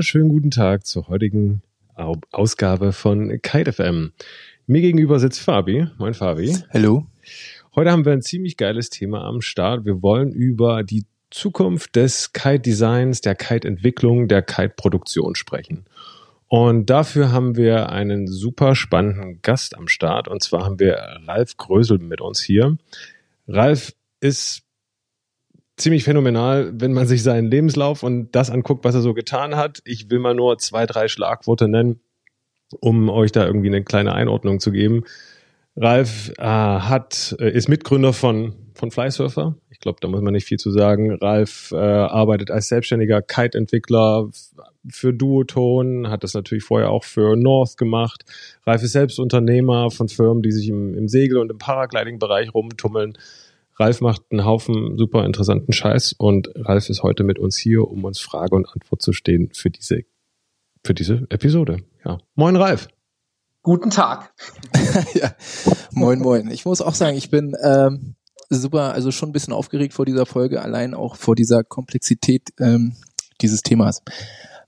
[0.00, 1.60] Wunderschönen guten Tag zur heutigen
[2.32, 4.12] Ausgabe von Kite FM.
[4.66, 5.88] Mir gegenüber sitzt Fabi.
[5.98, 6.56] Moin Fabi.
[6.72, 7.04] Hallo.
[7.74, 9.84] Heute haben wir ein ziemlich geiles Thema am Start.
[9.84, 15.84] Wir wollen über die Zukunft des Kite-Designs, der Kite-Entwicklung, der Kite-Produktion sprechen.
[16.48, 20.28] Und dafür haben wir einen super spannenden Gast am Start.
[20.28, 20.96] Und zwar haben wir
[21.26, 22.78] Ralf Grösel mit uns hier.
[23.46, 24.62] Ralf ist
[25.80, 29.80] ziemlich phänomenal, wenn man sich seinen Lebenslauf und das anguckt, was er so getan hat.
[29.84, 32.00] Ich will mal nur zwei, drei Schlagworte nennen,
[32.80, 35.04] um euch da irgendwie eine kleine Einordnung zu geben.
[35.76, 39.56] Ralf äh, hat, äh, ist Mitgründer von, von Flysurfer.
[39.70, 41.14] Ich glaube, da muss man nicht viel zu sagen.
[41.14, 44.28] Ralf äh, arbeitet als selbstständiger Kite-Entwickler
[44.88, 48.24] für Duoton, hat das natürlich vorher auch für North gemacht.
[48.66, 53.16] Ralf ist selbst Unternehmer von Firmen, die sich im, im Segel- und im Paragliding-Bereich rumtummeln.
[53.80, 58.04] Ralf macht einen Haufen super interessanten Scheiß und Ralf ist heute mit uns hier, um
[58.04, 60.02] uns Frage und Antwort zu stehen für diese,
[60.84, 61.78] für diese Episode.
[62.04, 62.18] Ja.
[62.34, 62.88] Moin Ralf.
[63.62, 64.34] Guten Tag.
[65.14, 65.32] ja.
[65.92, 66.50] Moin, moin.
[66.50, 68.16] Ich muss auch sagen, ich bin ähm,
[68.50, 72.96] super, also schon ein bisschen aufgeregt vor dieser Folge, allein auch vor dieser Komplexität ähm,
[73.40, 74.02] dieses Themas.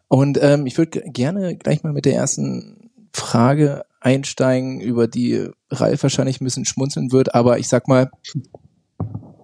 [0.08, 6.02] Und ähm, ich würde gerne gleich mal mit der ersten Frage einsteigen, über die Ralf
[6.02, 8.10] wahrscheinlich ein bisschen schmunzeln wird, aber ich sag mal,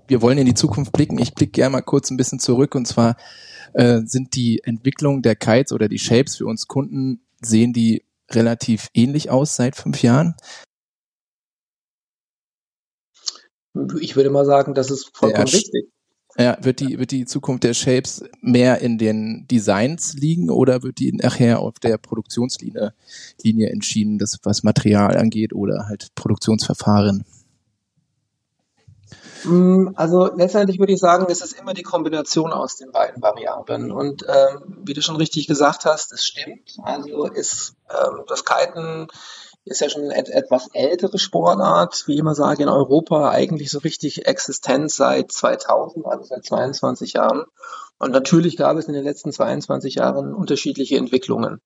[0.09, 1.19] wir wollen in die Zukunft blicken.
[1.19, 3.17] Ich blicke gerne mal kurz ein bisschen zurück und zwar
[3.75, 8.89] äh, sind die Entwicklungen der Kites oder die Shapes für uns Kunden, sehen die relativ
[8.95, 10.35] ähnlich aus seit fünf Jahren?
[14.01, 15.89] Ich würde mal sagen, das ist vollkommen ja, richtig.
[16.37, 21.01] Ja, wird die, wird die Zukunft der Shapes mehr in den Designs liegen oder wird
[21.01, 22.95] die nachher auf der Produktionslinie
[23.43, 27.25] Linie entschieden, das was Material angeht oder halt Produktionsverfahren?
[29.49, 33.91] Mm, also letztendlich würde ich sagen, es ist immer die Kombination aus den beiden Variablen.
[33.91, 36.77] Und ähm, wie du schon richtig gesagt hast, es stimmt.
[36.83, 39.09] Also ist ähm, das Kiten
[39.65, 43.81] ist ja schon eine etwas ältere Sportart, wie ich immer sage, in Europa eigentlich so
[43.81, 47.45] richtig existent seit 2000, also seit 22 Jahren.
[47.99, 51.61] Und natürlich gab es in den letzten 22 Jahren unterschiedliche Entwicklungen.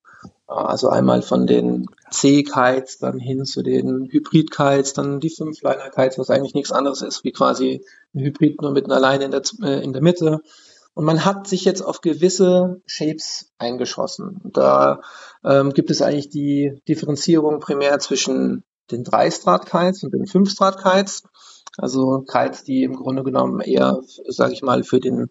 [0.56, 6.54] Also einmal von den C-Kites dann hin zu den Hybrid-Kites, dann die Fünfliner-Kites, was eigentlich
[6.54, 9.92] nichts anderes ist wie quasi ein Hybrid nur mit einer Leine in der, äh, in
[9.92, 10.40] der Mitte.
[10.94, 14.40] Und man hat sich jetzt auf gewisse Shapes eingeschossen.
[14.44, 15.00] Da
[15.44, 21.24] ähm, gibt es eigentlich die Differenzierung primär zwischen den Drei-Strat-Kites und den Fünf-Strat-Kites.
[21.78, 25.30] Also Kites, die im Grunde genommen eher, sage ich mal, für den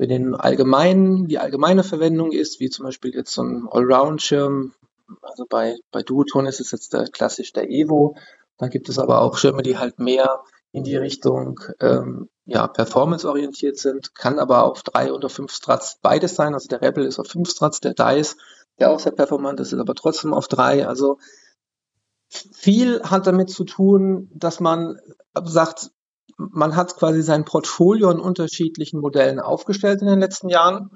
[0.00, 4.72] für den allgemeinen, die allgemeine Verwendung ist, wie zum Beispiel jetzt so ein Allround-Schirm.
[5.20, 8.16] Also bei, bei Duoton ist es jetzt der klassisch der Evo.
[8.56, 10.40] Dann gibt es aber auch Schirme, die halt mehr
[10.72, 16.34] in die Richtung ähm, ja, performance-orientiert sind, kann aber auf drei oder fünf Strats beides
[16.34, 16.54] sein.
[16.54, 18.38] Also der Rebel ist auf fünf Strats, der Dice,
[18.78, 20.86] der auch sehr performant ist, ist aber trotzdem auf drei.
[20.86, 21.18] Also
[22.30, 24.98] viel hat damit zu tun, dass man
[25.44, 25.90] sagt,
[26.50, 30.90] man hat quasi sein Portfolio in unterschiedlichen Modellen aufgestellt in den letzten Jahren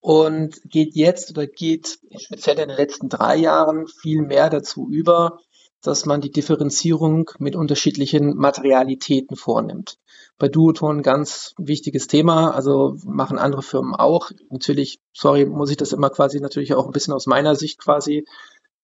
[0.00, 5.40] und geht jetzt oder geht speziell in den letzten drei Jahren viel mehr dazu über,
[5.82, 9.98] dass man die Differenzierung mit unterschiedlichen Materialitäten vornimmt.
[10.38, 14.30] Bei Duoton ganz wichtiges Thema, also machen andere Firmen auch.
[14.50, 18.24] Natürlich, sorry, muss ich das immer quasi natürlich auch ein bisschen aus meiner Sicht quasi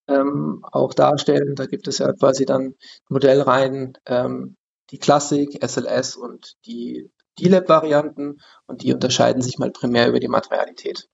[0.08, 1.54] ähm, auch darstellen.
[1.54, 2.74] Da gibt es ja quasi dann
[3.08, 4.56] Modellreihen, ähm,
[4.90, 11.08] die Klassik, SLS und die D-Lab-Varianten und die unterscheiden sich mal primär über die Materialität.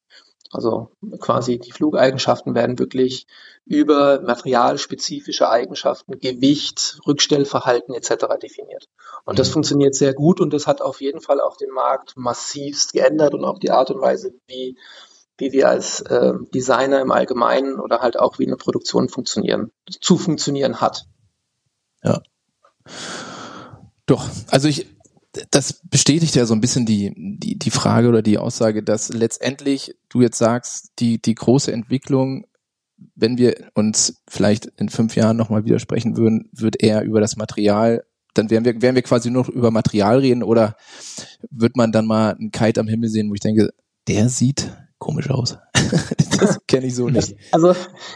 [0.52, 3.26] Also quasi die Flugeigenschaften werden wirklich
[3.64, 8.26] über materialspezifische Eigenschaften, Gewicht, Rückstellverhalten etc.
[8.40, 8.88] definiert.
[9.24, 9.52] Und das mhm.
[9.54, 13.46] funktioniert sehr gut und das hat auf jeden Fall auch den Markt massivst geändert und
[13.46, 14.76] auch die Art und Weise, wie,
[15.38, 20.18] wie wir als äh, Designer im Allgemeinen oder halt auch wie eine Produktion funktionieren, zu
[20.18, 21.06] funktionieren hat.
[22.02, 22.20] Ja.
[24.06, 24.86] Doch, also ich,
[25.50, 29.94] das bestätigt ja so ein bisschen die, die, die Frage oder die Aussage, dass letztendlich
[30.08, 32.46] du jetzt sagst, die, die große Entwicklung,
[33.14, 38.04] wenn wir uns vielleicht in fünf Jahren nochmal widersprechen würden, wird eher über das Material,
[38.34, 40.76] dann werden wir, werden wir quasi nur über Material reden oder
[41.50, 43.70] wird man dann mal einen Kite am Himmel sehen, wo ich denke,
[44.08, 44.70] der sieht
[45.02, 45.58] komisch aus.
[46.38, 47.34] das kenne ich so nicht.
[47.50, 47.70] Also,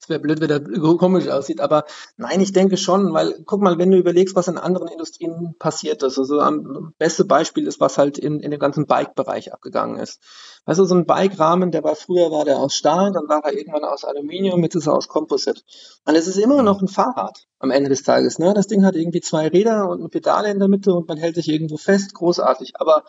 [0.00, 0.62] es wäre blöd, wenn der
[0.96, 1.84] komisch aussieht, aber
[2.16, 6.04] nein, ich denke schon, weil guck mal, wenn du überlegst, was in anderen Industrien passiert
[6.04, 10.20] ist, also am beste Beispiel ist, was halt in, in dem ganzen Bike-Bereich abgegangen ist.
[10.64, 13.52] Weißt du, so ein Bike-Rahmen, der war früher war der aus Stahl, dann war er
[13.52, 15.62] irgendwann aus Aluminium, jetzt ist er aus Composite.
[16.04, 18.38] Und es ist immer noch ein Fahrrad am Ende des Tages.
[18.38, 18.54] Ne?
[18.54, 21.34] Das Ding hat irgendwie zwei Räder und eine Pedale in der Mitte und man hält
[21.34, 22.74] sich irgendwo fest, großartig.
[22.78, 23.02] Aber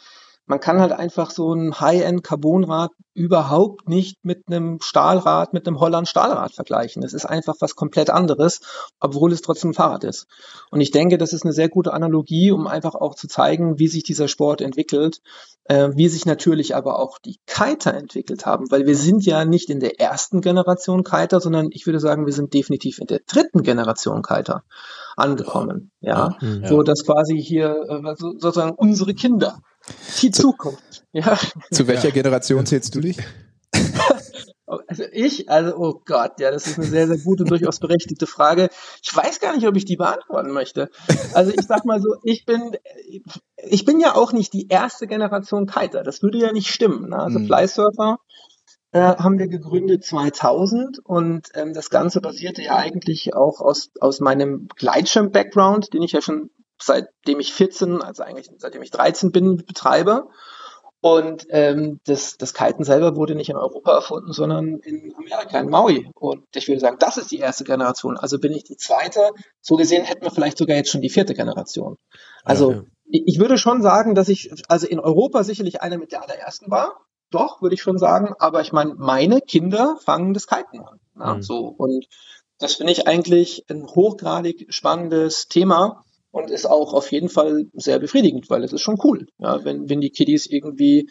[0.49, 6.53] man kann halt einfach so ein High-End-Carbonrad überhaupt nicht mit einem Stahlrad, mit einem Holland-Stahlrad
[6.53, 7.03] vergleichen.
[7.03, 8.61] Das ist einfach was komplett anderes,
[8.99, 10.25] obwohl es trotzdem ein Fahrrad ist.
[10.71, 13.87] Und ich denke, das ist eine sehr gute Analogie, um einfach auch zu zeigen, wie
[13.87, 15.21] sich dieser Sport entwickelt,
[15.65, 19.69] äh, wie sich natürlich aber auch die Kiter entwickelt haben, weil wir sind ja nicht
[19.69, 23.61] in der ersten Generation Kiter, sondern ich würde sagen, wir sind definitiv in der dritten
[23.61, 24.63] Generation Kiter
[25.15, 25.91] angekommen.
[26.01, 26.67] Ja, ja.
[26.67, 29.59] so dass quasi hier äh, sozusagen unsere Kinder
[30.21, 31.03] die Zukunft.
[31.11, 31.37] Ja.
[31.71, 33.17] Zu welcher Generation zählst du dich?
[34.87, 38.27] Also ich, also oh Gott, ja, das ist eine sehr, sehr gute und durchaus berechtigte
[38.27, 38.69] Frage.
[39.01, 40.89] Ich weiß gar nicht, ob ich die beantworten möchte.
[41.33, 42.77] Also ich sag mal so, ich bin,
[43.57, 46.03] ich bin ja auch nicht die erste Generation Kiter.
[46.03, 47.09] Das würde ja nicht stimmen.
[47.09, 47.17] Ne?
[47.17, 47.47] Also mhm.
[47.47, 48.17] Flysurfer
[48.91, 54.19] äh, haben wir gegründet 2000 und ähm, das Ganze basierte ja eigentlich auch aus, aus
[54.19, 56.49] meinem Gleitschirm-Background, den ich ja schon
[56.81, 60.27] seitdem ich 14, also eigentlich seitdem ich 13 bin, betreibe.
[61.01, 65.69] Und ähm, das, das Kiten selber wurde nicht in Europa erfunden, sondern in Amerika, in
[65.69, 66.09] Maui.
[66.13, 68.17] Und ich würde sagen, das ist die erste Generation.
[68.17, 69.31] Also bin ich die zweite.
[69.61, 71.97] So gesehen hätten wir vielleicht sogar jetzt schon die vierte Generation.
[72.43, 72.83] Also ja, ja.
[73.11, 76.69] Ich, ich würde schon sagen, dass ich also in Europa sicherlich einer mit der allerersten
[76.69, 76.99] war.
[77.31, 78.33] Doch, würde ich schon sagen.
[78.37, 80.99] Aber ich meine, meine Kinder fangen das Kiten an.
[81.17, 81.41] Ja, mhm.
[81.41, 81.59] So.
[81.77, 82.07] Und
[82.57, 87.99] das finde ich eigentlich ein hochgradig spannendes Thema und ist auch auf jeden Fall sehr
[87.99, 91.09] befriedigend, weil es ist schon cool, ja, wenn, wenn die Kiddies irgendwie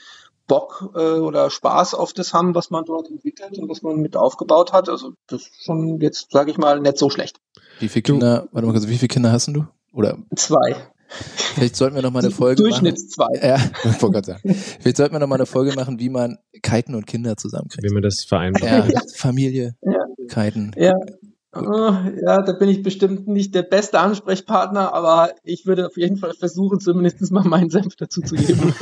[0.49, 4.17] Bock äh, oder Spaß auf das haben, was man dort entwickelt und was man mit
[4.17, 4.89] aufgebaut hat.
[4.89, 7.39] Also das ist schon jetzt, sage ich mal, nicht so schlecht.
[7.79, 9.67] Wie viele Kinder, du, warte mal kurz, wie viele Kinder hast du?
[9.93, 10.19] Oder?
[10.35, 10.77] Zwei.
[11.09, 13.35] Vielleicht sollten wir noch mal eine Folge Durchschnitts machen.
[13.35, 13.47] zwei.
[13.47, 14.55] Ja, ich wollte gerade sagen.
[14.81, 17.89] Vielleicht sollten wir noch mal eine Folge machen, wie man Kiten und Kinder zusammenkriegt.
[17.89, 18.91] Wie man das vereinbart.
[18.91, 20.05] Ja, Familie, ja.
[20.29, 20.73] Kiten.
[20.77, 20.95] Ja,
[21.63, 26.35] ja, da bin ich bestimmt nicht der beste Ansprechpartner, aber ich würde auf jeden Fall
[26.35, 28.75] versuchen, zumindest mal meinen Senf dazu zu geben.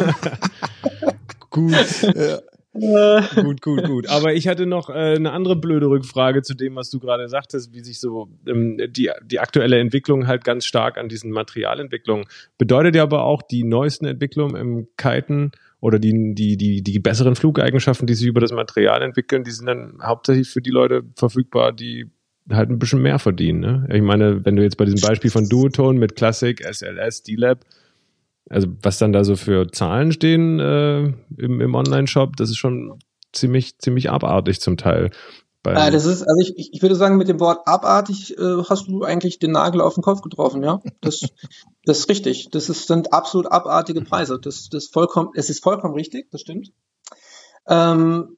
[1.50, 1.72] gut.
[2.02, 2.40] Ja.
[2.80, 3.22] Äh.
[3.42, 4.08] gut, gut, gut.
[4.08, 7.72] Aber ich hatte noch äh, eine andere blöde Rückfrage zu dem, was du gerade sagtest,
[7.72, 12.26] wie sich so ähm, die, die aktuelle Entwicklung halt ganz stark an diesen Materialentwicklungen.
[12.58, 17.36] Bedeutet ja aber auch die neuesten Entwicklungen im Kiten oder die, die, die, die besseren
[17.36, 21.72] Flugeigenschaften, die sich über das Material entwickeln, die sind dann hauptsächlich für die Leute verfügbar,
[21.72, 22.10] die
[22.50, 23.60] halt ein bisschen mehr verdienen.
[23.60, 23.88] Ne?
[23.92, 27.64] Ich meine, wenn du jetzt bei diesem Beispiel von Duotone mit Classic, SLS, D-Lab,
[28.48, 32.98] also was dann da so für Zahlen stehen äh, im, im Online-Shop, das ist schon
[33.32, 35.10] ziemlich, ziemlich abartig zum Teil.
[35.64, 39.02] Ja, das ist, also ich, ich würde sagen, mit dem Wort abartig äh, hast du
[39.02, 40.80] eigentlich den Nagel auf den Kopf getroffen, ja.
[41.00, 41.22] Das,
[41.84, 42.50] das ist richtig.
[42.52, 44.38] Das ist, sind absolut abartige Preise.
[44.40, 46.72] Das, das vollkommen, es ist vollkommen richtig, das stimmt.
[47.66, 48.36] Ähm,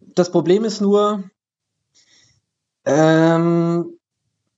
[0.00, 1.30] das Problem ist nur,
[2.86, 3.98] ähm,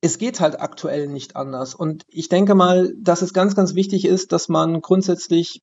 [0.01, 1.75] es geht halt aktuell nicht anders.
[1.75, 5.63] Und ich denke mal, dass es ganz, ganz wichtig ist, dass man grundsätzlich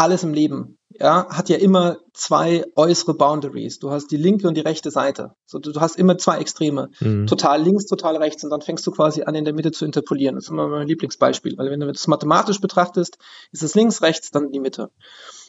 [0.00, 3.80] alles im Leben, ja, hat ja immer zwei äußere Boundaries.
[3.80, 5.34] Du hast die linke und die rechte Seite.
[5.44, 6.88] So, du, hast immer zwei Extreme.
[7.00, 7.26] Mhm.
[7.26, 8.42] Total links, total rechts.
[8.42, 10.36] Und dann fängst du quasi an, in der Mitte zu interpolieren.
[10.36, 11.58] Das ist immer mein Lieblingsbeispiel.
[11.58, 13.18] Weil wenn du das mathematisch betrachtest,
[13.52, 14.90] ist es links, rechts, dann die Mitte.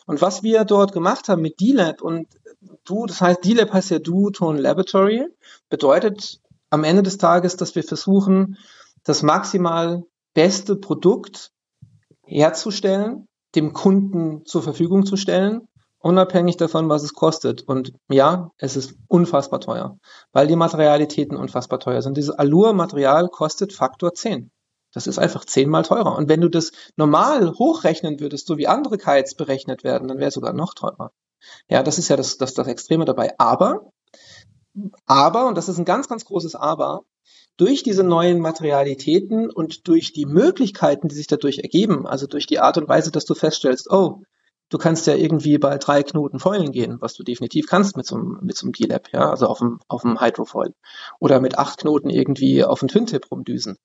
[0.05, 2.27] Und was wir dort gemacht haben mit D-Lab und
[2.85, 5.27] du, das heißt, D-Lab heißt ja Duotone Laboratory,
[5.69, 6.39] bedeutet
[6.69, 8.57] am Ende des Tages, dass wir versuchen,
[9.03, 10.03] das maximal
[10.33, 11.51] beste Produkt
[12.25, 15.67] herzustellen, dem Kunden zur Verfügung zu stellen,
[15.99, 17.63] unabhängig davon, was es kostet.
[17.63, 19.97] Und ja, es ist unfassbar teuer,
[20.31, 22.17] weil die Materialitäten unfassbar teuer sind.
[22.17, 24.51] Dieses Allure-Material kostet Faktor 10.
[24.93, 26.15] Das ist einfach zehnmal teurer.
[26.15, 30.29] Und wenn du das normal hochrechnen würdest, so wie andere Kites berechnet werden, dann wäre
[30.29, 31.11] es sogar noch teurer.
[31.69, 33.33] Ja, das ist ja das, das, das Extreme dabei.
[33.39, 33.91] Aber,
[35.05, 37.03] aber, und das ist ein ganz, ganz großes Aber,
[37.57, 42.59] durch diese neuen Materialitäten und durch die Möglichkeiten, die sich dadurch ergeben, also durch die
[42.59, 44.23] Art und Weise, dass du feststellst, oh,
[44.69, 48.15] du kannst ja irgendwie bei drei Knoten Foilen gehen, was du definitiv kannst mit so
[48.15, 50.73] einem, mit so einem D-Lab, ja, also auf dem, auf dem Hydrofoil.
[51.19, 53.77] Oder mit acht Knoten irgendwie auf dem Twin-Tip rumdüsen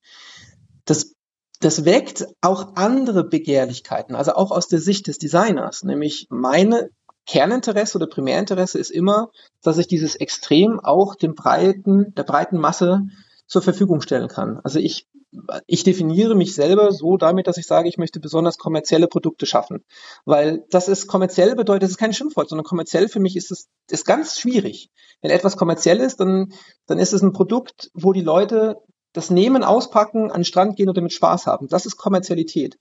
[0.87, 1.15] das,
[1.61, 6.89] das weckt auch andere Begehrlichkeiten, also auch aus der Sicht des Designers, nämlich meine
[7.27, 9.31] Kerninteresse oder Primärinteresse ist immer,
[9.63, 13.03] dass ich dieses Extrem auch dem breiten, der breiten Masse
[13.47, 14.61] zur Verfügung stellen kann.
[14.63, 15.07] Also ich,
[15.67, 19.85] ich definiere mich selber so damit, dass ich sage, ich möchte besonders kommerzielle Produkte schaffen.
[20.25, 23.69] Weil das ist kommerziell bedeutet, das ist kein Schimpfwort, sondern kommerziell für mich ist es
[23.91, 24.91] ist ganz schwierig.
[25.21, 26.53] Wenn etwas kommerziell ist, dann,
[26.87, 28.77] dann ist es ein Produkt, wo die Leute
[29.17, 31.69] das Nehmen, Auspacken, an den Strand gehen und damit Spaß haben.
[31.69, 32.79] Das ist Kommerzialität.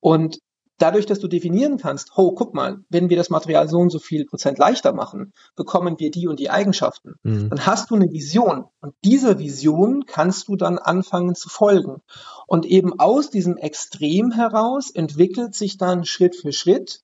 [0.00, 0.38] Und
[0.78, 3.98] dadurch, dass du definieren kannst, oh, guck mal, wenn wir das Material so und so
[3.98, 7.14] viel Prozent leichter machen, bekommen wir die und die Eigenschaften.
[7.22, 7.50] Mhm.
[7.50, 8.66] Dann hast du eine Vision.
[8.80, 12.02] Und dieser Vision kannst du dann anfangen zu folgen.
[12.46, 17.02] Und eben aus diesem Extrem heraus entwickelt sich dann Schritt für Schritt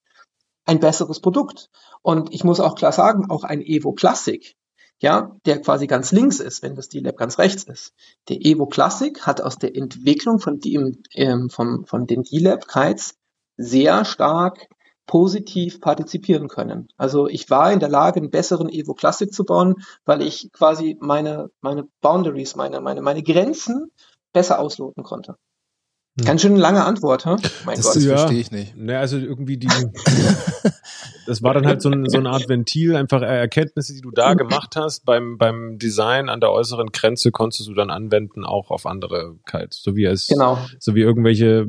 [0.66, 1.70] ein besseres Produkt.
[2.02, 4.56] Und ich muss auch klar sagen, auch ein Evo Classic,
[5.04, 7.92] ja, der quasi ganz links ist, wenn das D-Lab ganz rechts ist.
[8.30, 13.14] Der Evo Classic hat aus der Entwicklung von, dem, ähm, vom, von den D-Lab Kites
[13.58, 14.66] sehr stark
[15.06, 16.88] positiv partizipieren können.
[16.96, 19.74] Also ich war in der Lage, einen besseren Evo Classic zu bauen,
[20.06, 23.90] weil ich quasi meine, meine Boundaries, meine, meine, meine Grenzen
[24.32, 25.36] besser ausloten konnte.
[26.16, 26.26] Hm.
[26.26, 27.38] Ganz schön lange Antwort, hm?
[27.64, 27.96] Mein das Gott.
[27.96, 28.76] Das ja, verstehe ich nicht.
[28.76, 29.66] Ne, also irgendwie die,
[31.26, 34.34] das war dann halt so, ein, so eine Art Ventil, einfach Erkenntnisse, die du da
[34.34, 38.86] gemacht hast beim, beim Design an der äußeren Grenze konntest du dann anwenden auch auf
[38.86, 39.82] andere Kites.
[39.82, 40.58] So wie es, genau.
[40.78, 41.66] so wie irgendwelche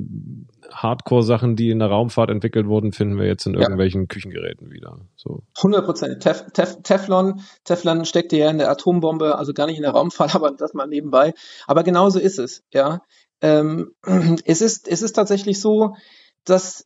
[0.72, 4.08] Hardcore-Sachen, die in der Raumfahrt entwickelt wurden, finden wir jetzt in irgendwelchen ja.
[4.08, 5.00] Küchengeräten wieder.
[5.16, 5.42] So.
[5.58, 6.20] 100 Prozent.
[6.22, 10.36] Tef, Tef, Teflon, Teflon steckte ja in der Atombombe, also gar nicht in der Raumfahrt,
[10.36, 11.34] aber das mal nebenbei.
[11.66, 13.02] Aber genauso ist es, ja.
[13.42, 13.94] Ähm,
[14.46, 15.96] es ist, es ist tatsächlich so,
[16.44, 16.86] dass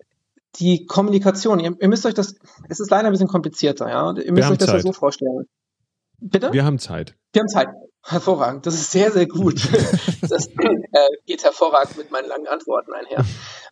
[0.56, 2.36] die Kommunikation, ihr, ihr, müsst euch das,
[2.70, 4.13] es ist leider ein bisschen komplizierter, ja.
[4.13, 4.77] Ihr müsst euch das Zeit.
[4.77, 5.48] ja so vorstellen.
[6.20, 6.51] Bitte?
[6.51, 7.15] Wir haben Zeit.
[7.34, 7.70] Wir haben Zeit.
[8.03, 8.65] Hervorragend.
[8.65, 9.56] Das ist sehr, sehr gut.
[10.22, 13.25] das äh, geht hervorragend mit meinen langen Antworten einher.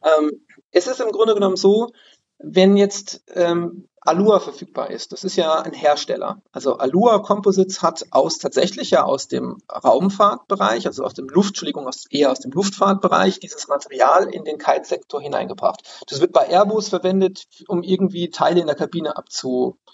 [0.04, 0.32] Ähm,
[0.72, 1.92] es ist im Grunde genommen so,
[2.38, 5.12] wenn jetzt ähm, Alua verfügbar ist.
[5.12, 6.42] Das ist ja ein Hersteller.
[6.52, 11.88] Also Alua Composites hat aus tatsächlich ja aus dem Raumfahrtbereich, also aus dem Luft, Entschuldigung,
[11.88, 15.82] aus, eher aus dem Luftfahrtbereich dieses Material in den Kite-Sektor hineingebracht.
[16.08, 19.18] Das wird bei Airbus verwendet, um irgendwie Teile in der Kabine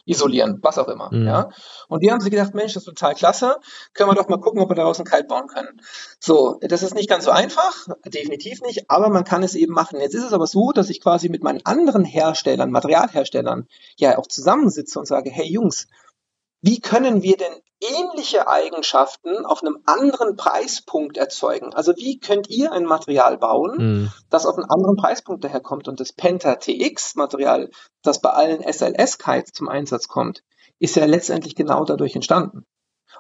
[0.04, 1.10] abzuisolieren, was auch immer.
[1.12, 1.28] Mhm.
[1.28, 1.50] Ja.
[1.88, 3.58] Und die haben sich gedacht, Mensch, das ist total klasse.
[3.94, 5.82] Können wir doch mal gucken, ob wir daraus einen Kite bauen können.
[6.20, 10.00] So, das ist nicht ganz so einfach, definitiv nicht, aber man kann es eben machen.
[10.00, 13.68] Jetzt ist es aber so, dass ich quasi mit meinen anderen Herstellern, Materialherstellern,
[13.98, 15.88] ja auch zusammensitze und sage, hey Jungs,
[16.64, 17.52] wie können wir denn
[17.82, 21.74] ähnliche Eigenschaften auf einem anderen Preispunkt erzeugen?
[21.74, 24.12] Also wie könnt ihr ein Material bauen, mhm.
[24.30, 25.90] das auf einen anderen Preispunkt daherkommt?
[25.90, 27.70] Und das Penta TX Material,
[28.02, 30.42] das bei allen SLS-Kites zum Einsatz kommt,
[30.80, 32.66] ist ja letztendlich genau dadurch entstanden.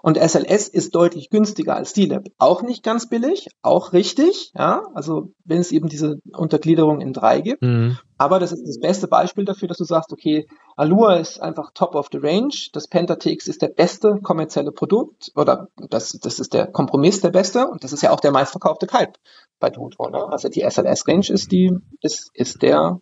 [0.01, 2.23] Und SLS ist deutlich günstiger als D-Lab.
[2.37, 7.41] Auch nicht ganz billig, auch richtig, ja, also wenn es eben diese Untergliederung in drei
[7.41, 7.61] gibt.
[7.61, 7.97] Mhm.
[8.17, 11.95] Aber das ist das beste Beispiel dafür, dass du sagst, okay, Allure ist einfach top
[11.95, 16.67] of the range, das Pentatex ist der beste kommerzielle Produkt oder das, das ist der
[16.67, 19.13] Kompromiss der beste und das ist ja auch der meistverkaufte Kite
[19.59, 20.09] bei Dodo.
[20.09, 20.25] Ne?
[20.29, 21.71] Also die SLS-Range ist die,
[22.01, 22.99] ist, ist der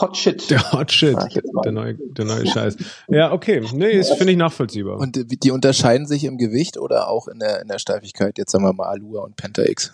[0.00, 0.50] Hot Shit.
[0.50, 1.16] Der Hot Shit.
[1.64, 2.76] Der neue, der neue Scheiß.
[3.08, 3.62] Ja, okay.
[3.72, 4.98] Nee, das finde ich nachvollziehbar.
[4.98, 8.36] Und die unterscheiden sich im Gewicht oder auch in der, in der Steifigkeit?
[8.38, 9.92] Jetzt sagen wir mal Alua und Penta X.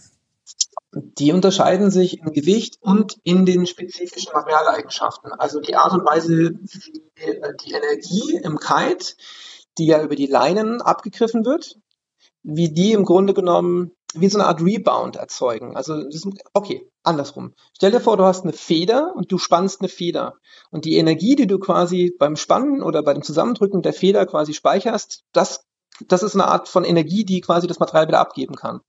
[0.92, 5.32] Die unterscheiden sich im Gewicht und in den spezifischen Materialeigenschaften.
[5.32, 7.02] Also die Art und Weise, wie
[7.64, 9.14] die Energie im Kite,
[9.78, 11.78] die ja über die Leinen abgegriffen wird,
[12.42, 15.76] wie die im Grunde genommen wie so eine Art Rebound erzeugen.
[15.76, 17.54] Also das, okay, andersrum.
[17.74, 20.34] Stell dir vor, du hast eine Feder und du spannst eine Feder.
[20.70, 24.54] Und die Energie, die du quasi beim Spannen oder bei dem Zusammendrücken der Feder quasi
[24.54, 25.66] speicherst, das,
[26.06, 28.80] das ist eine Art von Energie, die quasi das Material wieder abgeben kann.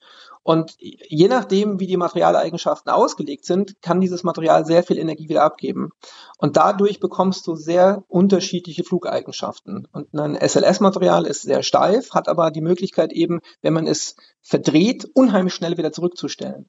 [0.44, 5.44] Und je nachdem, wie die Materialeigenschaften ausgelegt sind, kann dieses Material sehr viel Energie wieder
[5.44, 5.92] abgeben.
[6.40, 9.88] Und dadurch bekommst du sehr unterschiedliche Flugeigenschaften.
[9.92, 15.08] Und ein SLS-Material ist sehr steif, hat aber die Möglichkeit eben, wenn man es verdreht,
[15.14, 16.68] unheimlich schnell wieder zurückzustellen.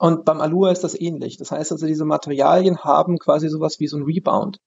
[0.00, 1.36] Und beim Alua ist das ähnlich.
[1.36, 4.58] Das heißt also, diese Materialien haben quasi sowas wie so ein Rebound.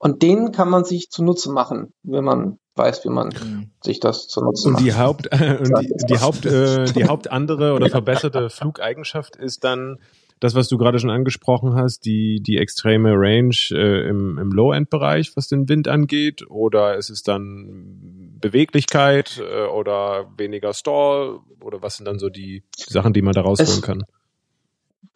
[0.00, 3.70] Und den kann man sich zunutze machen, wenn man weiß, wie man mhm.
[3.84, 4.80] sich das zunutze macht.
[4.80, 9.62] Und die Haupt, äh, die, die Haupt, äh, die Haupt andere oder verbesserte Flugeigenschaft ist
[9.62, 9.98] dann
[10.40, 15.36] das, was du gerade schon angesprochen hast, die, die extreme Range äh, im, im Low-End-Bereich,
[15.36, 16.50] was den Wind angeht?
[16.50, 21.38] Oder ist es dann Beweglichkeit äh, oder weniger Stall?
[21.60, 24.02] Oder was sind dann so die Sachen, die man da rausholen kann?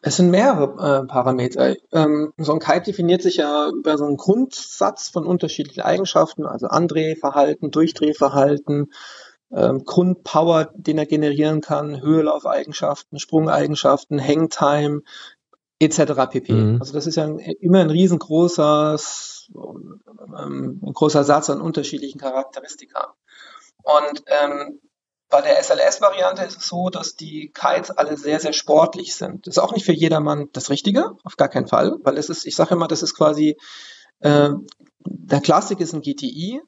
[0.02, 1.76] Es sind mehrere äh, Parameter.
[1.92, 6.66] Ähm, so ein Kite definiert sich ja über so einen Grundsatz von unterschiedlichen Eigenschaften, also
[6.66, 8.92] Andrehverhalten, Durchdrehverhalten,
[9.50, 15.02] ähm, Grundpower, den er generieren kann, Höhelaufeigenschaften, Sprungeigenschaften, Hangtime,
[15.78, 16.30] etc.
[16.30, 16.52] pp.
[16.52, 16.80] Mhm.
[16.80, 23.14] Also das ist ja ein, immer ein riesengroßes, ähm, ein großer Satz an unterschiedlichen Charakteristika.
[23.82, 24.80] Und ähm,
[25.28, 29.47] bei der SLS-Variante ist es so, dass die Kites alle sehr, sehr sportlich sind.
[29.47, 32.47] Das ist auch nicht für jedermann das Richtige, auf gar keinen Fall, weil es ist,
[32.47, 33.57] ich sage immer, das ist quasi,
[34.21, 34.50] äh,
[35.00, 36.61] der Klassik ist ein GTI,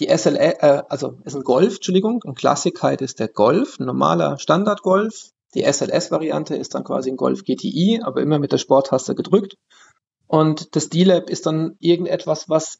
[0.00, 4.38] die SLS, äh, also ist ein Golf, Entschuldigung, ein Klassik-Kite ist der Golf, ein normaler
[4.38, 5.30] Standard-Golf.
[5.54, 9.56] Die SLS-Variante ist dann quasi ein Golf GTI, aber immer mit der Sporttaste gedrückt.
[10.26, 12.78] Und das D-Lab ist dann irgendetwas, was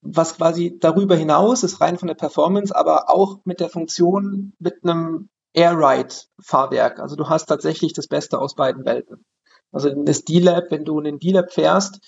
[0.00, 4.84] was quasi darüber hinaus ist, rein von der Performance, aber auch mit der Funktion mit
[4.84, 7.00] einem Air-Ride-Fahrwerk.
[7.00, 9.24] Also du hast tatsächlich das Beste aus beiden Welten.
[9.72, 12.00] Also das D-Lab, wenn du einen D-Lab fährst,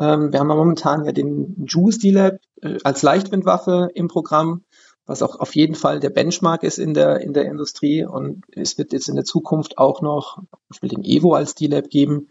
[0.00, 4.62] Ähm, wir haben ja momentan ja den Juice D-Lab äh, als Leichtwindwaffe im Programm,
[5.06, 8.04] was auch auf jeden Fall der Benchmark ist in der, in der Industrie.
[8.04, 10.38] Und es wird jetzt in der Zukunft auch noch
[10.72, 12.28] ich will den Evo als D-Lab geben.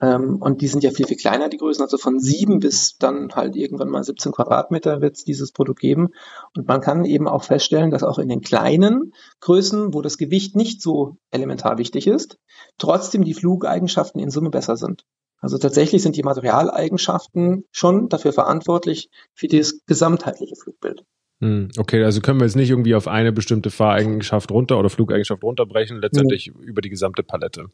[0.00, 1.82] Ähm, und die sind ja viel, viel kleiner, die Größen.
[1.82, 6.08] Also von sieben bis dann halt irgendwann mal 17 Quadratmeter wird es dieses Produkt geben.
[6.56, 10.56] Und man kann eben auch feststellen, dass auch in den kleinen Größen, wo das Gewicht
[10.56, 12.38] nicht so elementar wichtig ist,
[12.78, 15.04] trotzdem die Flugeigenschaften in Summe besser sind.
[15.38, 21.04] Also tatsächlich sind die Materialeigenschaften schon dafür verantwortlich für das gesamtheitliche Flugbild.
[21.40, 25.42] Hm, okay, also können wir jetzt nicht irgendwie auf eine bestimmte Fahreigenschaft runter oder Flugeigenschaft
[25.42, 26.62] runterbrechen, letztendlich mhm.
[26.62, 27.66] über die gesamte Palette.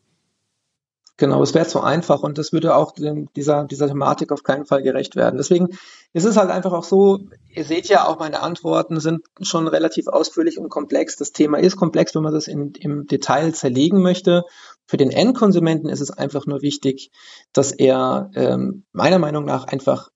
[1.23, 4.83] Genau, es wäre zu einfach und das würde auch dieser, dieser Thematik auf keinen Fall
[4.83, 5.37] gerecht werden.
[5.37, 5.69] Deswegen
[6.13, 10.09] ist es halt einfach auch so, ihr seht ja auch meine Antworten sind schon relativ
[10.09, 11.15] ausführlich und komplex.
[11.15, 14.43] Das Thema ist komplex, wenn man das in, im Detail zerlegen möchte.
[14.85, 17.13] Für den Endkonsumenten ist es einfach nur wichtig,
[17.53, 20.11] dass er ähm, meiner Meinung nach einfach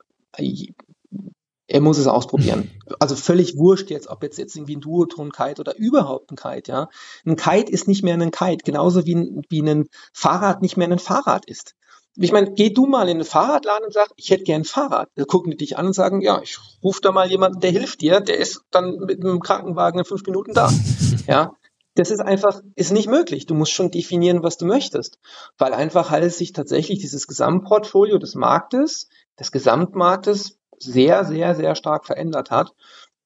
[1.68, 2.70] er muss es ausprobieren.
[3.00, 6.88] Also völlig wurscht jetzt, ob jetzt, jetzt irgendwie ein Duoton-Kite oder überhaupt ein Kite, ja.
[7.24, 10.88] Ein Kite ist nicht mehr ein Kite, genauso wie ein, wie ein Fahrrad nicht mehr
[10.88, 11.74] ein Fahrrad ist.
[12.18, 15.10] Ich meine, geh du mal in den Fahrradladen und sag, ich hätte gern ein Fahrrad.
[15.16, 18.00] Da gucken die dich an und sagen, ja, ich rufe da mal jemanden, der hilft
[18.00, 20.70] dir, der ist dann mit einem Krankenwagen in fünf Minuten da.
[21.26, 21.56] Ja.
[21.96, 23.46] Das ist einfach, ist nicht möglich.
[23.46, 25.18] Du musst schon definieren, was du möchtest.
[25.58, 29.08] Weil einfach halt sich tatsächlich dieses Gesamtportfolio des Marktes,
[29.40, 32.72] des Gesamtmarktes sehr, sehr, sehr stark verändert hat.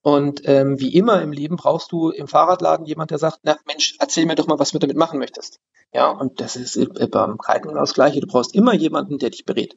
[0.03, 3.97] Und ähm, wie immer im Leben brauchst du im Fahrradladen jemand, der sagt, na Mensch,
[3.99, 5.61] erzähl mir doch mal, was du damit machen möchtest.
[5.93, 6.79] Ja, und das ist
[7.11, 8.21] beim Kiten genau das Gleiche.
[8.21, 9.77] Du brauchst immer jemanden, der dich berät.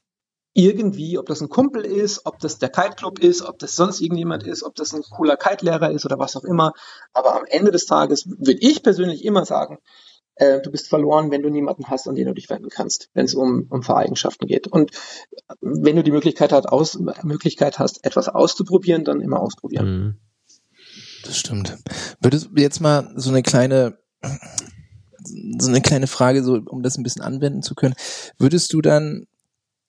[0.53, 3.99] Irgendwie, ob das ein Kumpel ist, ob das der Kite Club ist, ob das sonst
[3.99, 6.73] irgendjemand ist, ob das ein cooler Kite-Lehrer ist oder was auch immer.
[7.11, 9.79] Aber am Ende des Tages würde ich persönlich immer sagen,
[10.35, 13.25] äh, du bist verloren, wenn du niemanden hast, an den du dich wenden kannst, wenn
[13.25, 14.67] es um, um Fahreigenschaften geht.
[14.67, 14.91] Und
[15.61, 19.85] wenn du die Möglichkeit, hat, aus, Möglichkeit hast, etwas auszuprobieren, dann immer ausprobieren.
[19.85, 20.15] Mhm.
[21.25, 21.77] Das stimmt.
[22.19, 23.97] Würdest du jetzt mal so eine kleine
[25.57, 27.95] so eine kleine Frage, so um das ein bisschen anwenden zu können.
[28.37, 29.27] Würdest du dann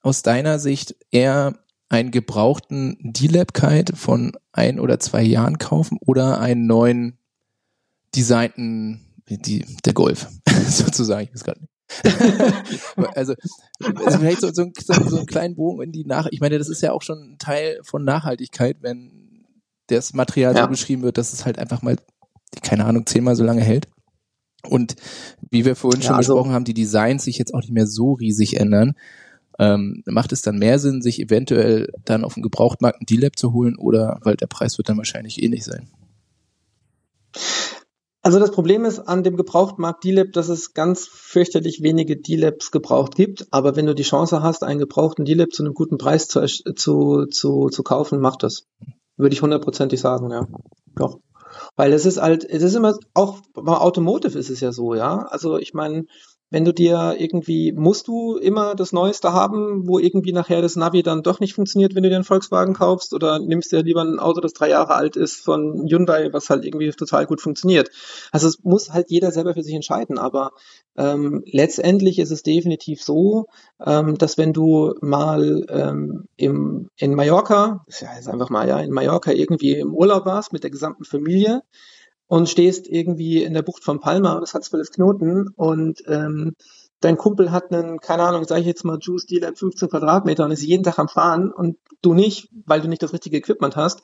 [0.01, 6.67] aus deiner Sicht eher einen gebrauchten D-Lab-Kite von ein oder zwei Jahren kaufen oder einen
[6.67, 7.17] neuen
[8.15, 10.27] designten die, der Golf,
[10.67, 11.27] sozusagen.
[11.27, 11.71] Ich weiß gerade nicht.
[13.15, 13.35] also,
[13.79, 16.27] also vielleicht so, so, so einen kleinen Bogen in die Nach.
[16.31, 19.45] Ich meine, das ist ja auch schon ein Teil von Nachhaltigkeit, wenn
[19.87, 20.63] das Material ja.
[20.63, 21.97] so beschrieben wird, dass es halt einfach mal,
[22.63, 23.87] keine Ahnung, zehnmal so lange hält.
[24.67, 24.95] Und
[25.51, 27.87] wie wir vorhin ja, schon also, besprochen haben, die Designs sich jetzt auch nicht mehr
[27.87, 28.93] so riesig ändern.
[29.57, 33.53] Ähm, macht es dann mehr Sinn, sich eventuell dann auf dem Gebrauchtmarkt ein D-Lab zu
[33.53, 35.89] holen oder weil der Preis wird dann wahrscheinlich ähnlich sein?
[38.25, 43.13] Also das Problem ist an dem Gebrauchtmarkt D-Lab, dass es ganz fürchterlich wenige D-Labs gebraucht
[43.13, 43.45] gibt.
[43.51, 47.27] Aber wenn du die Chance hast, einen gebrauchten D-Lab zu einem guten Preis zu, zu,
[47.27, 48.65] zu, zu kaufen, mach das.
[49.15, 50.47] Würde ich hundertprozentig sagen, ja.
[50.95, 51.19] Doch.
[51.75, 55.27] Weil es ist halt, es ist immer, auch bei Automotive ist es ja so, ja.
[55.29, 56.05] Also ich meine,
[56.49, 61.01] wenn du dir irgendwie, musst du immer das Neueste haben, wo irgendwie nachher das Navi
[61.01, 64.19] dann doch nicht funktioniert, wenn du dir einen Volkswagen kaufst, oder nimmst dir lieber ein
[64.19, 67.89] Auto, das drei Jahre alt ist von Hyundai, was halt irgendwie total gut funktioniert.
[68.31, 70.51] Also es muss halt jeder selber für sich entscheiden, aber
[70.97, 73.47] ähm, letztendlich ist es definitiv so,
[73.85, 78.91] ähm, dass wenn du mal ähm, im, in Mallorca, ja jetzt einfach mal ja, in
[78.91, 81.63] Mallorca irgendwie im Urlaub warst mit der gesamten Familie,
[82.27, 86.53] und stehst irgendwie in der Bucht von Palma und es hat zwölf Knoten und ähm,
[87.01, 90.51] dein Kumpel hat einen, keine Ahnung, sage ich jetzt mal, Juice Dealer 15 Quadratmeter und
[90.51, 94.01] ist jeden Tag am Fahren und du nicht, weil du nicht das richtige Equipment hast,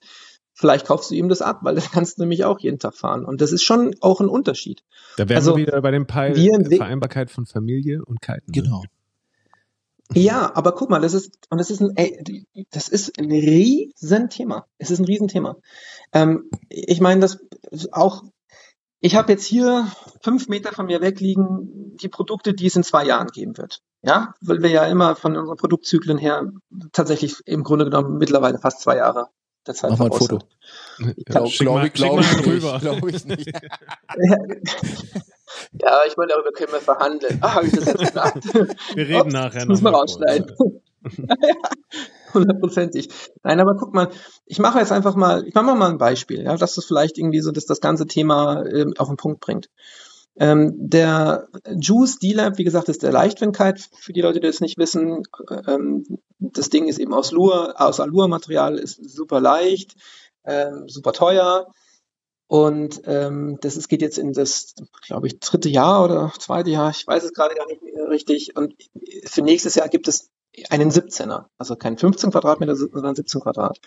[0.54, 3.26] vielleicht kaufst du ihm das ab, weil dann kannst du nämlich auch jeden Tag fahren.
[3.26, 4.84] Und das ist schon auch ein Unterschied.
[5.18, 8.52] Da wären also, wir wieder bei dem Peil Vereinbarkeit von Familie und Kiten.
[8.82, 8.82] Ne?
[10.14, 14.66] Ja, aber guck mal, das ist, und das ist ein, ey, das ist ein Riesenthema.
[14.78, 15.56] Es ist ein Riesenthema.
[16.12, 17.40] Ähm, ich meine, das
[17.92, 18.24] auch,
[19.00, 22.84] ich habe jetzt hier fünf Meter von mir weg liegen die Produkte, die es in
[22.84, 23.82] zwei Jahren geben wird.
[24.04, 26.52] Ja, weil wir ja immer von unseren Produktzyklen her
[26.92, 29.28] tatsächlich im Grunde genommen mittlerweile fast zwei Jahre
[29.68, 30.40] der Zeit Mach mal ein Foto.
[31.16, 33.52] Ich glaube glaub, glaub, glaub, glaub ich nicht.
[35.82, 37.40] Ja, ich meine, darüber können wir verhandeln.
[37.42, 38.46] Ah, habe ich das jetzt gesagt?
[38.96, 39.60] Wir reden Ups, nachher.
[39.60, 40.56] Das müssen wir rausschneiden.
[42.34, 43.10] Hundertprozentig.
[43.44, 44.10] Nein, aber guck mal,
[44.46, 47.42] ich mache jetzt einfach mal, ich mache mal ein Beispiel, ja, dass das vielleicht irgendwie
[47.42, 49.70] so, dass das ganze Thema ähm, auf den Punkt bringt.
[50.38, 51.48] Ähm, der
[51.80, 55.24] Juice D-Lab, wie gesagt, ist der Leichtwindkeit, für die Leute, die das nicht wissen.
[55.68, 56.04] Ähm,
[56.40, 59.96] das Ding ist eben aus Lur, aus Allur-Material, ist super leicht,
[60.46, 61.68] ähm, super teuer
[62.52, 64.76] und ähm, das ist, geht jetzt in das,
[65.08, 68.58] glaube ich, dritte Jahr oder zweite Jahr, ich weiß es gerade gar nicht mehr richtig.
[68.58, 68.76] Und
[69.24, 70.30] für nächstes Jahr gibt es
[70.70, 73.80] einen 17er, also kein 15 Quadratmeter, sondern 17 Quadrat.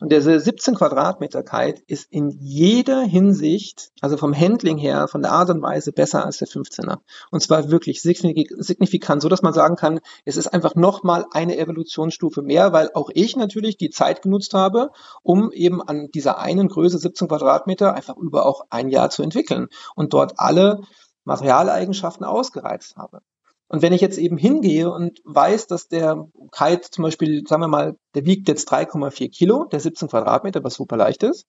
[0.00, 5.32] Und der 17 Quadratmeter Kite ist in jeder Hinsicht, also vom Handling her, von der
[5.32, 6.98] Art und Weise besser als der 15er.
[7.32, 12.42] Und zwar wirklich signifikant, so dass man sagen kann, es ist einfach nochmal eine Evolutionsstufe
[12.42, 14.90] mehr, weil auch ich natürlich die Zeit genutzt habe,
[15.22, 19.66] um eben an dieser einen Größe 17 Quadratmeter einfach über auch ein Jahr zu entwickeln
[19.96, 20.82] und dort alle
[21.24, 23.20] Materialeigenschaften ausgereizt habe.
[23.68, 27.68] Und wenn ich jetzt eben hingehe und weiß, dass der Kite zum Beispiel, sagen wir
[27.68, 31.46] mal, der wiegt jetzt 3,4 Kilo, der 17 Quadratmeter, was super leicht ist.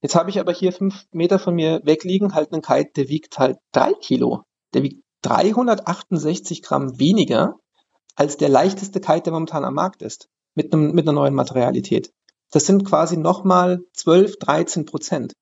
[0.00, 3.38] Jetzt habe ich aber hier fünf Meter von mir wegliegen halt einen Kite, der wiegt
[3.38, 4.42] halt drei Kilo.
[4.74, 7.56] Der wiegt 368 Gramm weniger
[8.14, 10.28] als der leichteste Kite, der momentan am Markt ist.
[10.54, 12.12] Mit, einem, mit einer neuen Materialität.
[12.50, 15.34] Das sind quasi nochmal 12, 13 Prozent.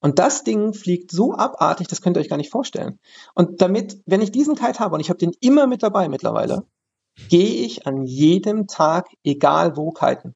[0.00, 2.98] Und das Ding fliegt so abartig, das könnt ihr euch gar nicht vorstellen.
[3.34, 6.66] Und damit, wenn ich diesen Kite habe und ich habe den immer mit dabei mittlerweile,
[7.28, 10.34] gehe ich an jedem Tag, egal wo, kiten.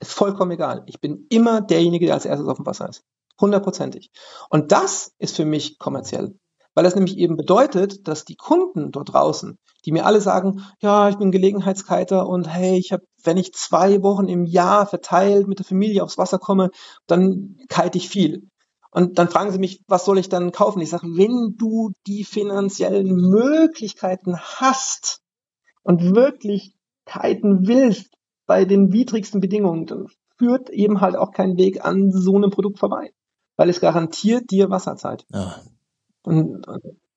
[0.00, 0.84] Ist vollkommen egal.
[0.86, 3.02] Ich bin immer derjenige, der als erstes auf dem Wasser ist.
[3.40, 4.10] Hundertprozentig.
[4.48, 6.38] Und das ist für mich kommerziell.
[6.74, 11.08] Weil das nämlich eben bedeutet, dass die Kunden dort draußen, die mir alle sagen, ja,
[11.08, 15.60] ich bin Gelegenheitskiter und hey, ich habe, wenn ich zwei Wochen im Jahr verteilt mit
[15.60, 16.70] der Familie aufs Wasser komme,
[17.06, 18.48] dann kite ich viel.
[18.94, 20.80] Und dann fragen sie mich, was soll ich dann kaufen?
[20.80, 25.20] Ich sage, wenn du die finanziellen Möglichkeiten hast
[25.82, 28.14] und wirklich kiten willst
[28.46, 30.06] bei den widrigsten Bedingungen, dann
[30.38, 33.12] führt eben halt auch kein Weg an so einem Produkt vorbei.
[33.56, 35.26] Weil es garantiert dir Wasserzeit.
[35.28, 35.60] Ja.
[36.22, 36.64] Und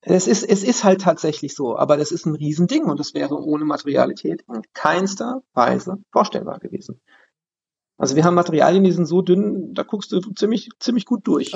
[0.00, 3.40] es ist, es ist halt tatsächlich so, aber das ist ein Riesending und das wäre
[3.40, 7.00] ohne Materialität in keinster Weise vorstellbar gewesen.
[7.98, 11.50] Also wir haben Materialien, die sind so dünn, da guckst du ziemlich, ziemlich gut durch.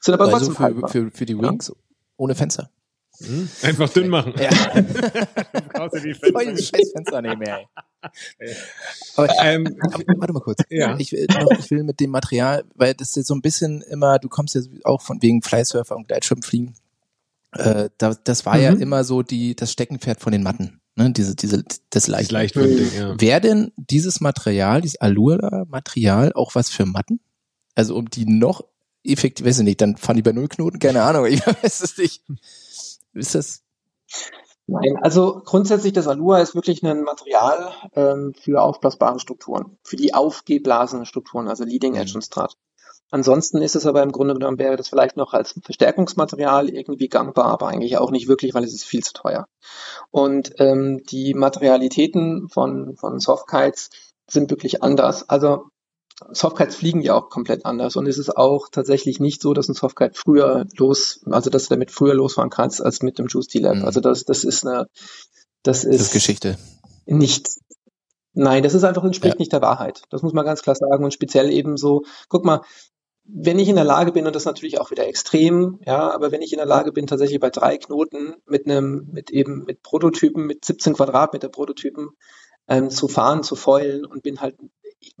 [0.00, 1.74] sind aber also für, für, für die Wings ja.
[2.18, 2.70] ohne Fenster.
[3.18, 3.48] Hm?
[3.62, 4.34] Einfach dünn machen.
[4.38, 4.50] Ja.
[5.88, 6.56] du die Fenster.
[6.56, 7.66] scheiß Fenster nehmen, ey.
[9.16, 10.58] Aber, ähm, aber, warte mal kurz.
[10.68, 10.96] Ja.
[10.98, 14.18] Ich, will noch, ich will mit dem Material, weil das ist so ein bisschen immer,
[14.18, 16.74] du kommst ja auch von wegen Flysurfer und Gleitschirmfliegen.
[17.52, 18.62] Äh, da, das war mhm.
[18.62, 20.80] ja immer so die, das Steckenpferd von den Matten.
[20.94, 22.32] Ne, diese, diese, das leicht.
[22.32, 23.18] Leichtwindig, ja.
[23.18, 27.20] Wäre denn dieses Material, dieses Allura-Material auch was für Matten?
[27.74, 28.62] Also um die noch
[29.02, 32.22] effektiv, weiß ich nicht, dann fahren die bei Nullknoten, keine Ahnung, ich weiß es nicht.
[33.14, 33.62] Ist das?
[34.66, 40.14] Nein, also grundsätzlich das Alua ist wirklich ein Material ähm, für aufblasbare Strukturen, für die
[40.14, 42.16] aufgeblasenen Strukturen, also Leading Edge mhm.
[42.16, 42.56] und Strat.
[43.12, 47.44] Ansonsten ist es aber im Grunde genommen, wäre das vielleicht noch als Verstärkungsmaterial irgendwie gangbar,
[47.44, 49.46] aber eigentlich auch nicht wirklich, weil es ist viel zu teuer.
[50.10, 53.90] Und ähm, die Materialitäten von, von Softkites
[54.30, 55.28] sind wirklich anders.
[55.28, 55.66] Also
[56.30, 59.74] Softkites fliegen ja auch komplett anders und es ist auch tatsächlich nicht so, dass ein
[59.74, 63.76] Softkite früher los, also dass du damit früher losfahren kannst als mit dem Juice T-Lab.
[63.76, 63.84] Mhm.
[63.84, 64.86] Also das, das ist eine,
[65.62, 66.56] das ist, das ist Geschichte.
[67.04, 67.50] Nicht,
[68.34, 69.38] Nein, das ist einfach entspricht ja.
[69.38, 70.04] nicht der Wahrheit.
[70.08, 72.62] Das muss man ganz klar sagen und speziell eben so, guck mal,
[73.24, 76.32] wenn ich in der Lage bin, und das ist natürlich auch wieder extrem, ja, aber
[76.32, 79.82] wenn ich in der Lage bin, tatsächlich bei drei Knoten mit einem, mit eben mit
[79.82, 82.10] Prototypen, mit 17 Quadratmeter Prototypen
[82.68, 84.56] ähm, zu fahren, zu foilen und bin halt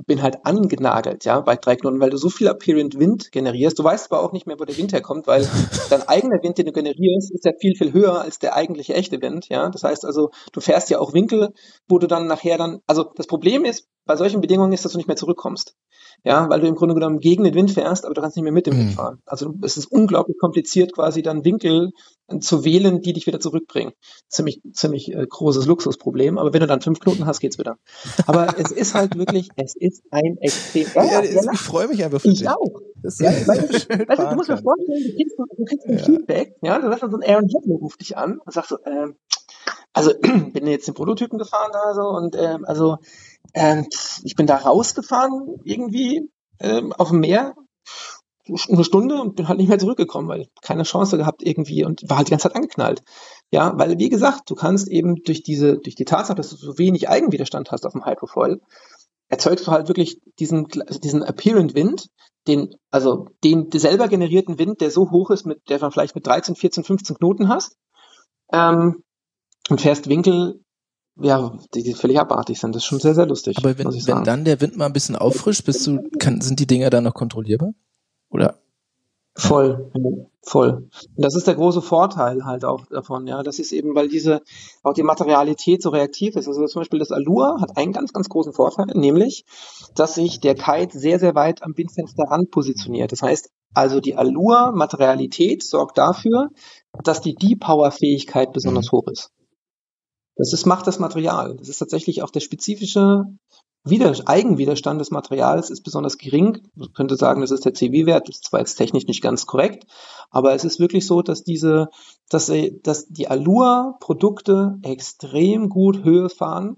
[0.06, 3.78] bin halt angenagelt, ja, bei drei Knoten, weil du so viel Apparent Wind generierst.
[3.78, 5.48] Du weißt aber auch nicht mehr, wo der Wind herkommt, weil
[5.90, 9.20] dein eigener Wind, den du generierst, ist ja viel, viel höher als der eigentliche echte
[9.20, 9.70] Wind, ja.
[9.70, 11.52] Das heißt also, du fährst ja auch Winkel,
[11.88, 14.98] wo du dann nachher dann, also das Problem ist, bei solchen Bedingungen ist, dass du
[14.98, 15.76] nicht mehr zurückkommst
[16.24, 18.52] ja, weil du im Grunde genommen gegen den Wind fährst, aber du kannst nicht mehr
[18.52, 18.94] mit dem Wind mhm.
[18.94, 19.18] fahren.
[19.26, 21.90] Also es ist unglaublich kompliziert, quasi dann Winkel
[22.40, 23.92] zu wählen, die dich wieder zurückbringen.
[24.28, 27.76] Ziemlich, ziemlich äh, großes Luxusproblem, aber wenn du dann fünf Knoten hast, geht's wieder.
[28.26, 30.86] Aber es ist halt wirklich, es ist ein extrem.
[30.94, 32.48] Ja, ja, ja, ich freue mich einfach für ich dich.
[32.48, 32.80] auch.
[33.02, 36.54] Das ja, weil, weißt du, du musst dir vorstellen, du kriegst, du kriegst ein Feedback,
[36.62, 39.16] ja, du sagst dann so ein Aaron Heffler ruft dich an und sagst so, ähm,
[39.92, 42.98] also bin jetzt den Prototypen gefahren da so und ähm, also
[43.54, 43.86] ähm,
[44.24, 46.28] ich bin da rausgefahren irgendwie
[46.60, 47.54] ähm, auf dem Meer
[48.46, 52.16] eine Stunde und bin halt nicht mehr zurückgekommen, weil keine Chance gehabt irgendwie und war
[52.16, 53.02] halt die ganze Zeit angeknallt.
[53.52, 56.78] Ja, weil wie gesagt, du kannst eben durch diese, durch die Tatsache, dass du so
[56.78, 58.60] wenig Eigenwiderstand hast auf dem Hydrofoil,
[59.28, 62.08] erzeugst du halt wirklich diesen, also diesen apparent Wind,
[62.48, 66.26] den, also den selber generierten Wind, der so hoch ist, mit, der man vielleicht mit
[66.26, 67.76] 13, 14, 15 Knoten hast,
[68.52, 69.04] ähm,
[69.68, 70.60] und fährst Winkel,
[71.20, 72.74] ja, die, die völlig abartig sind.
[72.74, 73.58] Das ist schon sehr, sehr lustig.
[73.58, 76.66] Aber wenn, wenn dann der Wind mal ein bisschen auffrischt, bist du, kann, sind die
[76.66, 77.72] Dinger dann noch kontrollierbar?
[78.30, 78.58] Oder?
[79.34, 79.90] Voll,
[80.42, 80.90] voll.
[81.16, 83.42] Und das ist der große Vorteil halt auch davon, ja.
[83.42, 84.42] Das ist eben, weil diese,
[84.82, 86.48] auch die Materialität so reaktiv ist.
[86.48, 89.44] Also zum Beispiel das Allure hat einen ganz, ganz großen Vorteil, nämlich,
[89.94, 93.12] dass sich der Kite sehr, sehr weit am Windfenster ran positioniert.
[93.12, 96.50] Das heißt, also die Allure-Materialität sorgt dafür,
[97.02, 98.96] dass die Depower-Fähigkeit besonders mhm.
[98.98, 99.30] hoch ist.
[100.36, 101.56] Das ist, macht das Material.
[101.56, 103.24] Das ist tatsächlich auch der spezifische
[103.84, 106.60] Wider Eigenwiderstand des Materials ist besonders gering.
[106.76, 108.28] Man könnte sagen, das ist der CW-Wert.
[108.28, 109.86] Das ist zwar jetzt technisch nicht ganz korrekt,
[110.30, 111.88] aber es ist wirklich so, dass diese,
[112.28, 116.76] dass, dass die Allure-Produkte extrem gut Höhe fahren.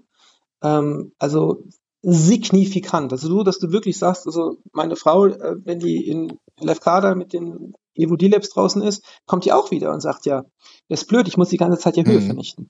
[0.63, 1.63] Ähm, also
[2.01, 3.11] signifikant.
[3.11, 7.33] Also so, dass du wirklich sagst, also meine Frau, äh, wenn die in Lefkada mit
[7.33, 10.43] den Evo D-Labs draußen ist, kommt die auch wieder und sagt, ja,
[10.89, 12.25] das ist blöd, ich muss die ganze Zeit ja Höhe mhm.
[12.25, 12.69] vernichten.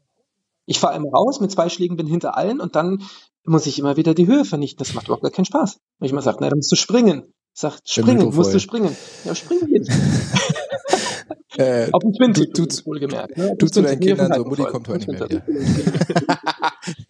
[0.66, 3.04] Ich fahre immer raus mit zwei Schlägen, bin hinter allen und dann
[3.46, 4.80] muss ich immer wieder die Höhe vernichten.
[4.80, 5.80] Das macht überhaupt gar keinen Spaß.
[6.00, 7.34] Wenn ich mal sage, na, dann musst du springen.
[7.54, 8.96] Sagt, springen, musst du springen.
[9.24, 9.90] Ja, springen jetzt.
[11.58, 13.38] äh, Auf dem Twin du, du, wohlgemerkt.
[13.38, 13.56] Ne?
[13.58, 15.30] Du zu deinen Kindern so, Mutti kommt heute nicht mehr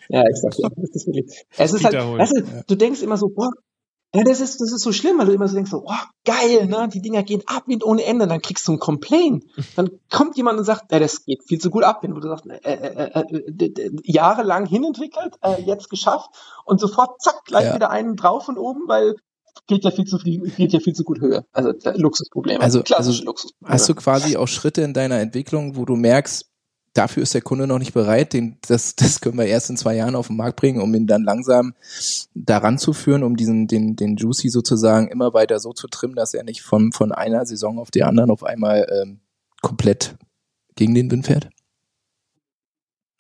[0.10, 0.60] ja, exakt.
[0.60, 0.70] Ja.
[0.76, 3.50] Das ist wirklich, es ist halt, weißt du, du denkst immer so, boah,
[4.16, 6.68] ja, das ist, das ist so schlimm, weil du immer so denkst, so, oh, geil,
[6.68, 6.88] ne?
[6.88, 8.28] die Dinger gehen ab wie ohne Ende.
[8.28, 9.44] Dann kriegst du einen Complaint.
[9.76, 12.02] Dann kommt jemand und sagt, ja, das geht viel zu gut ab.
[12.02, 13.24] Wo du sagst, äh, äh,
[13.60, 16.30] äh, jahrelang hinentwickelt, äh, jetzt geschafft
[16.64, 17.76] und sofort, zack, gleich ja.
[17.76, 19.16] wieder einen drauf und oben, weil
[19.68, 21.46] geht ja viel zu viel, geht ja viel zu gut Höhe.
[21.52, 22.62] Also Luxusproblem.
[22.62, 23.74] Also, also Luxusproblem.
[23.74, 26.46] hast du quasi auch Schritte in deiner Entwicklung, wo du merkst,
[26.96, 28.34] dafür ist der Kunde noch nicht bereit.
[28.34, 31.06] Den, das, das können wir erst in zwei Jahren auf den Markt bringen, um ihn
[31.06, 31.76] dann langsam
[32.34, 36.34] daran zu führen, um diesen, den, den Juicy sozusagen immer weiter so zu trimmen, dass
[36.34, 39.20] er nicht von, von einer Saison auf die anderen auf einmal ähm,
[39.62, 40.18] komplett
[40.76, 41.50] gegen den Wind fährt?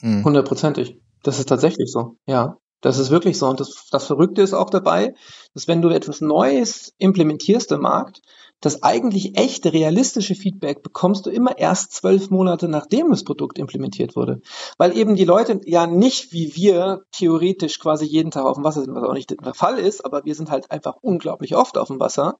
[0.01, 0.23] Hm.
[0.23, 0.99] Hundertprozentig.
[1.23, 2.57] Das ist tatsächlich so, ja.
[2.81, 3.47] Das ist wirklich so.
[3.47, 5.15] Und das, das Verrückte ist auch dabei,
[5.55, 8.21] dass wenn du etwas Neues implementierst im Markt,
[8.61, 14.15] das eigentlich echte, realistische Feedback bekommst du immer erst zwölf Monate, nachdem das Produkt implementiert
[14.15, 14.41] wurde.
[14.77, 18.81] Weil eben die Leute ja nicht wie wir theoretisch quasi jeden Tag auf dem Wasser
[18.81, 21.87] sind, was auch nicht der Fall ist, aber wir sind halt einfach unglaublich oft auf
[21.89, 22.39] dem Wasser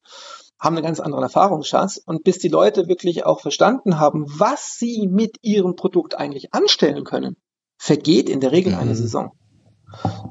[0.60, 5.08] haben einen ganz anderen Erfahrungsschatz und bis die Leute wirklich auch verstanden haben, was sie
[5.08, 7.36] mit ihrem Produkt eigentlich anstellen können,
[7.78, 8.96] vergeht in der Regel eine mhm.
[8.96, 9.32] Saison.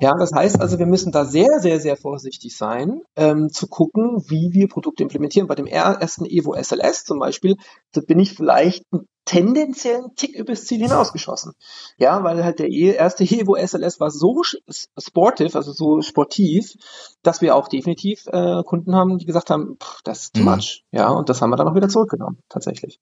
[0.00, 4.22] Ja, das heißt also, wir müssen da sehr, sehr, sehr vorsichtig sein, ähm, zu gucken,
[4.29, 5.46] wie wir Produkte implementieren.
[5.46, 7.57] Bei dem ersten Evo SLS zum Beispiel,
[7.92, 11.53] da bin ich vielleicht einen tendenziellen Tick übers Ziel hinausgeschossen.
[11.98, 16.74] Ja, weil halt der e, erste Evo SLS war so sportive, also so sportiv,
[17.22, 20.50] dass wir auch definitiv äh, Kunden haben, die gesagt haben, pff, das ist too mhm.
[20.50, 20.85] much.
[20.92, 23.00] Ja, und das haben wir dann auch wieder zurückgenommen, tatsächlich.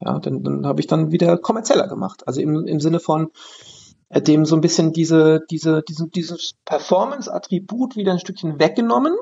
[0.00, 2.26] Ja, dann, dann habe ich dann wieder kommerzieller gemacht.
[2.26, 3.30] Also im, im Sinne von,
[4.20, 9.16] dem so ein bisschen diese, diese, diesen, dieses Performance-Attribut wieder ein Stückchen weggenommen,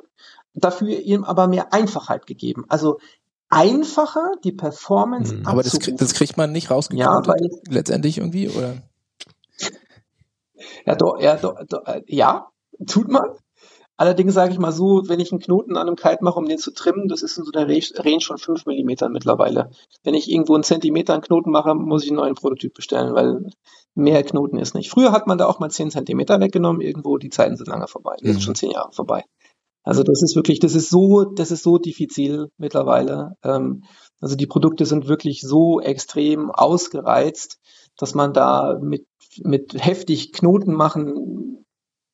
[0.55, 2.65] dafür ihm aber mehr Einfachheit gegeben.
[2.69, 2.99] Also
[3.49, 8.49] einfacher die Performance hm, Aber das, das kriegt man nicht rausgekommen ja, weil, letztendlich irgendwie,
[8.49, 8.77] oder?
[10.87, 12.49] Ja, doch, ja, doch, doch, äh, ja,
[12.87, 13.23] tut man.
[13.97, 16.59] Allerdings sage ich mal so, wenn ich einen Knoten an einem Kite mache, um den
[16.59, 19.71] zu trimmen, das ist in so der Range von 5 mm mittlerweile.
[20.05, 23.51] Wenn ich irgendwo einen Zentimeter einen Knoten mache, muss ich einen neuen Prototyp bestellen, weil
[23.95, 24.91] mehr Knoten ist nicht.
[24.91, 28.17] Früher hat man da auch mal 10 Zentimeter weggenommen, irgendwo, die Zeiten sind lange vorbei.
[28.21, 28.37] Das mhm.
[28.37, 29.25] ist schon 10 Jahre vorbei.
[29.83, 33.33] Also das ist wirklich, das ist so, das ist so diffizil mittlerweile.
[33.43, 33.85] Ähm,
[34.21, 37.59] also die Produkte sind wirklich so extrem ausgereizt,
[37.97, 39.07] dass man da mit,
[39.43, 41.65] mit heftig Knoten machen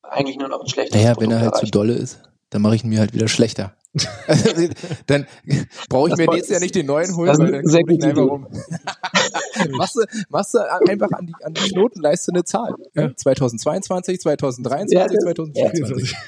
[0.01, 2.75] eigentlich nur noch ein schlechtes Naja, Produkt wenn er halt zu dolle ist, dann mache
[2.75, 3.75] ich ihn mir halt wieder schlechter.
[5.07, 5.27] dann
[5.89, 8.23] brauche ich das mir jetzt ja nicht den neuen holen, weil dann sehr ich einfach
[8.23, 8.47] rum.
[9.71, 12.75] machst, du, machst du einfach an die, an die Knotenleiste eine Zahl.
[12.93, 13.15] Ja.
[13.15, 16.15] 2022, 2023, ja, 2024.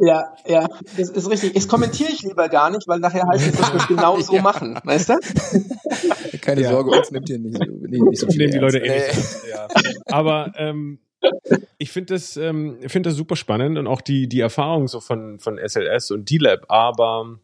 [0.00, 1.52] Ja, ja, das ist richtig.
[1.52, 4.34] Das kommentiere ich lieber gar nicht, weil nachher heißt es, dass wir es genau so
[4.36, 4.42] ja.
[4.42, 6.38] machen, weißt du?
[6.40, 6.70] Keine ja.
[6.70, 8.38] Sorge, uns nimmt hier nicht, nicht, nicht so viel.
[8.38, 9.46] Nehmen die Leute eh nicht.
[9.50, 9.68] Ja.
[10.06, 10.98] Aber ähm,
[11.78, 15.38] ich finde das, ähm, find das super spannend und auch die, die Erfahrung so von,
[15.38, 17.38] von SLS und D-Lab, aber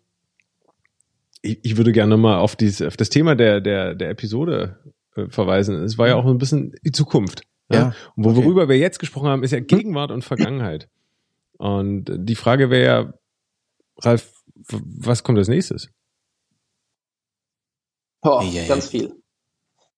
[1.43, 4.79] ich, ich würde gerne mal auf, dieses, auf das Thema der, der, der Episode
[5.15, 5.83] äh, verweisen.
[5.83, 7.43] Es war ja auch ein bisschen die Zukunft.
[7.71, 7.79] Ja.
[7.79, 8.71] ja und worüber okay.
[8.71, 10.89] wir jetzt gesprochen haben, ist ja Gegenwart und Vergangenheit.
[11.59, 13.15] Und die Frage wäre ja,
[13.99, 15.91] Ralf, was kommt als nächstes?
[18.21, 19.15] Boah, ja, ganz viel.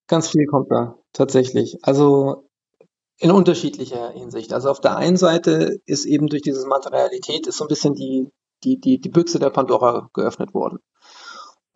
[0.07, 1.79] Ganz viel kommt da, tatsächlich.
[1.83, 2.49] Also
[3.19, 4.53] in unterschiedlicher Hinsicht.
[4.53, 8.29] Also auf der einen Seite ist eben durch diese Materialität ist so ein bisschen die,
[8.65, 10.79] die, die, die Büchse der Pandora geöffnet worden.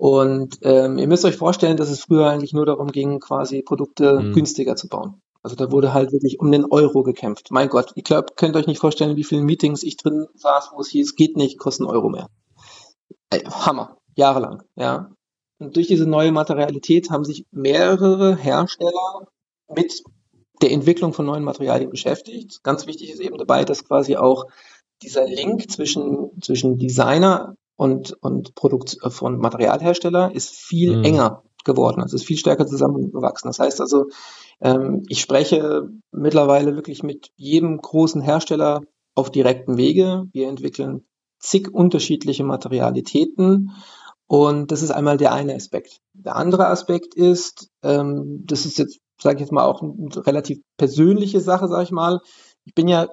[0.04, 4.20] Und ähm, ihr müsst euch vorstellen, dass es früher eigentlich nur darum ging, quasi Produkte
[4.20, 4.32] mhm.
[4.34, 5.22] günstiger zu bauen.
[5.42, 7.50] Also da wurde halt wirklich um den Euro gekämpft.
[7.50, 10.80] Mein Gott, ich glaube, könnt euch nicht vorstellen, wie viele Meetings ich drin saß, wo
[10.82, 12.28] es hieß, geht nicht, kostet einen Euro mehr.
[13.30, 15.10] Ey, Hammer, jahrelang, ja.
[15.58, 19.26] Und durch diese neue Materialität haben sich mehrere Hersteller
[19.74, 20.02] mit
[20.60, 22.62] der Entwicklung von neuen Materialien beschäftigt.
[22.62, 24.44] Ganz wichtig ist eben dabei, dass quasi auch
[25.00, 31.04] dieser Link zwischen, zwischen Designer und, und Produkt äh, von Materialhersteller ist viel mhm.
[31.04, 32.02] enger geworden.
[32.02, 33.48] Also es ist viel stärker zusammengewachsen.
[33.48, 34.06] Das heißt also,
[34.60, 38.82] ähm, ich spreche mittlerweile wirklich mit jedem großen Hersteller
[39.14, 40.26] auf direktem Wege.
[40.32, 41.04] Wir entwickeln
[41.38, 43.72] zig unterschiedliche Materialitäten.
[44.26, 46.00] Und das ist einmal der eine Aspekt.
[46.12, 50.60] Der andere Aspekt ist, ähm, das ist jetzt, sage ich jetzt mal, auch eine relativ
[50.76, 52.20] persönliche Sache, sage ich mal.
[52.64, 53.08] Ich bin ja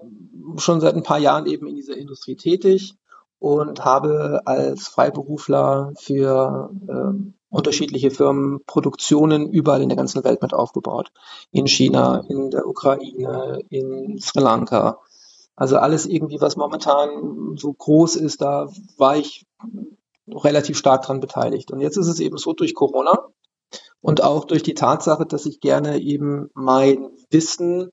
[0.58, 2.96] schon seit ein paar Jahren eben in dieser Industrie tätig
[3.42, 10.54] und habe als Freiberufler für ähm, unterschiedliche Firmen Produktionen überall in der ganzen Welt mit
[10.54, 11.12] aufgebaut.
[11.50, 15.00] In China, in der Ukraine, in Sri Lanka.
[15.56, 19.48] Also alles irgendwie, was momentan so groß ist, da war ich
[20.30, 21.72] relativ stark dran beteiligt.
[21.72, 23.26] Und jetzt ist es eben so durch Corona
[24.02, 27.90] und auch durch die Tatsache, dass ich gerne eben mein Wissen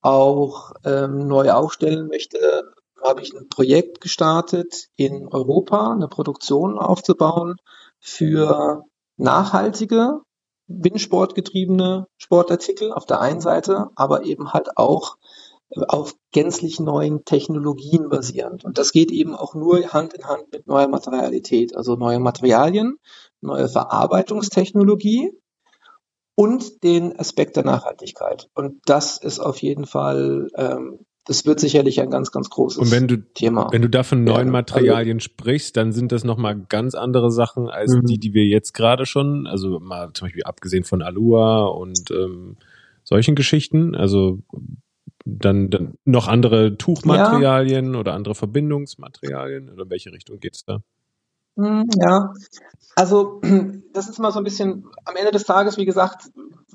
[0.00, 7.56] auch ähm, neu aufstellen möchte, habe ich ein Projekt gestartet, in Europa eine Produktion aufzubauen
[7.98, 8.84] für
[9.16, 10.20] nachhaltige,
[10.66, 15.16] windsportgetriebene Sportartikel auf der einen Seite, aber eben halt auch
[15.88, 18.64] auf gänzlich neuen Technologien basierend.
[18.64, 22.98] Und das geht eben auch nur Hand in Hand mit neuer Materialität, also neue Materialien,
[23.40, 25.30] neue Verarbeitungstechnologie
[26.34, 28.48] und den Aspekt der Nachhaltigkeit.
[28.54, 32.90] Und das ist auf jeden Fall ähm, das wird sicherlich ein ganz, ganz großes Und
[32.90, 33.68] wenn du, Thema.
[33.70, 37.30] Wenn du da von neuen ja, Materialien also, sprichst, dann sind das nochmal ganz andere
[37.30, 38.06] Sachen als mhm.
[38.06, 42.56] die, die wir jetzt gerade schon, also mal zum Beispiel abgesehen von Alua und ähm,
[43.04, 44.40] solchen Geschichten, also
[45.24, 48.00] dann, dann noch andere Tuchmaterialien ja.
[48.00, 50.82] oder andere Verbindungsmaterialien oder in welche Richtung geht's da?
[51.56, 52.32] Hm, ja,
[52.96, 53.40] also
[53.92, 56.30] das ist mal so ein bisschen am Ende des Tages, wie gesagt,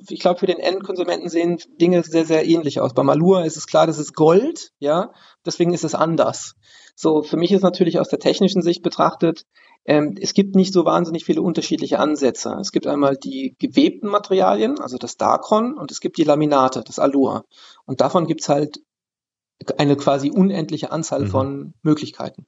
[0.09, 2.93] ich glaube, für den Endkonsumenten sehen Dinge sehr, sehr ähnlich aus.
[2.93, 5.11] Bei Malur ist es klar, das ist Gold, ja,
[5.45, 6.55] deswegen ist es anders.
[6.95, 9.45] So, für mich ist natürlich aus der technischen Sicht betrachtet,
[9.85, 12.57] ähm, es gibt nicht so wahnsinnig viele unterschiedliche Ansätze.
[12.59, 16.97] Es gibt einmal die gewebten Materialien, also das Dacron, und es gibt die Laminate, das
[16.97, 17.45] Allur.
[17.85, 18.79] Und davon gibt's halt
[19.77, 21.27] eine quasi unendliche Anzahl mhm.
[21.27, 22.47] von Möglichkeiten.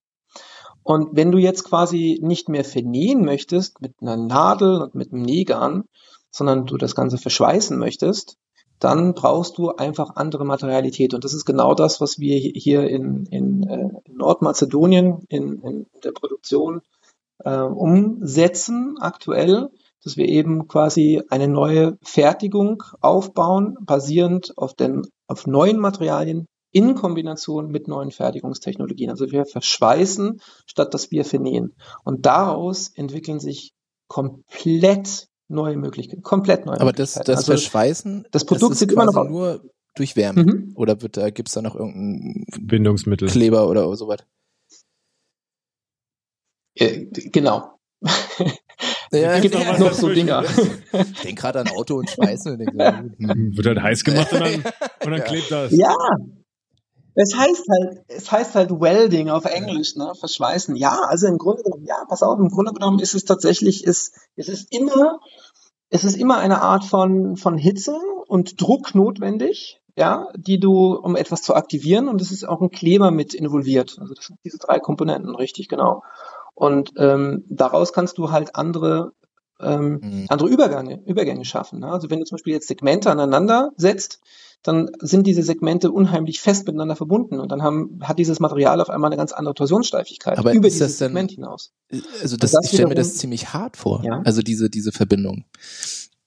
[0.87, 5.23] Und wenn du jetzt quasi nicht mehr vernähen möchtest mit einer Nadel und mit einem
[5.23, 5.83] Nähgarn,
[6.31, 8.37] sondern du das Ganze verschweißen möchtest,
[8.79, 11.13] dann brauchst du einfach andere Materialität.
[11.13, 15.87] Und das ist genau das, was wir hier in, in, äh, in Nordmazedonien in, in
[16.05, 16.79] der Produktion
[17.43, 19.69] äh, umsetzen aktuell,
[20.05, 26.93] dass wir eben quasi eine neue Fertigung aufbauen, basierend auf, den, auf neuen Materialien in
[26.93, 29.09] Kombination mit neuen Fertigungstechnologien.
[29.09, 31.75] Also wir verschweißen, statt dass wir vernähen.
[32.03, 33.73] Und daraus entwickeln sich
[34.07, 39.05] komplett neue Möglichkeiten, komplett neue Aber das, das also Verschweißen, das Produkt das ist immer
[39.05, 39.63] noch nur
[39.95, 40.73] durch Wärme mhm.
[40.75, 44.19] oder wird da gibt's da noch irgendein Bindungsmittel, Kleber oder so was?
[46.75, 47.79] Äh, genau.
[49.11, 50.43] Ja, es gibt auch noch so Dinger.
[50.43, 52.51] Ich denke gerade an Auto und Schweißen.
[52.51, 53.55] Und denke, hm.
[53.55, 54.53] Wird halt heiß gemacht und dann,
[55.05, 55.19] und dann ja.
[55.19, 55.71] klebt das.
[55.71, 55.95] Ja,
[57.19, 60.13] es heißt halt, es heißt halt Welding auf Englisch, ne?
[60.19, 60.75] Verschweißen.
[60.75, 64.13] Ja, also im Grunde genommen, ja, pass auf, im Grunde genommen ist es tatsächlich, ist,
[64.35, 65.19] es ist immer,
[65.89, 71.15] es ist immer eine Art von, von Hitze und Druck notwendig, ja, die du, um
[71.15, 73.97] etwas zu aktivieren und es ist auch ein Kleber mit involviert.
[73.99, 76.03] Also das sind diese drei Komponenten, richtig, genau.
[76.53, 79.13] Und ähm, daraus kannst du halt andere
[79.59, 80.25] ähm, mhm.
[80.29, 81.79] andere Übergänge, Übergänge schaffen.
[81.79, 81.91] Ne?
[81.91, 84.21] Also wenn du zum Beispiel jetzt Segmente aneinander setzt,
[84.67, 88.89] dann sind diese Segmente unheimlich fest miteinander verbunden und dann haben, hat dieses Material auf
[88.89, 91.73] einmal eine ganz andere Torsionssteifigkeit Aber über dieses denn, Segment hinaus.
[92.21, 94.21] Also das, das ich stelle mir das ziemlich hart vor, ja?
[94.25, 95.45] also diese, diese Verbindung.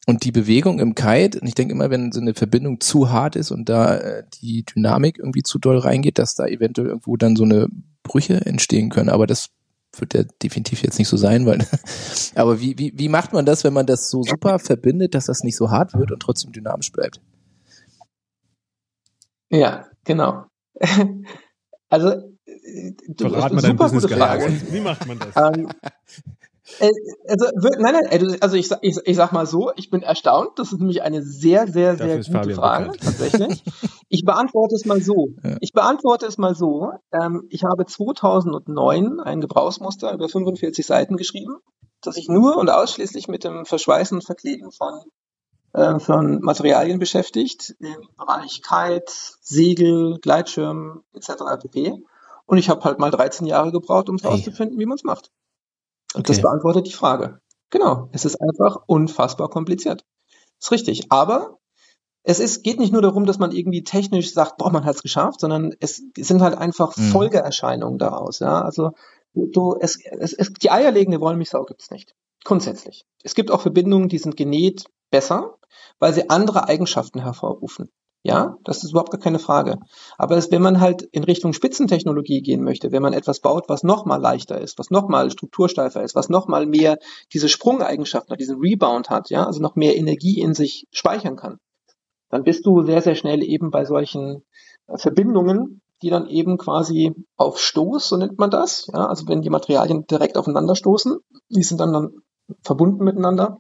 [0.06, 3.36] Und die Bewegung im Kite, und ich denke immer, wenn so eine Verbindung zu hart
[3.36, 7.36] ist und da äh, die Dynamik irgendwie zu doll reingeht, dass da eventuell irgendwo dann
[7.36, 7.68] so eine
[8.02, 9.10] Brüche entstehen können.
[9.10, 9.50] Aber das
[9.96, 11.64] wird ja definitiv jetzt nicht so sein, weil.
[12.34, 15.42] aber wie, wie, wie macht man das, wenn man das so super verbindet, dass das
[15.42, 17.20] nicht so hart wird und trotzdem dynamisch bleibt?
[19.50, 20.44] Ja, genau.
[21.88, 24.46] also, äh, du, Verrat mal dein Business Frage.
[24.70, 25.36] Wie macht man das?
[25.36, 25.68] Ähm,
[26.78, 26.90] äh,
[27.28, 27.46] also,
[27.78, 30.50] nein, nein, also ich, ich, ich sag mal so, ich bin erstaunt.
[30.56, 33.02] Das ist nämlich eine sehr, sehr, sehr gute Fabian Frage, bekannt.
[33.02, 33.64] tatsächlich.
[34.08, 35.28] Ich beantworte es mal so.
[35.42, 35.56] Ja.
[35.60, 36.90] Ich beantworte es mal so.
[37.12, 41.56] Ähm, ich habe 2009 ein Gebrauchsmuster über 45 Seiten geschrieben,
[42.02, 45.00] das sich nur und ausschließlich mit dem Verschweißen und Verkleben von
[45.72, 51.32] von Materialien beschäftigt, im Bereich Kite, Segel, Gleitschirm etc.
[51.60, 52.02] pp.
[52.46, 55.30] Und ich habe halt mal 13 Jahre gebraucht, um herauszufinden, wie man es macht.
[56.14, 56.32] Und okay.
[56.32, 57.40] das beantwortet die Frage.
[57.70, 60.04] Genau, es ist einfach unfassbar kompliziert.
[60.60, 61.12] Ist richtig.
[61.12, 61.58] Aber
[62.24, 65.02] es ist, geht nicht nur darum, dass man irgendwie technisch sagt, boah, man hat es
[65.02, 67.10] geschafft, sondern es sind halt einfach mhm.
[67.10, 68.40] Folgeerscheinungen daraus.
[68.40, 68.90] Ja, also
[69.34, 72.14] du, es, es, es, die eierlegende Wollmilchsau gibt's nicht.
[72.44, 73.04] Grundsätzlich.
[73.22, 75.56] Es gibt auch Verbindungen, die sind genäht besser,
[75.98, 77.90] weil sie andere Eigenschaften hervorrufen.
[78.22, 79.78] Ja, das ist überhaupt gar keine Frage.
[80.18, 83.82] Aber es, wenn man halt in Richtung Spitzentechnologie gehen möchte, wenn man etwas baut, was
[83.82, 86.98] nochmal leichter ist, was nochmal struktursteifer ist, was nochmal mehr
[87.32, 91.58] diese Sprungeigenschaften, diesen Rebound hat, ja, also noch mehr Energie in sich speichern kann,
[92.28, 94.44] dann bist du sehr, sehr schnell eben bei solchen
[94.86, 99.40] äh, Verbindungen, die dann eben quasi auf Stoß, so nennt man das, ja, also wenn
[99.40, 102.10] die Materialien direkt aufeinander stoßen, die sind dann, dann
[102.62, 103.58] verbunden miteinander,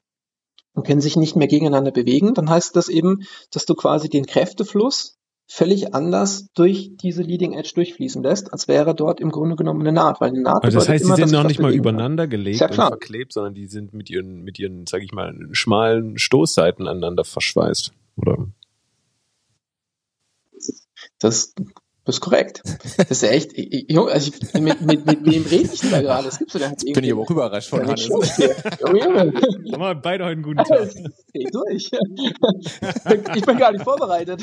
[0.80, 4.24] und können sich nicht mehr gegeneinander bewegen, dann heißt das eben, dass du quasi den
[4.24, 9.80] Kräftefluss völlig anders durch diese Leading Edge durchfließen lässt, als wäre dort im Grunde genommen
[9.80, 12.60] eine Naht, weil eine Naht also das heißt, die sind noch nicht mal übereinander gelegt
[12.60, 16.88] ja und verklebt, sondern die sind mit ihren mit ihren, sag ich mal, schmalen Stoßseiten
[16.88, 18.46] aneinander verschweißt, oder?
[21.18, 21.52] Das
[22.10, 22.62] das ist korrekt.
[22.96, 26.00] Das ist ja echt, Junge, also ich, mit, mit, mit wem rede ich denn da
[26.02, 26.24] gerade?
[26.24, 28.08] Das gibt's ja Jetzt bin ich aber auch überrascht von Hannes.
[28.08, 29.32] Junge, Junge.
[29.72, 30.90] Haben wir beide heute einen guten Tag.
[31.32, 31.90] Geh durch.
[33.34, 34.42] Ich bin gar nicht vorbereitet.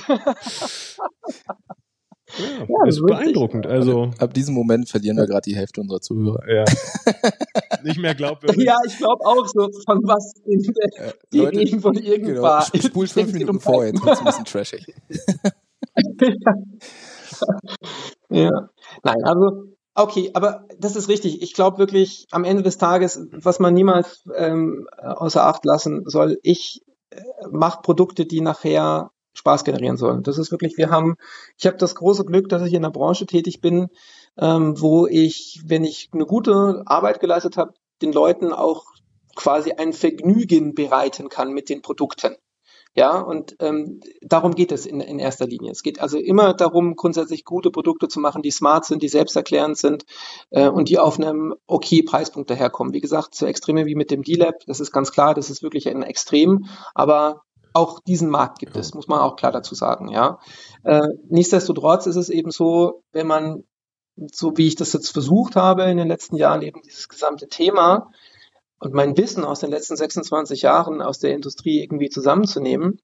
[2.38, 3.68] Ja, ja, das ist beeindruckend.
[3.68, 6.43] Also ab diesem Moment verlieren wir gerade die Hälfte unserer Zuhörer.
[6.49, 6.65] Ja.
[7.84, 8.65] Nicht mehr glaubwürdig.
[8.65, 12.72] Ja, ich glaube auch so von was in der, die Leute, reden von irgendwas.
[12.72, 14.93] Genau, spul fünf Minuten vor, jetzt wird's ein bisschen trashig.
[18.29, 18.69] ja.
[19.03, 21.41] Nein, also Okay, aber das ist richtig.
[21.41, 26.38] Ich glaube wirklich, am Ende des Tages, was man niemals ähm, außer Acht lassen soll,
[26.43, 27.19] ich äh,
[27.49, 30.21] mache Produkte, die nachher Spaß generieren sollen.
[30.21, 31.15] Das ist wirklich, wir haben,
[31.57, 33.88] ich habe das große Glück, dass ich in der Branche tätig bin,
[34.38, 37.73] ähm, wo ich, wenn ich eine gute Arbeit geleistet habe,
[38.03, 38.85] den Leuten auch
[39.35, 42.35] quasi ein Vergnügen bereiten kann mit den Produkten.
[42.98, 45.70] Ja, und ähm, darum geht es in, in erster Linie.
[45.72, 49.78] Es geht also immer darum, grundsätzlich gute Produkte zu machen, die smart sind, die selbsterklärend
[49.78, 50.04] sind
[50.50, 52.95] äh, und die auf einem okay Preispunkt daherkommen.
[52.95, 55.88] Wie gesagt, so Extreme wie mit dem D-Lab, das ist ganz klar, das ist wirklich
[55.88, 60.39] ein Extrem, aber auch diesen Markt gibt es, muss man auch klar dazu sagen, ja.
[60.84, 63.64] Äh, nichtsdestotrotz ist es eben so, wenn man,
[64.34, 68.10] so wie ich das jetzt versucht habe in den letzten Jahren, eben dieses gesamte Thema
[68.80, 72.99] und mein Wissen aus den letzten 26 Jahren aus der Industrie irgendwie zusammenzunehmen,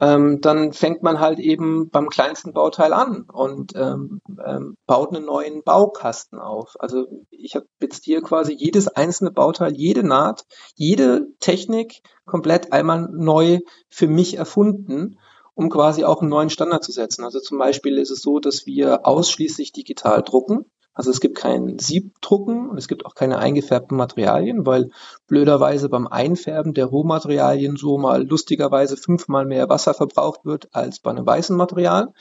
[0.00, 5.24] ähm, dann fängt man halt eben beim kleinsten Bauteil an und ähm, ähm, baut einen
[5.24, 6.74] neuen Baukasten auf.
[6.78, 10.44] Also ich habe jetzt hier quasi jedes einzelne Bauteil, jede Naht,
[10.74, 15.18] jede Technik komplett einmal neu für mich erfunden,
[15.54, 17.24] um quasi auch einen neuen Standard zu setzen.
[17.24, 20.66] Also zum Beispiel ist es so, dass wir ausschließlich digital drucken.
[20.96, 24.90] Also es gibt kein Siebdrucken und es gibt auch keine eingefärbten Materialien, weil
[25.28, 31.10] blöderweise beim Einfärben der Rohmaterialien so mal lustigerweise fünfmal mehr Wasser verbraucht wird als bei
[31.10, 32.14] einem weißen Material.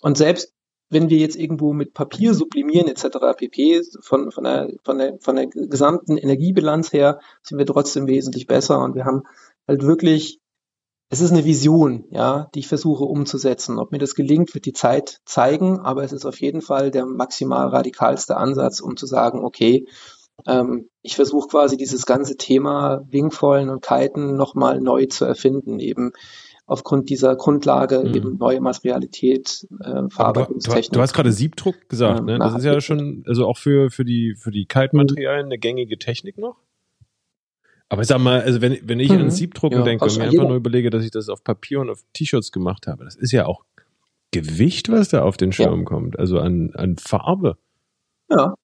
[0.00, 0.54] Und selbst
[0.88, 3.18] wenn wir jetzt irgendwo mit Papier sublimieren etc.
[3.36, 3.82] pp.
[4.00, 8.80] Von, von, der, von, der, von der gesamten Energiebilanz her sind wir trotzdem wesentlich besser
[8.80, 9.24] und wir haben
[9.68, 10.40] halt wirklich
[11.12, 13.78] es ist eine Vision, ja, die ich versuche umzusetzen.
[13.78, 17.04] Ob mir das gelingt, wird die Zeit zeigen, aber es ist auf jeden Fall der
[17.04, 19.84] maximal radikalste Ansatz, um zu sagen, okay,
[20.46, 26.12] ähm, ich versuche quasi dieses ganze Thema Wingfoilen und Kiten nochmal neu zu erfinden, eben
[26.64, 28.14] aufgrund dieser Grundlage mhm.
[28.14, 30.92] eben neue Materialität, äh, Verarbeitungstechnik.
[30.92, 32.38] Du, du, hast gerade Siebdruck gesagt, ähm, ne?
[32.38, 36.38] Das ist ja schon, also auch für, für die, für die Kite-Materialien eine gängige Technik
[36.38, 36.56] noch?
[37.92, 39.18] Aber ich sag mal, also wenn, wenn ich mhm.
[39.18, 41.90] an Siebdrucken ja, denke und mir einfach nur überlege, dass ich das auf Papier und
[41.90, 43.64] auf T-Shirts gemacht habe, das ist ja auch
[44.30, 45.84] Gewicht, was da auf den Schirm ja.
[45.84, 47.58] kommt, also an, an Farbe.
[48.30, 48.54] Ja.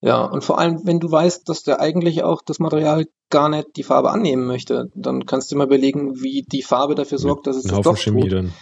[0.00, 3.76] Ja, und vor allem, wenn du weißt, dass der eigentlich auch das Material gar nicht
[3.76, 7.56] die Farbe annehmen möchte, dann kannst du mal überlegen, wie die Farbe dafür sorgt, dass
[7.56, 8.34] es das doch Chemie tut.
[8.34, 8.52] Dann.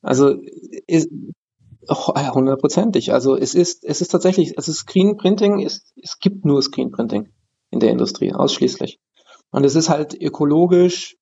[0.00, 0.34] Also
[0.86, 1.10] ist,
[1.86, 3.12] hundertprozentig.
[3.12, 7.28] Also es ist, es ist tatsächlich, also Screen Printing ist, es gibt nur Screen Printing
[7.76, 8.98] in der Industrie, ausschließlich.
[9.50, 11.16] Und es ist halt ökologisch,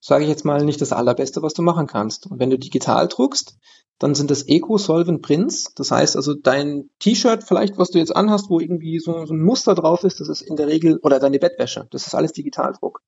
[0.00, 2.26] sage ich jetzt mal, nicht das allerbeste, was du machen kannst.
[2.26, 3.56] Und wenn du digital druckst,
[3.98, 5.72] dann sind das Eco-Solvent Prints.
[5.74, 9.42] Das heißt also, dein T-Shirt vielleicht, was du jetzt anhast, wo irgendwie so, so, ein
[9.42, 13.00] Muster drauf ist, das ist in der Regel, oder deine Bettwäsche, das ist alles Digitaldruck.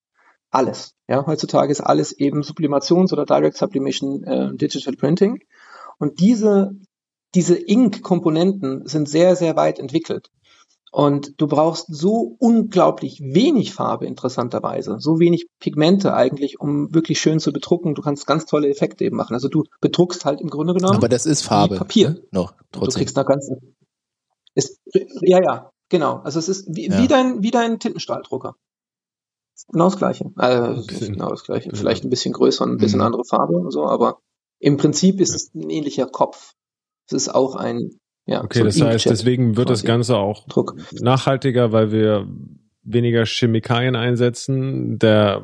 [0.50, 0.94] Alles.
[1.08, 5.40] Ja, heutzutage ist alles eben Sublimations- oder Direct Sublimation äh, Digital Printing.
[5.98, 6.72] Und diese,
[7.34, 10.30] diese Ink-Komponenten sind sehr, sehr weit entwickelt.
[10.90, 17.40] Und du brauchst so unglaublich wenig Farbe, interessanterweise, so wenig Pigmente eigentlich, um wirklich schön
[17.40, 17.94] zu bedrucken.
[17.94, 19.34] Du kannst ganz tolle Effekte eben machen.
[19.34, 20.96] Also du bedruckst halt im Grunde genommen.
[20.96, 21.76] Aber das ist Farbe.
[21.76, 22.10] Papier.
[22.10, 22.22] Ne?
[22.30, 22.90] Noch, trotzdem.
[22.90, 23.74] Du kriegst nach ganzen.
[24.54, 24.80] Ist,
[25.20, 26.20] ja, ja, genau.
[26.24, 27.02] Also es ist wie, ja.
[27.02, 28.54] wie dein, wie dein Tintenstrahldrucker.
[29.70, 30.30] Genau das Gleiche.
[30.36, 31.70] Also, genau das Gleiche.
[31.74, 33.06] Vielleicht ein bisschen größer und ein bisschen mhm.
[33.06, 34.20] andere Farbe und so, aber
[34.60, 36.54] im Prinzip ist es ein ähnlicher Kopf.
[37.06, 37.98] Es ist auch ein
[38.28, 40.76] ja, okay, so das heißt, deswegen wird das Ganze auch Druck.
[41.00, 42.28] nachhaltiger, weil wir
[42.82, 44.98] weniger Chemikalien einsetzen.
[44.98, 45.42] Der,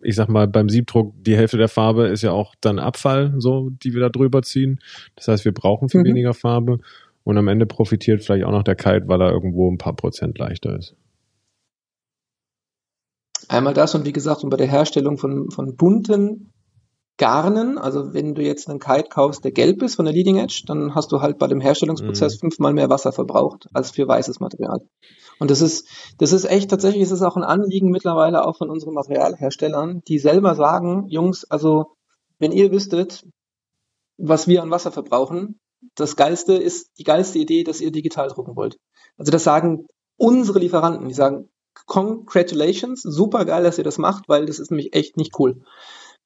[0.00, 3.68] ich sag mal, beim Siebdruck die Hälfte der Farbe ist ja auch dann Abfall, so,
[3.68, 4.80] die wir da drüber ziehen.
[5.14, 6.06] Das heißt, wir brauchen viel mhm.
[6.06, 6.78] weniger Farbe.
[7.22, 10.38] Und am Ende profitiert vielleicht auch noch der Kite, weil er irgendwo ein paar Prozent
[10.38, 10.96] leichter ist.
[13.48, 16.51] Einmal das und wie gesagt, und bei der Herstellung von, von bunten
[17.18, 20.64] Garnen, also wenn du jetzt einen Kite kaufst, der gelb ist von der Leading Edge,
[20.66, 22.40] dann hast du halt bei dem Herstellungsprozess mhm.
[22.40, 24.80] fünfmal mehr Wasser verbraucht als für weißes Material.
[25.38, 25.88] Und das ist,
[26.18, 30.18] das ist echt, tatsächlich ist es auch ein Anliegen mittlerweile auch von unseren Materialherstellern, die
[30.18, 31.96] selber sagen, Jungs, also
[32.38, 33.24] wenn ihr wüsstet,
[34.16, 35.60] was wir an Wasser verbrauchen,
[35.94, 38.78] das geilste ist, die geilste Idee, dass ihr digital drucken wollt.
[39.16, 39.86] Also das sagen
[40.16, 41.48] unsere Lieferanten, die sagen,
[41.86, 45.62] congratulations, super geil, dass ihr das macht, weil das ist nämlich echt nicht cool.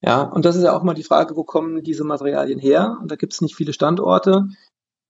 [0.02, 2.98] Ja, und das ist ja auch mal die Frage, wo kommen diese Materialien her?
[3.00, 4.48] Und da gibt es nicht viele Standorte.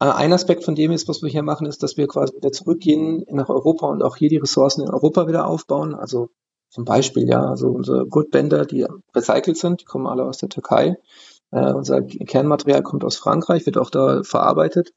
[0.00, 2.52] Äh, ein Aspekt von dem ist, was wir hier machen, ist, dass wir quasi wieder
[2.52, 5.94] zurückgehen nach Europa und auch hier die Ressourcen in Europa wieder aufbauen.
[5.94, 6.30] Also
[6.70, 10.96] zum Beispiel, ja, also unsere Gutbänder, die recycelt sind, die kommen alle aus der Türkei.
[11.50, 14.92] Äh, unser Kernmaterial kommt aus Frankreich, wird auch da verarbeitet.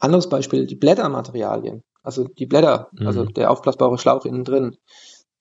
[0.00, 3.06] Anderes Beispiel, die Blättermaterialien also die Blätter, mhm.
[3.06, 4.76] also der aufblasbare Schlauch innen drin,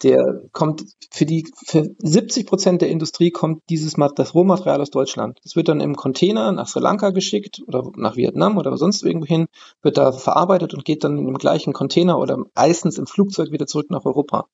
[0.03, 5.39] der kommt für die für 70 Prozent der Industrie kommt dieses das Rohmaterial aus Deutschland.
[5.43, 9.25] Das wird dann im Container nach Sri Lanka geschickt oder nach Vietnam oder sonst irgendwo
[9.25, 9.47] hin,
[9.81, 13.67] wird da verarbeitet und geht dann in dem gleichen Container oder meistens im Flugzeug wieder
[13.67, 14.47] zurück nach Europa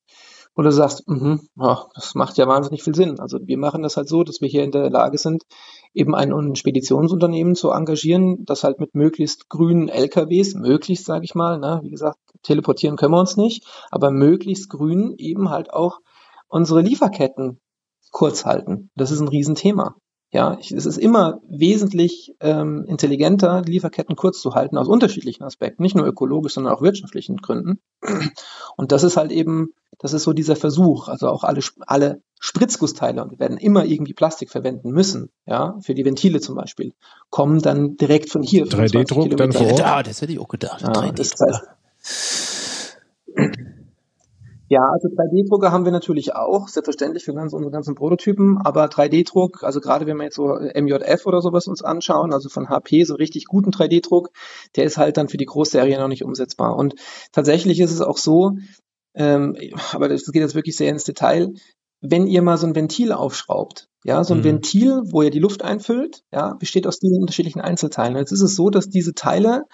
[0.54, 3.18] wo du sagst, mh, oh, das macht ja wahnsinnig viel Sinn.
[3.18, 5.44] Also wir machen das halt so, dass wir hier in der Lage sind,
[5.92, 11.58] eben ein Speditionsunternehmen zu engagieren, das halt mit möglichst grünen LKWs, möglichst sage ich mal,
[11.58, 16.00] ne, wie gesagt, teleportieren können wir uns nicht, aber möglichst grün eben halt auch
[16.48, 17.60] unsere Lieferketten
[18.10, 18.90] kurz halten.
[18.94, 19.96] Das ist ein Riesenthema.
[20.34, 25.94] Ja, es ist immer wesentlich ähm, intelligenter, Lieferketten kurz zu halten aus unterschiedlichen Aspekten, nicht
[25.94, 27.78] nur ökologisch, sondern auch wirtschaftlichen Gründen.
[28.76, 29.68] Und das ist halt eben,
[30.00, 34.12] das ist so dieser Versuch, also auch alle, alle Spritzgussteile, und wir werden immer irgendwie
[34.12, 36.94] Plastik verwenden müssen, ja, für die Ventile zum Beispiel,
[37.30, 38.64] kommen dann direkt von hier.
[38.64, 39.78] 3D-Druck dann vor Ort?
[39.78, 40.82] Ja, das hätte ich auch gedacht.
[40.82, 41.14] Ja, 3D-Druck.
[41.14, 41.62] Das heißt,
[44.68, 49.62] ja, also 3D-Drucker haben wir natürlich auch, selbstverständlich für ganz, unsere ganzen Prototypen, aber 3D-Druck,
[49.62, 53.14] also gerade wenn wir jetzt so MJF oder sowas uns anschauen, also von HP, so
[53.14, 54.30] richtig guten 3D-Druck,
[54.76, 56.76] der ist halt dann für die Großserie noch nicht umsetzbar.
[56.76, 56.94] Und
[57.32, 58.52] tatsächlich ist es auch so,
[59.14, 59.56] ähm,
[59.92, 61.52] aber das geht jetzt wirklich sehr ins Detail,
[62.00, 64.44] wenn ihr mal so ein Ventil aufschraubt, ja, so ein mhm.
[64.44, 68.16] Ventil, wo ihr die Luft einfüllt, ja, besteht aus diesen unterschiedlichen Einzelteilen.
[68.16, 69.64] Jetzt ist es so, dass diese Teile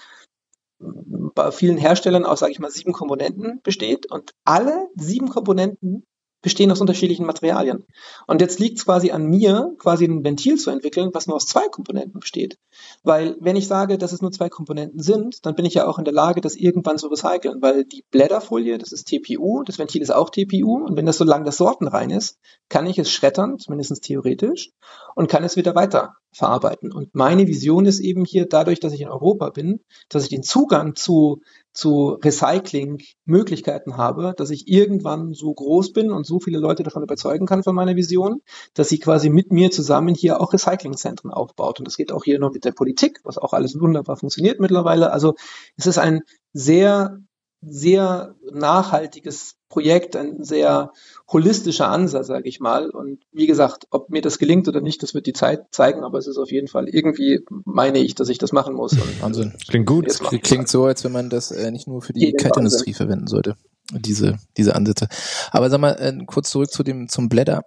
[1.35, 6.07] bei vielen Herstellern aus, sage ich mal, sieben Komponenten besteht und alle sieben Komponenten
[6.43, 7.85] bestehen aus unterschiedlichen Materialien.
[8.27, 11.47] Und jetzt liegt es quasi an mir, quasi ein Ventil zu entwickeln, was nur aus
[11.47, 12.59] zwei Komponenten besteht.
[13.03, 15.99] Weil wenn ich sage, dass es nur zwei Komponenten sind, dann bin ich ja auch
[15.99, 20.03] in der Lage, das irgendwann zu recyceln, weil die Blätterfolie, das ist TPU, das Ventil
[20.03, 22.39] ist auch TPU und wenn das so lange das sortenrein ist,
[22.69, 24.71] kann ich es schreddern, zumindest theoretisch,
[25.15, 26.93] und kann es wieder weiter verarbeiten.
[26.93, 30.43] Und meine Vision ist eben hier, dadurch, dass ich in Europa bin, dass ich den
[30.43, 31.43] Zugang zu
[31.73, 37.47] zu Recycling-Möglichkeiten habe, dass ich irgendwann so groß bin und so viele Leute davon überzeugen
[37.47, 38.43] kann von meiner Vision,
[38.75, 41.79] dass sie quasi mit mir zusammen hier auch Recyclingzentren aufbaut.
[41.79, 45.13] Und das geht auch hier noch mit der Politik, was auch alles wunderbar funktioniert mittlerweile.
[45.13, 45.35] Also
[45.77, 47.21] es ist ein sehr
[47.63, 50.93] sehr nachhaltiges Projekt, ein sehr
[51.31, 52.91] holistischer Ansatz, sage ich mal.
[52.91, 56.19] Und wie gesagt, ob mir das gelingt oder nicht, das wird die Zeit zeigen, aber
[56.19, 58.93] es ist auf jeden Fall irgendwie, meine ich, dass ich das machen muss.
[58.93, 59.55] Und Wahnsinn.
[59.69, 60.07] Klingt gut.
[60.07, 63.57] Es klingt so, als wenn man das äh, nicht nur für die Kite-Industrie verwenden sollte,
[63.93, 65.09] diese, diese Ansätze.
[65.53, 67.63] Aber sag mal, äh, kurz zurück zu dem, zum Blätter.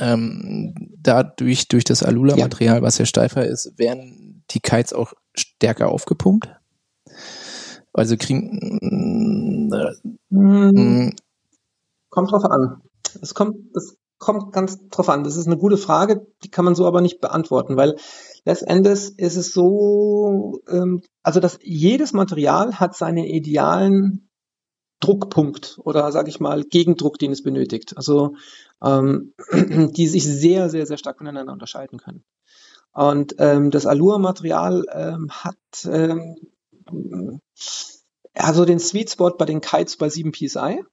[0.00, 2.82] Ähm, dadurch, durch das Alula-Material, ja.
[2.82, 6.48] was ja steifer ist, werden die Kites auch stärker aufgepumpt?
[7.98, 9.70] Also kriegen.
[9.72, 11.12] Äh,
[12.10, 12.82] kommt drauf an.
[13.20, 15.24] Es kommt, das kommt ganz drauf an.
[15.24, 17.96] Das ist eine gute Frage, die kann man so aber nicht beantworten, weil
[18.44, 24.28] letztendlich ist es so, ähm, also dass jedes Material hat seinen idealen
[25.00, 27.96] Druckpunkt oder sage ich mal Gegendruck, den es benötigt.
[27.96, 28.34] Also
[28.82, 29.34] ähm,
[29.96, 32.24] die sich sehr, sehr, sehr stark voneinander unterscheiden können.
[32.92, 36.36] Und ähm, das Allure-Material ähm, hat ähm,
[38.34, 40.84] also den Sweet Spot bei den Kites bei 7 PSI.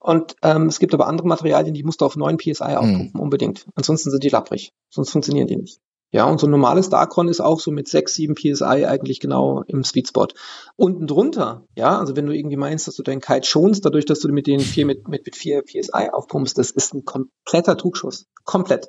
[0.00, 3.20] Und ähm, es gibt aber andere Materialien, die musst du auf 9 PSI aufpumpen, mhm.
[3.20, 3.66] unbedingt.
[3.74, 4.72] Ansonsten sind die lapprig.
[4.90, 5.80] Sonst funktionieren die nicht.
[6.10, 9.62] Ja, und so ein normales Darkron ist auch so mit 6, 7 PSI eigentlich genau
[9.66, 10.28] im Sweet Spot.
[10.76, 14.20] Unten drunter, ja, also wenn du irgendwie meinst, dass du deinen Kite schonst, dadurch, dass
[14.20, 18.26] du mit den 4 mit, mit, mit 4 PSI aufpumpst, das ist ein kompletter Trugschuss.
[18.44, 18.88] Komplett.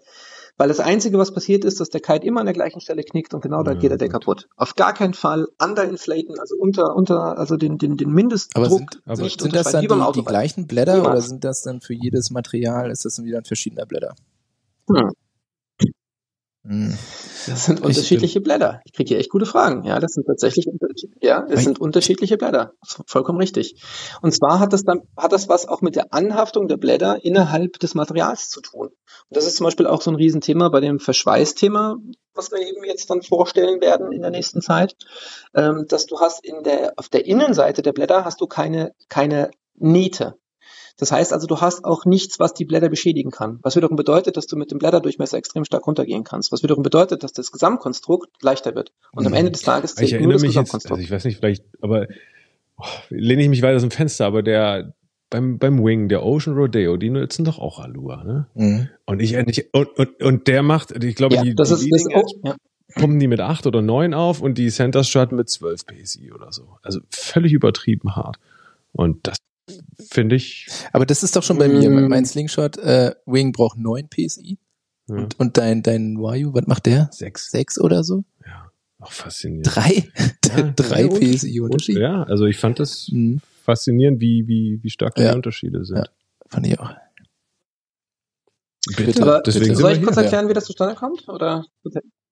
[0.60, 3.34] Weil das Einzige, was passiert ist, dass der Kite immer an der gleichen Stelle knickt
[3.34, 4.22] und genau da Ja, geht er der gut.
[4.22, 4.50] kaputt.
[4.58, 9.02] Auf gar keinen Fall underinflaten, also unter, unter, also den, den, den Mindestdruck Aber sind,
[9.06, 11.10] aber- nicht sind das dann die, die gleichen Blätter Niemals.
[11.14, 14.16] oder sind das dann für jedes Material, ist das dann wieder ein verschiedener Blätter?
[14.90, 15.12] Hm.
[17.48, 18.82] Das sind Ich unterschiedliche Blätter.
[18.86, 19.84] Ich kriege hier echt gute Fragen.
[19.86, 20.68] Ja, das sind tatsächlich,
[21.20, 22.74] ja, Weil- sind unterschiedliche Blätter.
[22.82, 23.82] Das ist vollkommen richtig.
[24.22, 27.80] Und zwar hat das dann, hat das was auch mit der Anhaftung der Blätter innerhalb
[27.80, 28.90] des Materials zu tun.
[28.90, 28.94] Und
[29.30, 31.98] das ist zum Beispiel auch so ein Riesenthema bei dem Verschweißthema,
[32.36, 34.96] was wir eben jetzt dann vorstellen werden in der nächsten Zeit,
[35.56, 39.50] ähm, dass du hast in der, auf der Innenseite der Blätter hast du keine, keine
[39.76, 40.36] Nähte.
[41.00, 43.60] Das heißt also, du hast auch nichts, was die Blätter beschädigen kann.
[43.62, 46.52] Was wiederum bedeutet, dass du mit dem Blätterdurchmesser extrem stark runtergehen kannst.
[46.52, 48.92] Was wiederum bedeutet, dass das Gesamtkonstrukt leichter wird.
[49.14, 49.38] Und am Mhm.
[49.38, 51.02] Ende des Tages Ich zählt nur erinnere das mich jetzt, also Gesamtkonstrukt.
[51.02, 52.08] ich weiß nicht, vielleicht, aber
[52.78, 54.94] oh, lehne ich mich weiter aus dem Fenster, aber der
[55.30, 58.48] beim, beim Wing, der Ocean Rodeo, die nutzen doch auch Alua, ne?
[58.56, 58.90] Mhm.
[59.06, 61.92] Und ich nicht, und, und, und der macht, ich glaube, ja, die, das die ist,
[61.92, 62.56] das, Leading oh, ja.
[62.96, 66.52] pumpen die mit 8 oder 9 auf und die Center Strut mit 12 PSI oder
[66.52, 66.78] so.
[66.82, 68.38] Also völlig übertrieben hart.
[68.92, 69.38] Und das
[70.10, 71.90] finde ich, Aber das ist doch schon bei mir.
[71.90, 72.08] Mm.
[72.08, 74.58] Mein Slingshot äh, Wing braucht 9 PSI
[75.08, 77.10] ja, und, und dein, dein Wayu, was macht der?
[77.12, 77.52] 6.
[77.52, 78.24] 6 oder so?
[78.46, 79.68] Ja, auch faszinierend.
[79.76, 80.12] 3?
[80.58, 81.98] Ja, 3 und- PSI und- Unterschied.
[81.98, 83.40] Ja, also ich fand das Mhm.
[83.64, 85.36] faszinierend, wie, wie, wie stark die Ja.
[85.36, 85.98] Unterschiede sind.
[85.98, 86.06] Ja.
[86.48, 86.92] Fand ich auch.
[88.98, 89.22] Bitte.
[89.22, 89.76] Aber Deswegen bitte.
[89.82, 91.28] Soll ich kurz erklären, wie das zustande kommt?
[91.30, 91.66] Oder?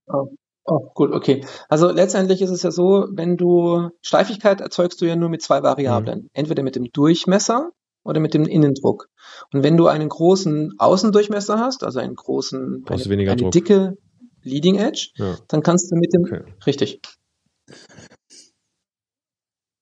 [0.08, 0.30] Oh.
[0.68, 1.46] Oh, gut, okay.
[1.70, 5.64] Also letztendlich ist es ja so, wenn du Steifigkeit erzeugst du ja nur mit zwei
[5.64, 6.24] Variablen.
[6.24, 6.30] Mhm.
[6.34, 7.72] Entweder mit dem Durchmesser
[8.04, 9.10] oder mit dem Innendruck.
[9.52, 13.98] Und wenn du einen großen Außendurchmesser hast, also einen großen, Brauchst eine, eine dicke
[14.44, 16.44] Leading Edge, Ja, dann kannst du mit dem, okay.
[16.66, 17.02] richtig.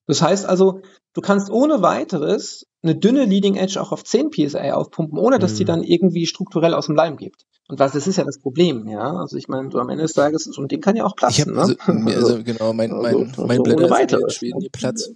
[0.08, 0.82] Das heißt also,
[1.16, 5.55] du kannst ohne weiteres eine dünne Leading Edge auch auf 10 PSI aufpumpen, ohne dass
[5.55, 5.68] die Mhm.
[5.68, 7.45] dann irgendwie strukturell aus dem Leim gibt.
[7.68, 9.16] Und was, das ist ja das Problem, ja.
[9.16, 11.16] Also ich meine, du am Ende des Tages, so ein Ding kann ja auch Ich
[11.16, 11.78] platzen, habe ne?
[12.05, 14.30] also, also genau, mein, Also, mein, also mein ohne Blätter ist in.
[14.30, 15.09] Schweden hier Platz.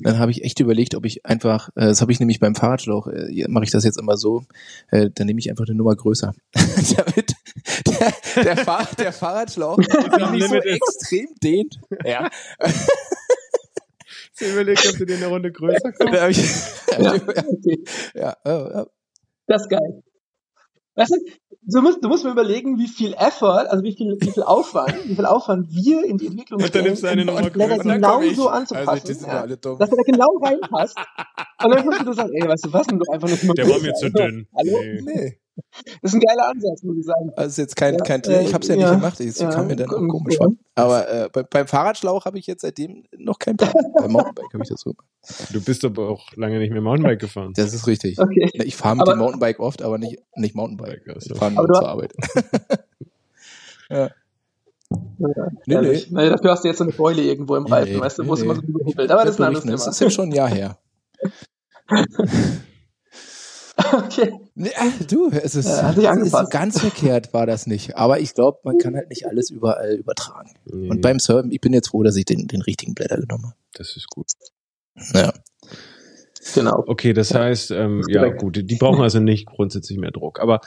[0.00, 3.06] Dann habe ich echt überlegt, ob ich einfach, äh, das habe ich nämlich beim Fahrradschlauch,
[3.06, 4.44] äh, mache ich das jetzt immer so,
[4.90, 6.34] äh, dann nehme ich einfach eine Nummer größer.
[6.54, 7.34] Damit
[7.86, 9.78] der, der, Fahr der Fahrradschlauch
[10.20, 11.80] am nicht so extrem dehnt.
[12.04, 12.28] Ja.
[14.38, 15.92] Ich überlegt, ob du dir eine Runde größer
[16.28, 16.38] ich,
[16.98, 17.84] Ja, okay.
[18.14, 18.86] ja, ja, ja.
[19.46, 20.02] Das ist geil.
[20.94, 21.16] Weißt du,
[21.62, 24.94] du musst, du musst mir überlegen, wie viel Effort, also wie viel, wie viel Aufwand,
[25.06, 27.68] wie viel Aufwand wir in die Entwicklung Und dann nimmst du eine um Nummer größer.
[27.78, 27.92] Komm ich.
[27.92, 29.06] genauso Also, anzupassen.
[29.06, 29.78] die sind ja ja, alle dumm.
[29.78, 30.96] dass er da genau reinpasst.
[31.62, 33.78] Und dann musst du sagen, ey, weißt du was, nimm doch einfach nur Der war
[33.80, 34.48] mir zu dünn.
[34.56, 34.82] Hallo?
[35.02, 35.38] Nee.
[35.56, 35.62] Nee.
[36.02, 37.30] Das ist ein geiler Ansatz, muss ich sagen.
[37.36, 38.42] Also ist jetzt kein, Ja, kein Trick.
[38.42, 39.20] Ich äh, habe es ja, ja, nicht gemacht.
[39.20, 40.44] Es ja, kam mir dann auch ähm, komisch ja.
[40.46, 40.52] vor.
[40.74, 43.72] Aber äh, bei, beim Fahrradschlauch habe ich jetzt seitdem noch keinen Plan.
[43.98, 45.06] beim Mountainbike habe ich das so gemacht.
[45.54, 47.52] Du bist aber auch lange nicht mehr Mountainbike gefahren.
[47.56, 48.18] Das ist richtig.
[48.18, 48.50] Okay.
[48.52, 51.08] Ich fahre mit Aber- dem Mountainbike oft, aber nicht, nicht Mountainbike.
[51.08, 51.32] Also.
[51.32, 52.12] Ich fahre Aber nur du zur hast- Arbeit.
[53.90, 54.10] Ja,
[55.18, 56.10] Nee, ehrlich.
[56.10, 56.22] nee.
[56.24, 58.22] Nee, dafür hast du jetzt so eine Beule irgendwo im Nee, Reifen, nee, weißt du,
[58.22, 58.60] nee, wo es immer nee.
[58.60, 59.10] so überhippelt.
[59.10, 59.90] Aber das ist ein anderes Das Thema.
[59.90, 60.78] ist jetzt schon ein Jahr her.
[63.92, 64.32] Okay.
[64.56, 67.96] Äh, du, es ist, Ja, hat sich es ist so ganz verkehrt war das nicht.
[67.96, 70.54] Aber ich glaube, man kann halt nicht alles überall übertragen.
[70.64, 73.52] Nee, Und beim Surfen, ich bin jetzt froh, dass ich den, den richtigen Blätter genommen
[73.74, 74.26] das ist gut.
[74.96, 75.18] habe.
[75.18, 75.32] Ja.
[76.54, 76.84] Genau.
[76.86, 80.40] Okay, das heißt, ähm, Ist ja gut, die brauchen also nicht grundsätzlich mehr Druck.
[80.40, 80.60] Aber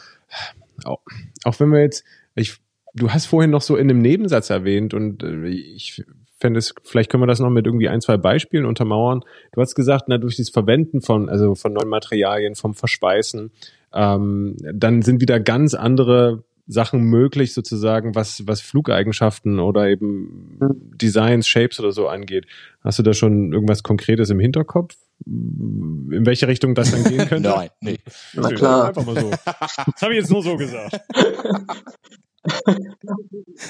[0.84, 1.00] auch,
[1.46, 2.04] auch wenn wir jetzt,
[2.36, 2.58] ich,
[2.94, 6.04] du hast vorhin noch so in einem Nebensatz erwähnt und äh, ich
[6.40, 9.22] fände es, vielleicht können wir das noch mit irgendwie ein, zwei Beispielen untermauern.
[9.52, 13.52] Du hast gesagt, na, durch das Verwenden von, also von neuen Materialien, vom Verschweißen,
[13.94, 20.60] ähm, dann sind wieder ganz andere Sachen möglich, sozusagen, was, was Flugeigenschaften oder eben
[21.02, 22.46] Designs, Shapes oder so angeht.
[22.82, 24.96] Hast du da schon irgendwas Konkretes im Hinterkopf?
[25.26, 27.50] In welche Richtung das dann gehen könnte?
[27.50, 27.98] Nein, nee.
[28.34, 28.90] Na klar.
[28.90, 29.32] Einfach mal so.
[29.32, 31.02] Das habe ich jetzt nur so gesagt.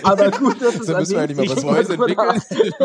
[0.03, 2.41] Aber gut, dass du So müssen wir ja nicht mal was Ich Neues entwickeln.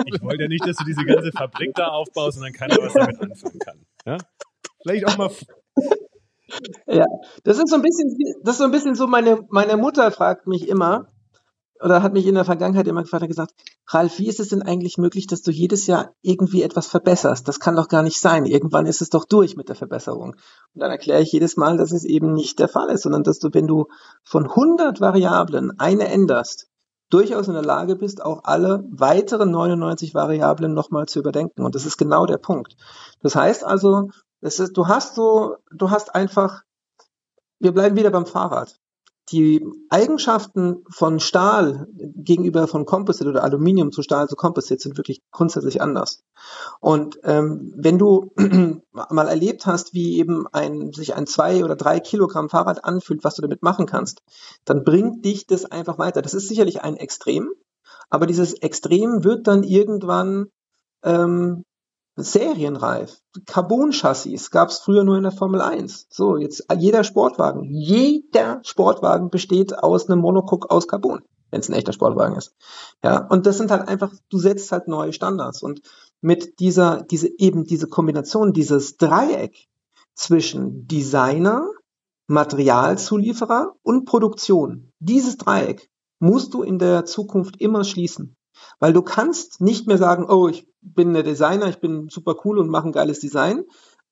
[0.07, 2.93] Ich wollte ja nicht, dass du diese ganze Fabrik da aufbaust und dann keiner was
[2.95, 3.85] damit anfangen kann.
[4.07, 4.19] Ja?
[4.83, 5.31] Vielleicht auch mal.
[6.87, 7.07] Ja,
[7.43, 10.47] das ist so ein bisschen, das ist so ein bisschen so, meine, meine Mutter fragt
[10.47, 11.09] mich immer,
[11.85, 13.55] oder hat mich in der Vergangenheit immer gefragt, hat gesagt,
[13.89, 17.47] Ralf, wie ist es denn eigentlich möglich, dass du jedes Jahr irgendwie etwas verbesserst?
[17.47, 18.47] Das kann doch gar nicht sein.
[18.47, 20.31] Irgendwann ist es doch durch mit der Verbesserung.
[20.31, 23.39] Und dann erkläre ich jedes Mal, dass es eben nicht der Fall ist, sondern dass
[23.39, 23.89] du, wenn du
[24.23, 26.69] von 100 Variablen eine änderst,
[27.11, 31.65] durchaus in der Lage bist, auch alle weiteren 99 Variablen nochmal zu überdenken.
[31.65, 32.77] Und das ist genau der Punkt.
[33.21, 34.09] Das heißt also,
[34.41, 36.63] ist, du hast so, du hast einfach,
[37.59, 38.81] wir bleiben wieder beim Fahrrad.
[39.31, 45.23] Die Eigenschaften von Stahl gegenüber von Composite oder Aluminium zu Stahl zu Composite sind wirklich
[45.31, 46.23] grundsätzlich anders.
[46.81, 48.33] Und ähm, wenn du
[48.93, 53.37] mal erlebt hast, wie eben ein, sich ein zwei oder drei Kilogramm Fahrrad anfühlt, was
[53.37, 54.23] du damit machen kannst,
[54.67, 56.21] dann bringt dich das einfach weiter.
[56.21, 57.49] Das ist sicherlich ein Extrem,
[58.11, 60.49] aber dieses Extrem wird dann irgendwann
[61.03, 61.65] ähm,
[62.17, 63.21] serienreif.
[63.47, 66.07] Carbon-Chassis gab es früher nur in der Formel 1.
[66.11, 71.75] So, jetzt jeder Sportwagen, jeder Sportwagen besteht aus einem Monocoque aus Carbon, wenn es ein
[71.75, 72.55] echter Sportwagen ist.
[73.03, 75.83] Ja, und das sind halt einfach, du setzt halt neue Standards und
[76.21, 79.69] mit dieser, diese eben diese Kombination, dieses Dreieck
[80.15, 81.69] zwischen Designer,
[82.29, 85.91] Materialzulieferer und Produktion, dieses Dreieck
[86.21, 88.37] musst du in der Zukunft immer schließen.
[88.79, 92.59] Weil du kannst nicht mehr sagen, oh, ich bin der Designer, ich bin super cool
[92.59, 93.65] und mache ein geiles Design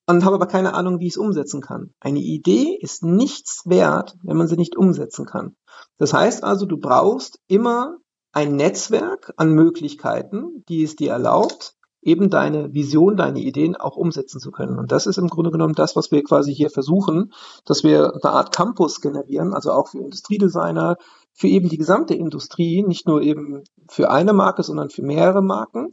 [0.07, 1.93] und habe aber keine Ahnung, wie ich es umsetzen kann.
[1.99, 5.55] Eine Idee ist nichts wert, wenn man sie nicht umsetzen kann.
[5.97, 7.97] Das heißt also, du brauchst immer
[8.31, 11.75] ein Netzwerk an Möglichkeiten, die es dir erlaubt,
[12.05, 14.77] eben deine Vision, deine Ideen auch umsetzen zu können.
[14.77, 17.33] Und das ist im Grunde genommen das, was wir quasi hier versuchen,
[17.65, 20.97] dass wir eine Art Campus generieren, also auch für Industriedesigner,
[21.33, 25.89] für eben die gesamte Industrie, nicht nur eben für eine Marke, sondern für mehrere Marken,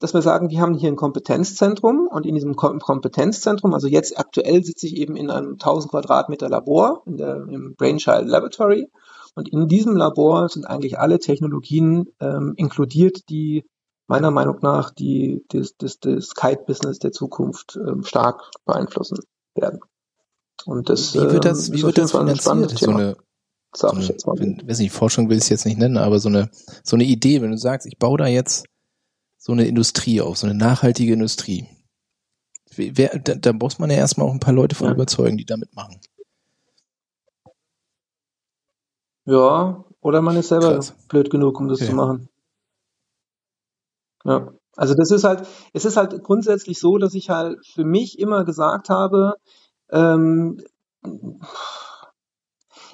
[0.00, 4.64] dass wir sagen, wir haben hier ein Kompetenzzentrum und in diesem Kompetenzzentrum, also jetzt aktuell
[4.64, 8.88] sitze ich eben in einem 1000 Quadratmeter Labor in der, im Brainchild Laboratory
[9.34, 13.64] und in diesem Labor sind eigentlich alle Technologien ähm, inkludiert, die
[14.10, 19.20] meiner Meinung nach die, das, das, das Kite-Business der Zukunft ähm, stark beeinflussen
[19.54, 19.78] werden.
[20.64, 22.78] Und das, wie wird das, ähm, wie wird das finanziert?
[22.80, 23.16] So eine,
[23.72, 24.36] so ich jetzt mal.
[24.36, 26.50] Wenn, weiß nicht, Forschung will ich es jetzt nicht nennen, aber so eine,
[26.82, 28.66] so eine Idee, wenn du sagst, ich baue da jetzt
[29.38, 31.68] so eine Industrie auf, so eine nachhaltige Industrie.
[32.74, 34.92] Wer, da, da muss man ja erstmal auch ein paar Leute von ja.
[34.92, 36.00] überzeugen, die da mitmachen.
[39.24, 40.94] Ja, oder man ist selber Krass.
[41.06, 41.86] blöd genug, um das ja.
[41.86, 42.28] zu machen.
[44.24, 44.52] Ja.
[44.76, 48.44] Also das ist halt, es ist halt grundsätzlich so, dass ich halt für mich immer
[48.44, 49.34] gesagt habe,
[49.90, 50.62] ähm,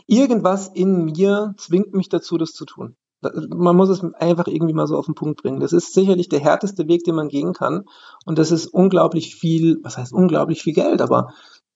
[0.07, 2.97] irgendwas in mir zwingt mich dazu, das zu tun.
[3.21, 5.61] Man muss es einfach irgendwie mal so auf den Punkt bringen.
[5.61, 7.85] Das ist sicherlich der härteste Weg, den man gehen kann.
[8.25, 11.33] Und das ist unglaublich viel, was heißt unglaublich viel Geld, aber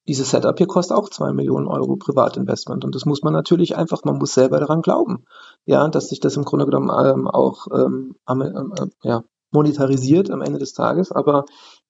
[0.06, 2.84] dieses Setup hier kostet auch zwei Millionen Euro Privatinvestment.
[2.84, 5.24] Und das muss man natürlich einfach, man muss selber daran glauben.
[5.66, 10.58] Ja, dass sich das im Grunde genommen ähm, auch ähm, äh, ja, monetarisiert am Ende
[10.58, 11.12] des Tages.
[11.12, 11.44] Aber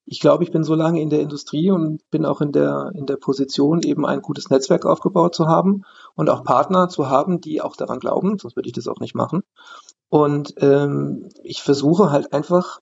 [0.05, 3.07] ich glaube, ich bin so lange in der Industrie und bin auch in der, in
[3.07, 5.83] der Position, eben ein gutes Netzwerk aufgebaut zu haben
[6.15, 9.15] und auch Partner zu haben, die auch daran glauben, sonst würde ich das auch nicht
[9.15, 9.43] machen.
[10.09, 12.81] Und ähm, ich versuche halt einfach,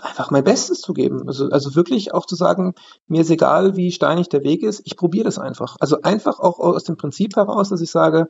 [0.00, 1.26] einfach mein Bestes zu geben.
[1.26, 2.74] Also, also wirklich auch zu sagen,
[3.06, 5.76] mir ist egal, wie steinig der Weg ist, ich probiere das einfach.
[5.80, 8.28] Also einfach auch aus dem Prinzip heraus, dass ich sage,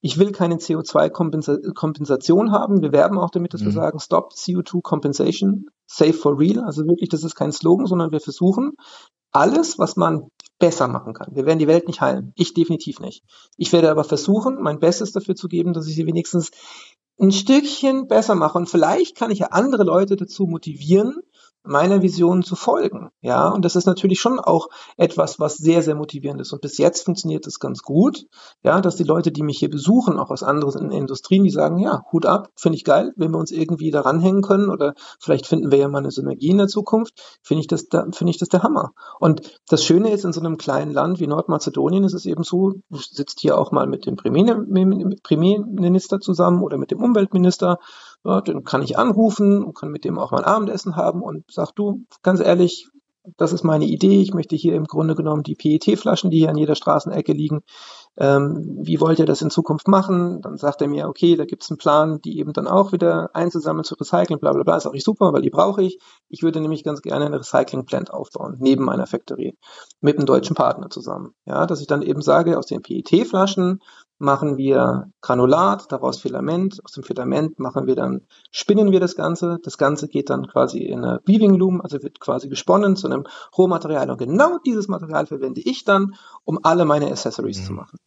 [0.00, 2.82] ich will keine CO2-Kompensation haben.
[2.82, 3.66] Wir werben auch damit, dass mhm.
[3.66, 6.60] wir sagen, Stop CO2 Compensation, Save for Real.
[6.60, 8.74] Also wirklich, das ist kein Slogan, sondern wir versuchen
[9.32, 10.28] alles, was man
[10.58, 11.34] besser machen kann.
[11.34, 12.32] Wir werden die Welt nicht heilen.
[12.34, 13.22] Ich definitiv nicht.
[13.56, 16.50] Ich werde aber versuchen, mein Bestes dafür zu geben, dass ich sie wenigstens
[17.20, 18.58] ein Stückchen besser mache.
[18.58, 21.20] Und vielleicht kann ich ja andere Leute dazu motivieren,
[21.68, 23.10] meiner Vision zu folgen.
[23.20, 26.52] Ja, und das ist natürlich schon auch etwas, was sehr, sehr motivierend ist.
[26.52, 28.26] Und bis jetzt funktioniert es ganz gut.
[28.62, 32.02] Ja, dass die Leute, die mich hier besuchen, auch aus anderen Industrien, die sagen, ja,
[32.10, 35.70] Hut ab, finde ich geil, wenn wir uns irgendwie daran hängen können oder vielleicht finden
[35.70, 38.48] wir ja mal eine Synergie in der Zukunft, finde ich das, da, finde ich das
[38.48, 38.92] der Hammer.
[39.20, 42.74] Und das Schöne ist, in so einem kleinen Land wie Nordmazedonien ist es eben so,
[42.88, 47.78] du sitzt hier auch mal mit dem Premierminister zusammen oder mit dem Umweltminister
[48.28, 51.44] ja, den kann ich anrufen und kann mit dem auch mal ein Abendessen haben und
[51.50, 52.88] sag du, ganz ehrlich,
[53.36, 54.20] das ist meine Idee.
[54.20, 57.60] Ich möchte hier im Grunde genommen die PET-Flaschen, die hier an jeder Straßenecke liegen,
[58.16, 60.40] ähm, wie wollt ihr das in Zukunft machen?
[60.42, 63.30] Dann sagt er mir, okay, da gibt es einen Plan, die eben dann auch wieder
[63.34, 65.98] einzusammeln, zu recyceln, bla bla bla, ist auch nicht super, weil die brauche ich.
[66.28, 69.56] Ich würde nämlich ganz gerne eine Recycling-Plant aufbauen, neben meiner Factory,
[70.00, 71.34] mit einem deutschen Partner zusammen.
[71.44, 73.80] Ja, dass ich dann eben sage, aus den PET-Flaschen
[74.18, 79.58] machen wir Granulat, daraus Filament, aus dem Filament machen wir dann, spinnen wir das Ganze,
[79.62, 83.24] das Ganze geht dann quasi in eine Weaving Loom, also wird quasi gesponnen zu einem
[83.56, 86.14] Rohmaterial und genau dieses Material verwende ich dann,
[86.44, 87.64] um alle meine Accessories mhm.
[87.64, 87.98] zu machen.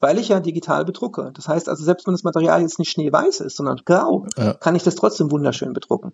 [0.00, 1.30] Weil ich ja digital bedrucke.
[1.32, 4.52] Das heißt also, selbst wenn das Material jetzt nicht schneeweiß ist, sondern grau, ja.
[4.52, 6.12] kann ich das trotzdem wunderschön bedrucken.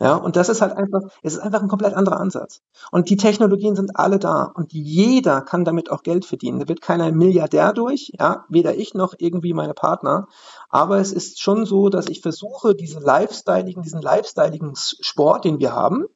[0.00, 2.62] Ja, und das ist halt einfach, es ist einfach ein komplett anderer Ansatz.
[2.90, 6.58] Und die Technologien sind alle da und jeder kann damit auch Geld verdienen.
[6.58, 10.26] Da wird keiner Milliardär durch, ja, weder ich noch irgendwie meine Partner.
[10.68, 15.72] Aber es ist schon so, dass ich versuche, diese lifestyleigen, diesen lifestyleigen Sport, den wir
[15.72, 16.06] haben,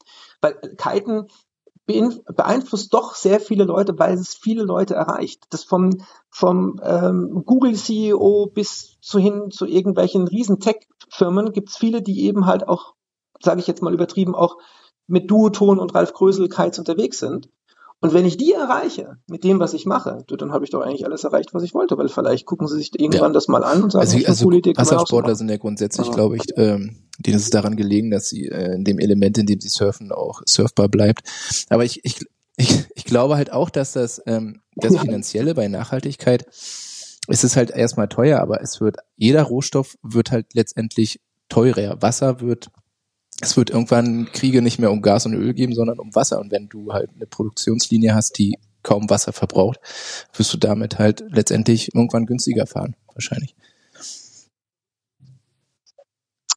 [0.41, 1.29] weil Kiten
[1.87, 5.47] beeinflusst doch sehr viele Leute, weil es viele Leute erreicht.
[5.51, 12.03] Das vom, vom ähm, Google-CEO bis zu hin zu irgendwelchen riesen Tech-Firmen gibt es viele,
[12.03, 12.95] die eben halt auch,
[13.43, 14.57] sage ich jetzt mal übertrieben, auch
[15.07, 17.49] mit Duoton und Ralf Grösel Kites unterwegs sind.
[18.01, 21.05] Und wenn ich die erreiche mit dem, was ich mache, dann habe ich doch eigentlich
[21.05, 23.34] alles erreicht, was ich wollte, weil vielleicht gucken sie sich irgendwann ja.
[23.34, 26.12] das mal an und sagen, also, also Idee, Wassersportler sind ja grundsätzlich, ja.
[26.12, 29.47] glaube ich, ähm, denen ist es daran gelegen, dass sie äh, in dem Element, in
[29.47, 31.22] dem sie surfen, auch surfbar bleibt.
[31.70, 32.20] Aber ich, ich,
[32.57, 36.47] ich, ich glaube halt auch, dass das, ähm, das Finanzielle bei Nachhaltigkeit,
[37.26, 42.01] es ist halt erstmal teuer, aber es wird, jeder Rohstoff wird halt letztendlich teurer.
[42.01, 42.70] Wasser wird
[43.41, 46.41] es wird irgendwann Kriege nicht mehr um Gas und Öl geben, sondern um Wasser.
[46.41, 49.80] Und wenn du halt eine Produktionslinie hast, die kaum Wasser verbraucht,
[50.34, 53.55] wirst du damit halt letztendlich irgendwann günstiger fahren, wahrscheinlich.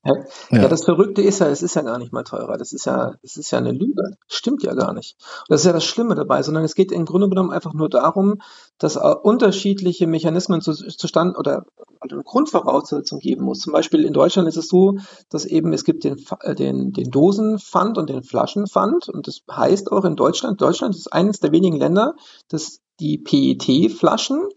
[0.03, 0.13] Ja,
[0.49, 0.67] ja.
[0.67, 2.57] das Verrückte ist ja, es ist ja gar nicht mal teurer.
[2.57, 4.17] Das ist ja, das ist ja eine Lüge.
[4.27, 5.15] Stimmt ja gar nicht.
[5.19, 7.87] Und das ist ja das Schlimme dabei, sondern es geht im Grunde genommen einfach nur
[7.87, 8.41] darum,
[8.79, 11.65] dass unterschiedliche Mechanismen zu, zustande oder
[11.99, 13.59] eine Grundvoraussetzung geben muss.
[13.59, 14.97] Zum Beispiel in Deutschland ist es so,
[15.29, 19.07] dass eben es gibt den, äh, den, den Dosenpfand und den Flaschenpfand.
[19.07, 22.15] Und das heißt auch in Deutschland, Deutschland ist eines der wenigen Länder,
[22.47, 24.47] dass die PET-Flaschen,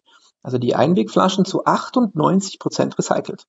[0.43, 3.47] also die Einwegflaschen zu 98 Prozent recycelt.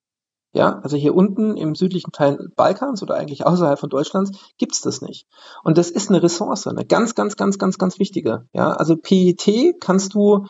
[0.56, 5.02] Ja, also hier unten im südlichen Teil Balkans oder eigentlich außerhalb von Deutschlands gibt's das
[5.02, 5.28] nicht.
[5.66, 8.48] Und das ist eine Ressource, eine ganz, ganz, ganz, ganz, ganz wichtige.
[8.54, 10.46] Ja, also PET kannst du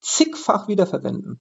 [0.00, 1.40] zigfach wiederverwenden.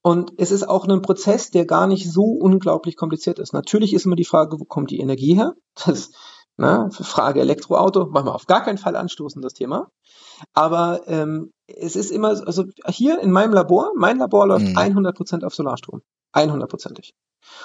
[0.00, 3.52] Und es ist auch ein Prozess, der gar nicht so unglaublich kompliziert ist.
[3.52, 5.52] Natürlich ist immer die Frage, wo kommt die Energie her?
[5.84, 6.12] Das,
[6.56, 9.90] ne, Frage Elektroauto, machen wir auf gar keinen Fall anstoßen, das Thema.
[10.54, 14.78] Aber ähm, es ist immer, also hier in meinem Labor, mein Labor läuft mhm.
[14.78, 16.00] 100% auf Solarstrom.
[16.34, 17.12] 100%ig.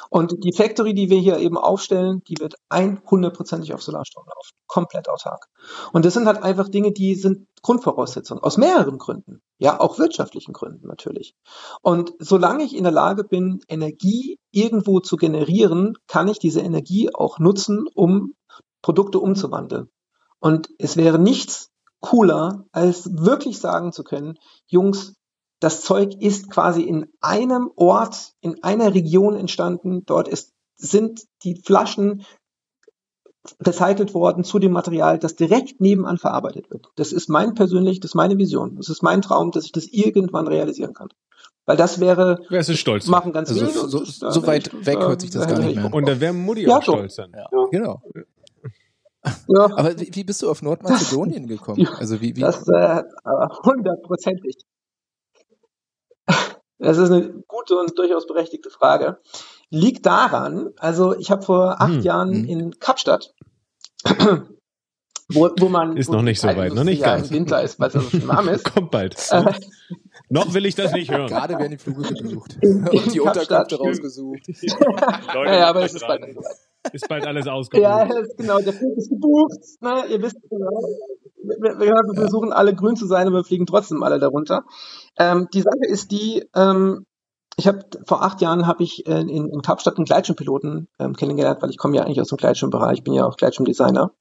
[0.09, 4.55] Und die Factory, die wir hier eben aufstellen, die wird 100%ig auf Solarstrom laufen.
[4.68, 5.47] Komplett autark.
[5.93, 8.43] Und das sind halt einfach Dinge, die sind Grundvoraussetzungen.
[8.43, 9.41] Aus mehreren Gründen.
[9.57, 11.36] Ja, auch wirtschaftlichen Gründen natürlich.
[11.82, 17.13] Und solange ich in der Lage bin, Energie irgendwo zu generieren, kann ich diese Energie
[17.13, 18.34] auch nutzen, um
[18.82, 19.89] Produkte umzuwandeln.
[20.39, 21.70] Und es wäre nichts
[22.01, 24.38] cooler, als wirklich sagen zu können,
[24.68, 25.16] Jungs,
[25.60, 30.06] das Zeug ist quasi in einem Ort, in einer Region entstanden.
[30.06, 32.26] Dort ist, sind die Flaschen
[33.64, 36.88] recycelt worden zu dem Material, das direkt nebenan verarbeitet wird.
[36.95, 38.76] Das ist mein persönlich, das ist meine Vision.
[38.76, 41.10] Das ist mein Traum, dass ich das irgendwann realisieren kann.
[41.66, 43.80] Weil das wäre, Wärst du stolz machen ganz also wenige.
[43.88, 45.93] So, so, so weit ich, weg hört sich das gar nicht mehr.
[45.93, 47.32] Und da wäre Mutti ja, auch stolz dann.
[47.34, 47.66] Ja, ja.
[47.72, 48.01] Genau.
[49.47, 49.66] Ja.
[49.76, 51.88] Aber wie, wie, bist du auf Nordmazedonien gekommen?
[51.97, 52.41] Also wie, wie?
[52.41, 53.01] Das äh,
[53.64, 54.56] hundertprozentig.
[56.78, 59.20] Das ist eine gute und durchaus berechtigte Frage.
[59.70, 62.46] Liegt daran, also ich habe vor acht hm, Jahren hm.
[62.46, 63.34] in Kapstadt,
[65.30, 67.30] wo, wo man ist noch nicht so weit, noch nicht ganz.
[67.30, 68.66] Im Winter ist, weil es so warm ist.
[68.66, 69.16] Kommt bald.
[69.32, 69.54] Äh,
[70.30, 71.28] noch will ich das nicht hören.
[71.28, 74.48] Gerade werden die Flüge gebucht und die Unterkünfte rausgesucht.
[75.34, 76.94] Leute, ja, aber es ist bald nicht so weit.
[76.94, 77.84] Ist bald alles ausgebucht.
[77.84, 78.08] Ja,
[78.38, 79.60] genau, der Flug ist gebucht.
[79.82, 80.04] Ne?
[80.10, 80.82] Ihr wisst genau.
[81.48, 84.64] Wir, wir, versuchen alle grün zu sein, aber wir fliegen trotzdem alle darunter.
[85.18, 87.06] Ähm, die Sache ist die, ähm,
[87.58, 91.62] ich habe vor acht Jahren habe ich äh, in, in Kapstadt einen Gleitschirmpiloten ähm, kennengelernt,
[91.62, 94.12] weil ich komme ja eigentlich aus dem Gleitschirmbereich, ich bin ja auch Gleitschirmdesigner.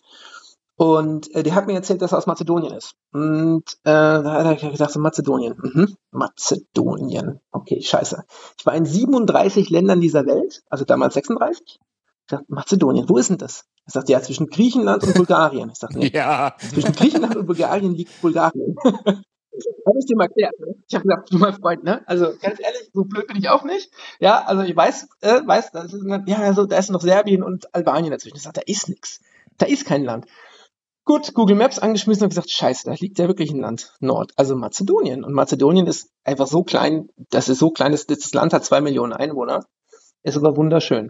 [0.76, 2.96] Und äh, der hat mir erzählt, dass er aus Mazedonien ist.
[3.12, 5.54] Und äh, da hat er gesagt, so Mazedonien.
[5.56, 5.96] Mhm.
[6.10, 7.40] Mazedonien.
[7.52, 8.24] Okay, scheiße.
[8.58, 11.62] Ich war in 37 Ländern dieser Welt, also damals 36.
[11.66, 11.78] Ich
[12.26, 13.66] dachte, Mazedonien, wo ist denn das?
[13.86, 15.70] Er sagt, ja, zwischen Griechenland und Bulgarien.
[15.70, 16.54] Ich sage, nee, ja.
[16.58, 18.76] zwischen Griechenland und Bulgarien liegt Bulgarien.
[19.86, 20.58] Habe ich dir mal erklärt.
[20.58, 20.74] Ne?
[20.88, 22.02] Ich habe gesagt, du mein Freund, ne?
[22.06, 23.92] Also ganz ehrlich, so blöd bin ich auch nicht.
[24.18, 27.72] Ja, also ich weiß, äh, weiß, das ist, ja, also da ist noch Serbien und
[27.72, 28.36] Albanien dazwischen.
[28.36, 29.20] Ich sage, da ist nichts.
[29.58, 30.26] Da ist kein Land.
[31.04, 33.94] Gut, Google Maps angeschmissen und gesagt, scheiße, da liegt ja wirklich ein Land.
[34.00, 35.22] Nord, also Mazedonien.
[35.22, 38.80] Und Mazedonien ist einfach so klein, das ist so klein, das, das Land hat zwei
[38.80, 39.66] Millionen Einwohner.
[40.24, 41.08] Ist aber wunderschön.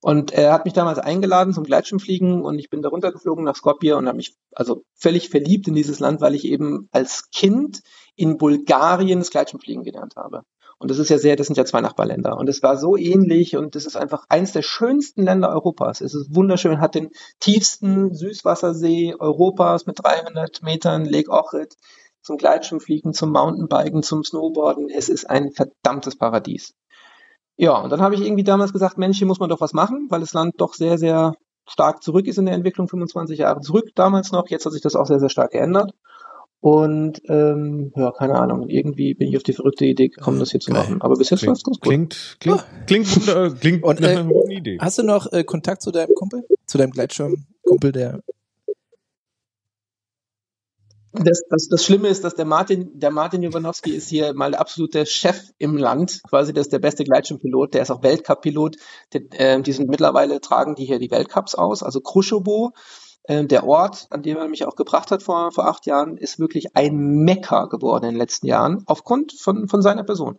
[0.00, 3.96] Und er hat mich damals eingeladen zum Gleitschirmfliegen und ich bin da runtergeflogen nach Skopje
[3.96, 7.82] und habe mich also völlig verliebt in dieses Land, weil ich eben als Kind
[8.16, 10.42] in Bulgarien das Gleitschirmfliegen gelernt habe.
[10.78, 12.36] Und das ist ja sehr, das sind ja zwei Nachbarländer.
[12.36, 16.00] Und es war so ähnlich und das ist einfach eins der schönsten Länder Europas.
[16.00, 21.76] Es ist wunderschön, hat den tiefsten Süßwassersee Europas mit 300 Metern, Lake Ochrid,
[22.20, 24.88] zum Gleitschirmfliegen, zum Mountainbiken, zum Snowboarden.
[24.90, 26.74] Es ist ein verdammtes Paradies.
[27.56, 30.06] Ja, und dann habe ich irgendwie damals gesagt, Mensch, hier muss man doch was machen,
[30.10, 31.34] weil das Land doch sehr, sehr
[31.68, 34.48] stark zurück ist in der Entwicklung, 25 Jahre zurück damals noch.
[34.48, 35.92] Jetzt hat sich das auch sehr, sehr stark geändert.
[36.60, 40.60] Und ähm, ja, keine Ahnung, irgendwie bin ich auf die verrückte Idee gekommen, das hier
[40.60, 41.00] zu machen.
[41.00, 41.88] Aber bis jetzt läuft es ganz gut.
[41.88, 44.78] Klingt, klingt, klingt, äh, klingt Und, äh, eine gute Idee.
[44.80, 46.44] Hast du noch äh, Kontakt zu deinem Kumpel?
[46.66, 48.20] Zu deinem Gleitschirmkumpel, der
[51.24, 54.60] das, das, das Schlimme ist, dass der Martin, der Martin Jovanowski ist hier mal der
[54.60, 56.20] absolute Chef im Land.
[56.28, 57.74] Quasi, das ist der beste Gleitschirmpilot.
[57.74, 58.76] Der ist auch Weltcup-Pilot.
[59.12, 61.82] Die, äh, die sind mittlerweile tragen die hier die Weltcups aus.
[61.82, 62.72] Also Kruschowo,
[63.24, 66.38] äh, der Ort, an dem er mich auch gebracht hat vor, vor acht Jahren, ist
[66.38, 70.38] wirklich ein Mecker geworden in den letzten Jahren aufgrund von, von seiner Person.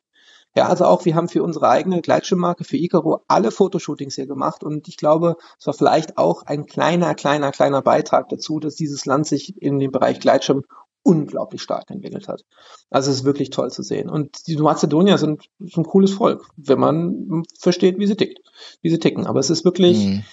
[0.57, 4.63] Ja, also auch wir haben für unsere eigene Gleitschirmmarke, für Icaro, alle Fotoshootings hier gemacht
[4.63, 9.05] und ich glaube, es war vielleicht auch ein kleiner, kleiner, kleiner Beitrag dazu, dass dieses
[9.05, 10.63] Land sich in dem Bereich Gleitschirm
[11.03, 12.43] unglaublich stark entwickelt hat.
[12.89, 14.09] Also es ist wirklich toll zu sehen.
[14.09, 18.39] Und die Mazedonier sind, sind ein cooles Volk, wenn man versteht, wie sie tickt,
[18.81, 19.27] wie sie ticken.
[19.27, 20.23] Aber es ist wirklich, mhm.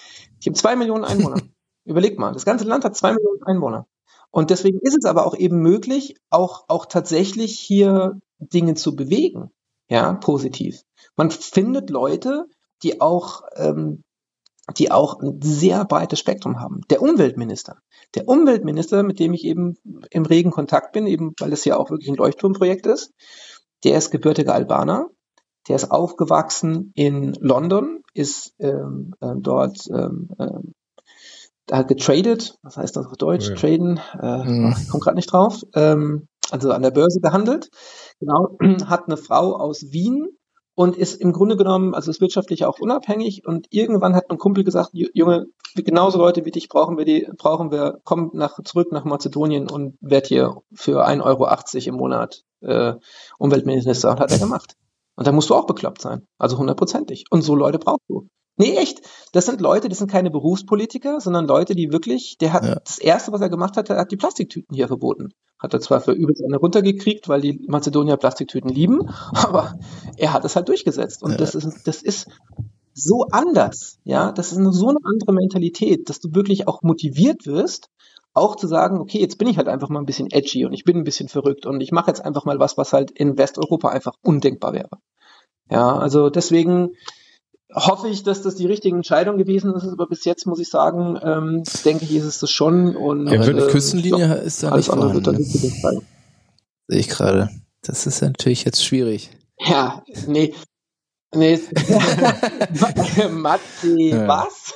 [0.43, 1.39] die haben zwei Millionen Einwohner.
[1.85, 3.85] Überleg mal, das ganze Land hat zwei Millionen Einwohner.
[4.31, 9.51] Und deswegen ist es aber auch eben möglich, auch, auch tatsächlich hier Dinge zu bewegen
[9.89, 10.81] ja, positiv.
[11.15, 12.45] Man findet Leute,
[12.83, 14.03] die auch, ähm,
[14.77, 16.81] die auch ein sehr breites Spektrum haben.
[16.89, 17.77] Der Umweltminister,
[18.15, 19.77] der Umweltminister, mit dem ich eben
[20.09, 23.11] im regen Kontakt bin, eben weil es ja auch wirklich ein Leuchtturmprojekt ist,
[23.83, 25.09] der ist gebürtiger Albaner,
[25.67, 30.59] der ist aufgewachsen in London, ist ähm, äh, dort ähm, äh,
[31.67, 33.49] getradet, was heißt das auf Deutsch?
[33.49, 33.55] Ja.
[33.55, 34.75] Traden, äh, mhm.
[34.79, 35.61] ich komme gerade nicht drauf.
[35.73, 37.69] Ähm, also an der Börse gehandelt,
[38.19, 38.57] genau,
[38.87, 40.27] hat eine Frau aus Wien
[40.75, 44.63] und ist im Grunde genommen, also ist wirtschaftlich auch unabhängig und irgendwann hat ein Kumpel
[44.63, 49.05] gesagt, Junge, genauso Leute wie dich brauchen wir die, brauchen wir, komm nach, zurück nach
[49.05, 52.93] Mazedonien und werd hier für 1,80 Euro im Monat äh,
[53.37, 54.75] Umweltminister und hat er gemacht.
[55.15, 56.27] Und da musst du auch bekloppt sein.
[56.37, 57.25] Also hundertprozentig.
[57.29, 58.27] Und so Leute brauchst du.
[58.57, 59.01] Nee, echt.
[59.33, 62.75] Das sind Leute, das sind keine Berufspolitiker, sondern Leute, die wirklich, der hat ja.
[62.83, 65.33] das erste, was er gemacht hat, er hat die Plastiktüten hier verboten.
[65.59, 69.77] Hat er zwar für übelst eine runtergekriegt, weil die Mazedonier Plastiktüten lieben, aber
[70.17, 71.21] er hat es halt durchgesetzt.
[71.21, 71.37] Und ja.
[71.37, 72.27] das ist, das ist
[72.93, 74.31] so anders, ja.
[74.31, 77.89] Das ist eine, so eine andere Mentalität, dass du wirklich auch motiviert wirst,
[78.33, 80.83] auch zu sagen, okay, jetzt bin ich halt einfach mal ein bisschen edgy und ich
[80.83, 83.89] bin ein bisschen verrückt und ich mache jetzt einfach mal was, was halt in Westeuropa
[83.89, 84.99] einfach undenkbar wäre.
[85.69, 86.91] Ja, also deswegen,
[87.75, 91.19] hoffe ich, dass das die richtige Entscheidung gewesen ist, aber bis jetzt muss ich sagen,
[91.21, 92.95] ähm, denke ich, ist es das schon.
[92.95, 95.13] Und, ja, äh, Küstenlinie glaub, ist da nicht vorhanden.
[95.13, 96.01] Wird dann ne?
[96.87, 97.49] Sehe ich gerade.
[97.81, 99.29] Das ist natürlich jetzt schwierig.
[99.59, 100.53] Ja, nee.
[101.33, 101.59] Nee.
[103.83, 104.27] Ja.
[104.27, 104.73] was?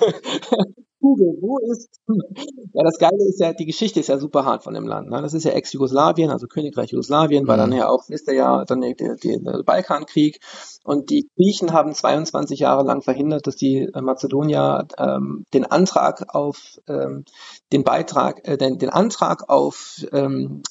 [0.99, 1.89] Google, wo ist?
[2.73, 5.09] Ja, das Geile ist ja, die Geschichte ist ja super hart von dem Land.
[5.09, 5.21] Ne?
[5.21, 7.77] Das ist ja Ex-Jugoslawien, also Königreich Jugoslawien, war dann mhm.
[7.77, 10.39] ja auch, wisst ihr ja, dann der, der, der Balkankrieg.
[10.83, 16.33] Und die Griechen haben 22 Jahre lang verhindert, dass die äh, Mazedonier ähm, den Antrag
[16.33, 17.25] auf ähm,
[17.73, 20.61] den Beitrag, äh, den, den Antrag auf ähm,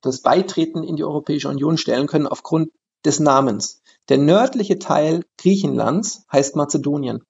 [0.00, 2.70] das Beitreten in die Europäische Union stellen können aufgrund
[3.04, 3.82] des Namens.
[4.08, 7.22] Der nördliche Teil Griechenlands heißt Mazedonien.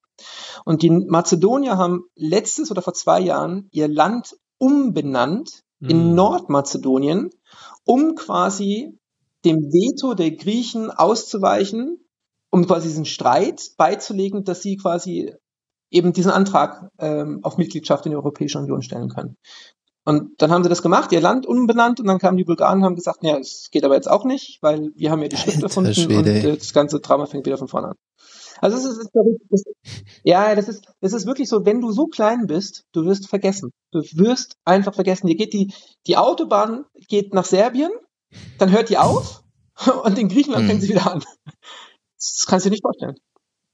[0.64, 5.88] Und die Mazedonier haben letztes oder vor zwei Jahren ihr Land umbenannt mhm.
[5.88, 7.30] in Nordmazedonien,
[7.84, 8.98] um quasi
[9.44, 12.04] dem Veto der Griechen auszuweichen,
[12.50, 15.34] um quasi diesen Streit beizulegen, dass sie quasi
[15.90, 19.36] eben diesen Antrag ähm, auf Mitgliedschaft in die Europäische Union stellen können.
[20.04, 22.84] Und dann haben sie das gemacht, ihr Land umbenannt und dann kamen die Bulgaren und
[22.84, 25.62] haben gesagt, ja, es geht aber jetzt auch nicht, weil wir haben ja die Schrift
[25.62, 27.96] erfunden und äh, das ganze Drama fängt wieder von vorne an.
[28.60, 29.10] Also es ist,
[29.50, 29.66] es ist
[30.22, 33.72] ja, das ist, das ist wirklich so, wenn du so klein bist, du wirst vergessen.
[33.92, 35.26] Du wirst einfach vergessen.
[35.26, 35.72] Dir geht die,
[36.06, 37.90] die Autobahn geht nach Serbien,
[38.58, 39.42] dann hört die auf
[40.04, 41.24] und in Griechenland fängt sie wieder an.
[42.16, 43.14] Das kannst du dir nicht vorstellen.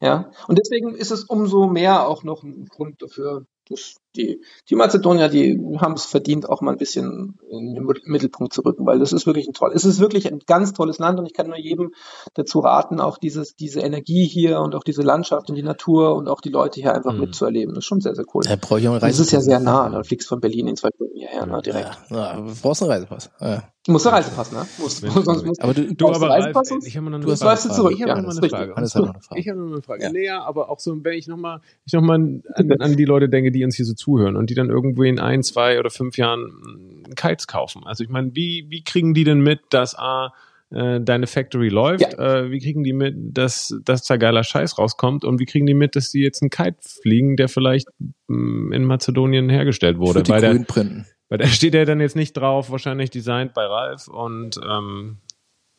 [0.01, 0.31] Ja.
[0.49, 5.29] Und deswegen ist es umso mehr auch noch ein Grund dafür, das, die, die Mazedonier,
[5.29, 9.13] die haben es verdient, auch mal ein bisschen in den Mittelpunkt zu rücken, weil das
[9.13, 11.59] ist wirklich ein toll, es ist wirklich ein ganz tolles Land und ich kann nur
[11.59, 11.93] jedem
[12.35, 16.29] dazu raten, auch dieses, diese Energie hier und auch diese Landschaft und die Natur und
[16.29, 17.21] auch die Leute hier einfach mhm.
[17.21, 17.75] mitzuerleben.
[17.75, 18.45] Das ist schon sehr, sehr cool.
[18.47, 20.91] Ja, brauche ich auch Das ist ja sehr nah, du fliegst von Berlin in zwei
[20.95, 21.99] Stunden hierher, ne, direkt.
[22.11, 23.31] Ja, ja, brauchst einen Reisepass.
[23.41, 23.65] Ja.
[23.87, 24.67] Du musst einen Reisepass, ne?
[24.79, 26.57] Musst, sonst musst, aber du, du aber Ralf,
[26.87, 27.69] ich habe noch eine du Frage.
[27.69, 27.93] zurück.
[27.93, 28.77] Ich habe ja, noch eine Frage.
[28.79, 29.41] Alles noch eine Frage.
[29.41, 30.03] Ich habe noch eine Frage.
[30.05, 30.11] Ja.
[30.11, 32.15] Naja, aber auch so, wenn ich nochmal, ich noch mal
[32.55, 35.19] an, an die Leute denke, die uns hier so zuhören und die dann irgendwo in
[35.19, 37.83] ein, zwei oder fünf Jahren Kites kaufen.
[37.85, 40.35] Also ich meine, wie, wie kriegen die denn mit, dass A,
[40.71, 42.03] äh, deine Factory läuft?
[42.03, 42.43] Ja.
[42.43, 45.25] Äh, wie kriegen die mit, dass, dass da geiler Scheiß rauskommt?
[45.25, 47.89] Und wie kriegen die mit, dass die jetzt einen Kite fliegen, der vielleicht
[48.29, 50.21] mh, in Mazedonien hergestellt wurde?
[50.21, 51.07] Für die bei der, printen.
[51.29, 55.19] Weil da steht ja dann jetzt nicht drauf, wahrscheinlich designt bei Ralf und ähm,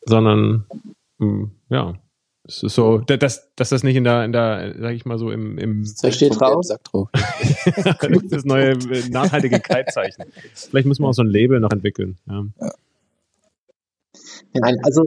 [0.04, 0.66] sondern
[1.18, 1.94] mh, hm, ja.
[2.48, 5.30] Es ist so, dass, dass das nicht in der, in der, sag ich mal so,
[5.30, 6.64] im, im da steht drauf.
[6.84, 7.08] drauf.
[8.30, 10.26] das neue äh, nachhaltige Kite-Zeichen.
[10.54, 12.18] Vielleicht müssen wir auch so ein Label noch entwickeln.
[12.26, 12.44] Ja.
[14.52, 15.02] Nein, also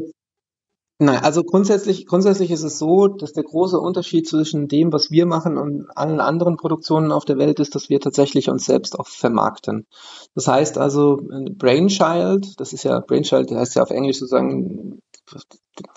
[1.02, 5.26] Nein, also grundsätzlich, grundsätzlich ist es so, dass der große Unterschied zwischen dem, was wir
[5.26, 9.08] machen und allen anderen Produktionen auf der Welt ist, dass wir tatsächlich uns selbst auch
[9.08, 9.88] vermarkten.
[10.36, 11.22] Das heißt also,
[11.58, 15.00] Brainchild, das ist ja, Brainchild heißt ja auf Englisch sozusagen,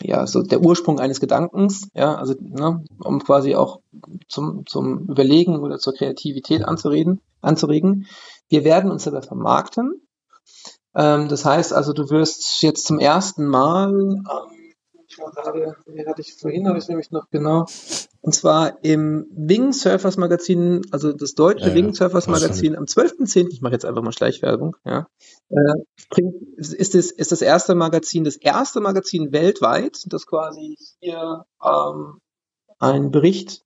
[0.00, 3.80] ja, so der Ursprung eines Gedankens, ja, also, ne, um quasi auch
[4.28, 8.06] zum, zum Überlegen oder zur Kreativität anzureden, anzuregen.
[8.48, 10.02] Wir werden uns aber vermarkten.
[10.94, 14.61] Ähm, das heißt also, du wirst jetzt zum ersten Mal, ähm,
[15.12, 17.66] ich war gerade, wie hatte ich vorhin, habe ich nämlich noch genau,
[18.20, 23.48] und zwar im Wing Surfers Magazin, also das deutsche ja, Wing Surfers Magazin am 12.10.,
[23.50, 25.06] ich mache jetzt einfach mal Schleichwerbung, ja,
[25.50, 26.22] äh,
[26.56, 32.18] ist, es, ist das erste Magazin, das erste Magazin weltweit, das quasi hier ähm,
[32.78, 33.62] ein Bericht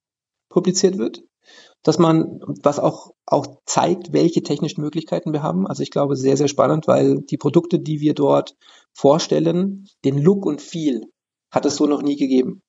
[0.49, 1.23] publiziert wird,
[1.83, 5.67] dass man, was auch, auch zeigt, welche technischen Möglichkeiten wir haben.
[5.67, 8.57] Also ich glaube, sehr, sehr spannend, weil die Produkte, die wir dort
[8.93, 11.03] vorstellen, den Look und Feel
[11.51, 12.61] hat es so noch nie gegeben.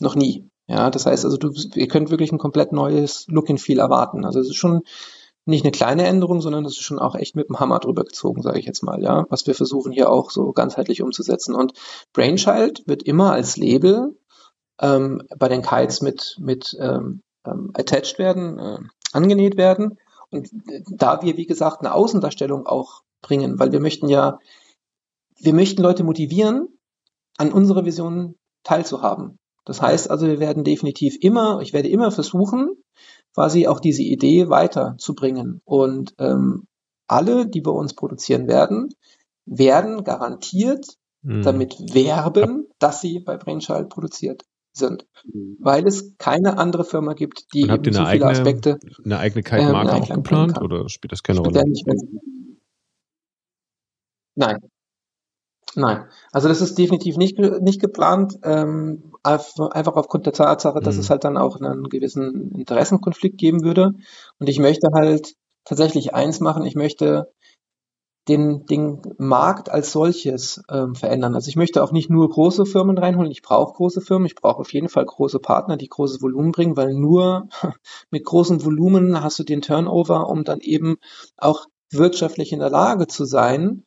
[0.00, 0.48] Noch nie.
[0.66, 4.24] Ja, das heißt also, du, ihr könnt wirklich ein komplett neues Look and Feel erwarten.
[4.24, 4.82] Also es ist schon
[5.44, 8.42] nicht eine kleine Änderung, sondern es ist schon auch echt mit dem Hammer drüber gezogen,
[8.42, 11.54] sage ich jetzt mal, ja, was wir versuchen hier auch so ganzheitlich umzusetzen.
[11.54, 11.72] Und
[12.12, 14.16] Brainchild wird immer als Label
[14.80, 18.78] ähm, bei den Kites mit, mit ähm, ähm, attached werden, äh,
[19.12, 19.98] angenäht werden.
[20.30, 20.48] Und
[20.88, 24.38] da wir, wie gesagt, eine Außendarstellung auch bringen, weil wir möchten ja,
[25.38, 26.68] wir möchten Leute motivieren,
[27.38, 29.38] an unserer Vision teilzuhaben.
[29.64, 32.70] Das heißt also, wir werden definitiv immer, ich werde immer versuchen,
[33.34, 35.60] quasi auch diese Idee weiterzubringen.
[35.64, 36.66] Und ähm,
[37.06, 38.88] alle, die bei uns produzieren werden,
[39.46, 40.86] werden garantiert
[41.22, 41.42] mhm.
[41.42, 45.06] damit werben, dass sie bei Brainchild produziert sind.
[45.24, 45.58] Mhm.
[45.60, 48.78] Weil es keine andere Firma gibt, die habt ihr so viele eigene, Aspekte.
[49.04, 51.62] Eine eigene Kite-Marke äh, auch geplant oder spielt das keine Rolle?
[54.34, 54.58] Nein,
[55.74, 61.00] Nein, also das ist definitiv nicht, nicht geplant, ähm, einfach aufgrund der Tatsache, dass mhm.
[61.00, 63.92] es halt dann auch einen gewissen Interessenkonflikt geben würde.
[64.38, 65.34] Und ich möchte halt
[65.64, 67.32] tatsächlich eins machen, ich möchte
[68.28, 71.34] den, den Markt als solches ähm, verändern.
[71.34, 74.60] Also ich möchte auch nicht nur große Firmen reinholen, ich brauche große Firmen, ich brauche
[74.60, 77.48] auf jeden Fall große Partner, die großes Volumen bringen, weil nur
[78.10, 80.96] mit großem Volumen hast du den Turnover, um dann eben
[81.36, 83.84] auch wirtschaftlich in der Lage zu sein,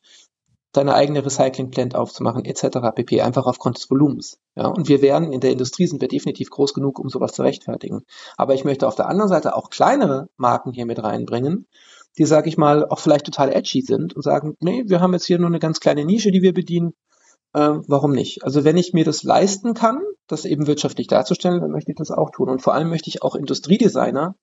[0.76, 2.78] deine eigene Recycling-Plant aufzumachen, etc.
[2.94, 3.20] pp.
[3.20, 4.38] Einfach aufgrund des Volumens.
[4.54, 7.42] Ja, und wir werden, in der Industrie sind wir definitiv groß genug, um sowas zu
[7.42, 8.02] rechtfertigen.
[8.36, 11.66] Aber ich möchte auf der anderen Seite auch kleinere Marken hier mit reinbringen,
[12.18, 15.26] die, sage ich mal, auch vielleicht total edgy sind und sagen, nee, wir haben jetzt
[15.26, 16.94] hier nur eine ganz kleine Nische, die wir bedienen.
[17.52, 18.44] Äh, warum nicht?
[18.44, 22.10] Also wenn ich mir das leisten kann, das eben wirtschaftlich darzustellen, dann möchte ich das
[22.10, 22.48] auch tun.
[22.48, 24.34] Und vor allem möchte ich auch Industriedesigner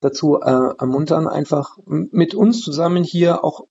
[0.00, 3.66] dazu äh, ermuntern, einfach mit uns zusammen hier auch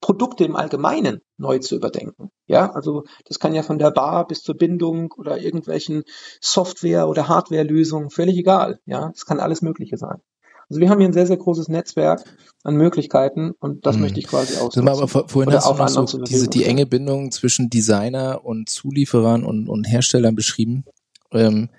[0.00, 2.30] Produkte im Allgemeinen neu zu überdenken.
[2.46, 6.04] Ja, also das kann ja von der Bar bis zur Bindung oder irgendwelchen
[6.40, 8.78] Software- oder Hardware-Lösungen, völlig egal.
[8.86, 10.20] Ja, es kann alles Mögliche sein.
[10.68, 12.24] Also wir haben hier ein sehr, sehr großes Netzwerk
[12.62, 14.02] an Möglichkeiten und das hm.
[14.02, 14.88] möchte ich quasi ausnutzen.
[14.88, 19.68] Aber vorhin hast du noch so diese, die enge Bindung zwischen Designer und Zulieferern und,
[19.68, 20.84] und Herstellern beschrieben.
[21.32, 21.70] Ähm,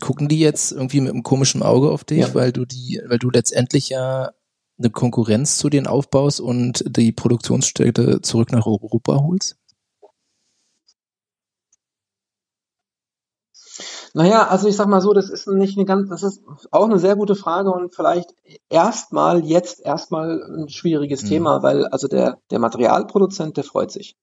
[0.00, 2.34] gucken die jetzt irgendwie mit einem komischen Auge auf dich, ja.
[2.34, 4.30] weil du die, weil du letztendlich ja
[4.78, 9.56] eine Konkurrenz zu denen aufbaust und die Produktionsstätte zurück nach Europa holst?
[14.14, 16.98] Naja, also ich sag mal so, das ist nicht eine ganz, das ist auch eine
[16.98, 18.34] sehr gute Frage und vielleicht
[18.68, 21.28] erstmal jetzt erstmal ein schwieriges mhm.
[21.28, 24.16] Thema, weil also der, der Materialproduzent, der freut sich.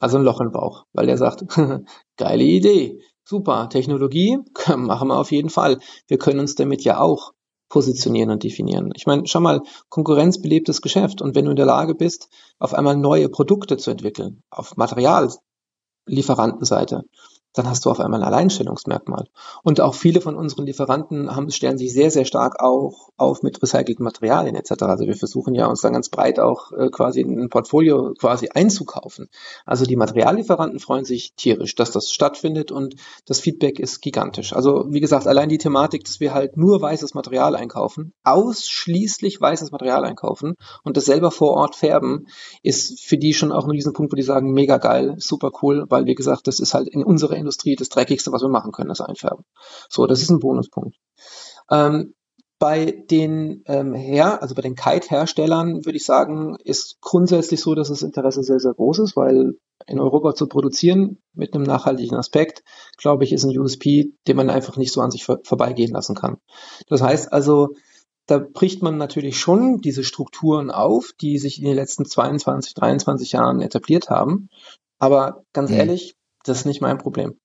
[0.00, 1.44] Also ein Loch im Bauch, weil der sagt,
[2.16, 4.38] geile Idee, super, Technologie,
[4.76, 5.78] machen wir auf jeden Fall.
[6.08, 7.32] Wir können uns damit ja auch
[7.72, 8.92] positionieren und definieren.
[8.94, 11.22] Ich meine, schau mal, Konkurrenz belebtes Geschäft.
[11.22, 12.28] Und wenn du in der Lage bist,
[12.58, 17.04] auf einmal neue Produkte zu entwickeln, auf Materiallieferantenseite,
[17.52, 19.28] dann hast du auf einmal ein Alleinstellungsmerkmal.
[19.62, 23.62] Und auch viele von unseren Lieferanten haben, stellen sich sehr, sehr stark auch auf mit
[23.62, 24.82] recycelten Materialien etc.
[24.82, 29.28] Also wir versuchen ja uns dann ganz breit auch äh, quasi ein Portfolio quasi einzukaufen.
[29.66, 32.94] Also die Materiallieferanten freuen sich tierisch, dass das stattfindet und
[33.26, 34.52] das Feedback ist gigantisch.
[34.52, 39.72] Also wie gesagt, allein die Thematik, dass wir halt nur weißes Material einkaufen, ausschließlich weißes
[39.72, 40.54] Material einkaufen
[40.84, 42.26] und das selber vor Ort färben,
[42.62, 46.06] ist für die schon auch ein Riesenpunkt, wo die sagen, mega geil, super cool, weil
[46.06, 49.00] wie gesagt, das ist halt in unserer Industrie das Dreckigste, was wir machen können, ist
[49.00, 49.44] einfärben.
[49.88, 50.96] So, das ist ein Bonuspunkt.
[51.70, 52.14] Ähm,
[52.62, 57.88] bei den ähm, her, also bei den Kite-Herstellern würde ich sagen, ist grundsätzlich so, dass
[57.88, 59.58] das Interesse sehr, sehr groß ist, weil
[59.88, 62.62] in Europa zu produzieren mit einem nachhaltigen Aspekt,
[62.96, 66.14] glaube ich, ist ein USP, den man einfach nicht so an sich vor vorbeigehen lassen
[66.14, 66.36] kann.
[66.86, 67.74] Das heißt also,
[68.26, 73.32] da bricht man natürlich schon diese Strukturen auf, die sich in den letzten 22, 23
[73.32, 74.48] Jahren etabliert haben.
[75.00, 75.76] Aber ganz mhm.
[75.78, 76.14] ehrlich,
[76.44, 77.38] Das ist nicht mein Problem.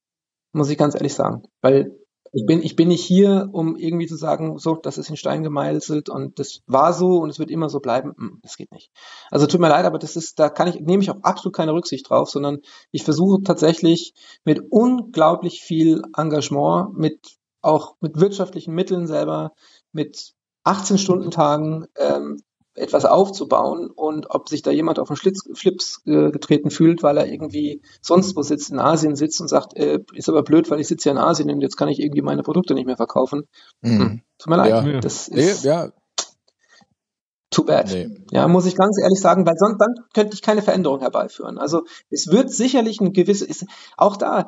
[0.54, 1.44] Muss ich ganz ehrlich sagen.
[1.62, 1.98] Weil
[2.34, 5.44] ich bin, ich bin nicht hier, um irgendwie zu sagen, so, das ist in Stein
[5.44, 8.14] gemeißelt und das war so und es wird immer so bleiben.
[8.18, 8.92] Hm, das geht nicht.
[9.32, 11.74] Also tut mir leid, aber das ist, da kann ich, nehme ich auch absolut keine
[11.74, 12.60] Rücksicht drauf, sondern
[12.92, 14.14] ich versuche tatsächlich
[14.44, 19.54] mit unglaublich viel Engagement, mit auch mit wirtschaftlichen Mitteln selber,
[19.92, 20.34] mit
[20.64, 22.42] 18 Stunden Tagen ähm,
[22.78, 27.18] etwas aufzubauen und ob sich da jemand auf den Schlitz, Flips äh, getreten fühlt, weil
[27.18, 30.80] er irgendwie sonst wo sitzt, in Asien sitzt und sagt, äh, ist aber blöd, weil
[30.80, 33.48] ich sitze ja in Asien und jetzt kann ich irgendwie meine Produkte nicht mehr verkaufen.
[33.82, 34.00] Mhm.
[34.00, 34.70] Hm, tut mir leid.
[34.70, 35.00] Ja.
[35.00, 35.92] Das ist nee, ja.
[37.50, 37.90] too bad.
[37.92, 38.10] Nee.
[38.32, 41.58] Ja, muss ich ganz ehrlich sagen, weil sonst dann könnte ich keine Veränderung herbeiführen.
[41.58, 43.66] Also es wird sicherlich ein gewisses,
[43.98, 44.46] auch da,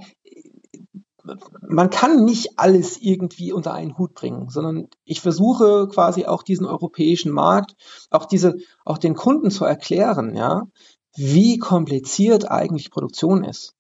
[1.67, 6.65] man kann nicht alles irgendwie unter einen Hut bringen, sondern ich versuche quasi auch diesen
[6.65, 7.75] europäischen Markt,
[8.09, 10.63] auch diese, auch den Kunden zu erklären, ja,
[11.15, 13.73] wie kompliziert eigentlich Produktion ist.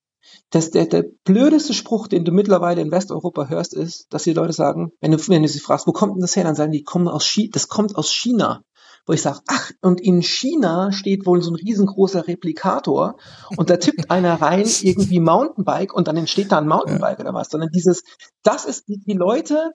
[0.51, 4.53] Das, der, der blödeste Spruch, den du mittlerweile in Westeuropa hörst, ist, dass die Leute
[4.53, 6.83] sagen, wenn du, wenn du sie fragst, wo kommt denn das her, dann sagen die,
[6.83, 8.63] kommen aus China, das kommt aus China
[9.09, 13.17] wo ich sage, ach, und in China steht wohl so ein riesengroßer Replikator
[13.57, 17.25] und da tippt einer rein irgendwie Mountainbike und dann entsteht da ein Mountainbike ja.
[17.25, 18.03] oder was, sondern dieses,
[18.43, 19.71] das ist, die, die Leute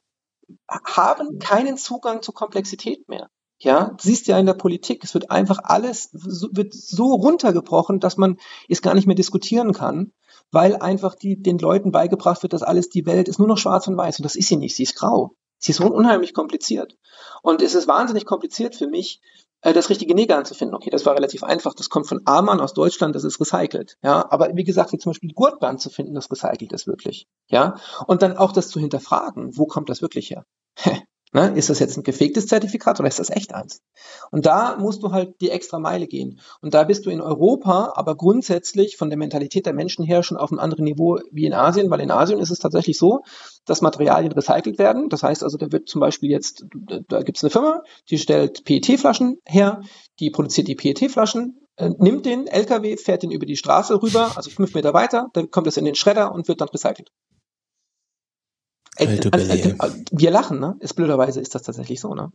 [0.69, 3.28] haben keinen Zugang zur Komplexität mehr.
[3.59, 8.16] Ja, du siehst ja in der Politik, es wird einfach alles, wird so runtergebrochen, dass
[8.16, 8.36] man
[8.69, 10.12] es gar nicht mehr diskutieren kann,
[10.52, 13.89] weil einfach die, den Leuten beigebracht wird, dass alles die Welt ist nur noch schwarz
[13.89, 15.32] und weiß und das ist sie nicht, sie ist grau.
[15.59, 16.97] Sie ist unheimlich kompliziert.
[17.43, 19.21] Und es ist wahnsinnig kompliziert für mich,
[19.65, 20.75] äh, das richtige Negan zu finden.
[20.75, 21.75] Okay, das war relativ einfach.
[21.75, 23.97] Das kommt von Amann aus Deutschland, das ist recycelt.
[24.03, 27.27] Ja, aber wie gesagt, wie zum Beispiel Gurtband zu finden, das recycelt ist wirklich.
[27.49, 27.77] Ja,
[28.07, 30.45] und dann auch das zu hinterfragen, wo kommt das wirklich her?
[31.35, 31.52] Ne?
[31.56, 33.82] Ist das jetzt ein gefegtes Zertifikat oder ist das echt eins?
[34.31, 36.39] Und da musst du halt die extra Meile gehen.
[36.61, 40.36] Und da bist du in Europa, aber grundsätzlich von der Mentalität der Menschen her schon
[40.36, 43.23] auf einem anderen Niveau wie in Asien, weil in Asien ist es tatsächlich so,
[43.65, 45.09] dass Materialien recycelt werden.
[45.09, 46.66] Das heißt also, da wird zum Beispiel jetzt,
[47.09, 49.81] da gibt es eine Firma, die stellt PET-Flaschen her,
[50.20, 54.51] die produziert die PET-Flaschen, äh, nimmt den LKW, fährt den über die Straße rüber, also
[54.51, 57.11] fünf Meter weiter, dann kommt es in den Schredder und wird dann recycelt.
[58.97, 59.77] Ey, äh, äh, äh,
[60.11, 60.77] wir lachen, ne?
[60.81, 62.33] Ist blöderweise ist das tatsächlich so, ne?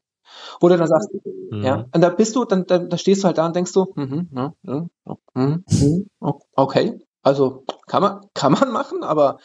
[0.60, 1.10] Wo du dann sagst,
[1.52, 1.64] mhm.
[1.64, 3.94] ja, und da bist du, dann, dann da stehst du halt da und denkst so,
[3.96, 4.88] mhm, ja, ja,
[5.34, 6.10] mhm, mhm,
[6.56, 9.40] okay, also kann man, kann man machen, aber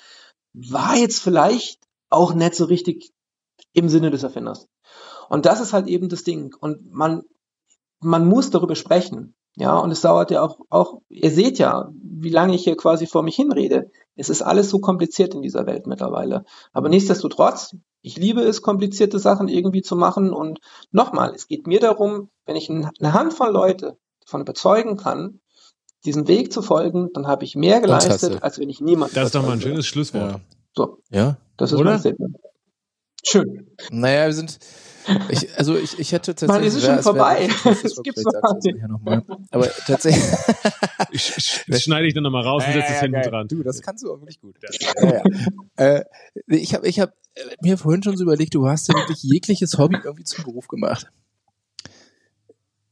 [0.52, 1.80] war jetzt vielleicht
[2.10, 3.12] auch nicht so richtig
[3.72, 4.68] im Sinne des Erfinders.
[5.28, 6.54] Und das ist halt eben das Ding.
[6.58, 7.22] Und man,
[8.00, 9.34] man muss darüber sprechen.
[9.56, 13.06] Ja, und es dauert ja auch, auch, ihr seht ja, wie lange ich hier quasi
[13.06, 13.90] vor mich hinrede.
[14.16, 16.44] Es ist alles so kompliziert in dieser Welt mittlerweile.
[16.72, 20.32] Aber nichtsdestotrotz, ich liebe es, komplizierte Sachen irgendwie zu machen.
[20.32, 20.60] Und
[20.92, 25.40] nochmal, es geht mir darum, wenn ich eine Handvoll Leute davon überzeugen kann,
[26.04, 29.14] diesen Weg zu folgen, dann habe ich mehr geleistet, als wenn ich niemanden.
[29.14, 30.32] Das ist doch mal ein schönes Schlusswort.
[30.32, 30.40] Ja.
[30.76, 30.98] So.
[31.10, 31.36] Ja.
[31.56, 31.92] Das ist Oder?
[31.92, 32.36] mein Statement.
[33.26, 33.70] Schön.
[33.90, 34.58] Naja, wir sind,
[35.28, 36.56] ich, also ich, ich hätte tatsächlich.
[36.56, 37.48] Mann, ist es schon vorbei.
[37.84, 39.22] Es gibt's noch mal.
[39.50, 40.24] Aber tatsächlich.
[41.10, 43.48] ich, ich, das schneide ich dann nochmal raus und setze es hinten dran.
[43.48, 44.56] Du, das kannst du auch wirklich gut.
[44.62, 45.22] Ja,
[45.76, 45.96] ja.
[45.98, 46.04] äh,
[46.46, 47.12] ich habe ich hab
[47.60, 51.10] mir vorhin schon so überlegt, du hast ja wirklich jegliches Hobby irgendwie zum Beruf gemacht.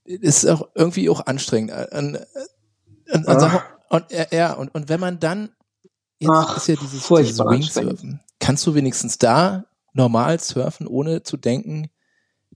[0.04, 1.72] Ist auch irgendwie auch anstrengend.
[1.92, 2.18] Und,
[3.12, 5.50] und, und, und, ja, und, und wenn man dann,
[6.18, 11.36] jetzt Ach, ist ja dieses, dieses Wingsurfen, kannst du wenigstens da normal surfen, ohne zu
[11.36, 11.90] denken,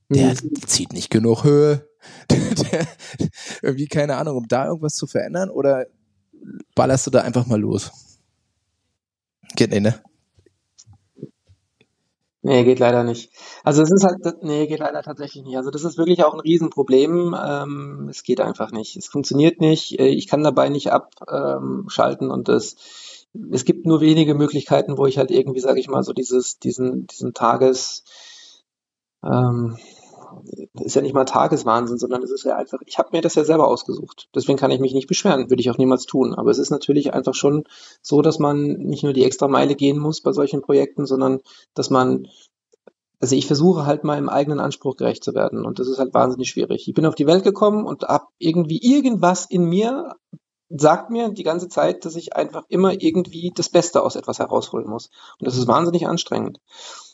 [0.09, 0.55] der mhm.
[0.67, 1.89] zieht nicht genug Höhe.
[2.31, 2.87] der,
[3.63, 5.87] irgendwie keine Ahnung, um da irgendwas zu verändern oder
[6.75, 7.91] ballerst du da einfach mal los?
[9.57, 10.01] Geht nicht, ne?
[12.43, 13.33] Nee, geht leider nicht.
[13.65, 15.57] Also es ist halt, nee, geht leider tatsächlich nicht.
[15.57, 17.35] Also das ist wirklich auch ein Riesenproblem.
[17.37, 18.97] Ähm, es geht einfach nicht.
[18.97, 19.99] Es funktioniert nicht.
[19.99, 22.77] Äh, ich kann dabei nicht abschalten und das,
[23.51, 27.09] es gibt nur wenige Möglichkeiten, wo ich halt irgendwie, sage ich mal, so dieses, diesen,
[27.09, 28.05] diesen Tages,
[29.25, 29.77] ähm,
[30.81, 33.45] ist ja nicht mal Tageswahnsinn, sondern es ist ja einfach, ich habe mir das ja
[33.45, 34.29] selber ausgesucht.
[34.35, 36.35] Deswegen kann ich mich nicht beschweren, würde ich auch niemals tun.
[36.35, 37.65] Aber es ist natürlich einfach schon
[38.03, 41.41] so, dass man nicht nur die extra Meile gehen muss bei solchen Projekten, sondern
[41.75, 42.29] dass man,
[43.21, 45.65] also ich versuche halt meinem eigenen Anspruch gerecht zu werden.
[45.65, 46.89] Und das ist halt wahnsinnig schwierig.
[46.89, 50.17] Ich bin auf die Welt gekommen und hab irgendwie irgendwas in mir
[50.69, 54.89] sagt mir die ganze Zeit, dass ich einfach immer irgendwie das Beste aus etwas herausholen
[54.89, 55.11] muss.
[55.39, 56.59] Und das ist wahnsinnig anstrengend.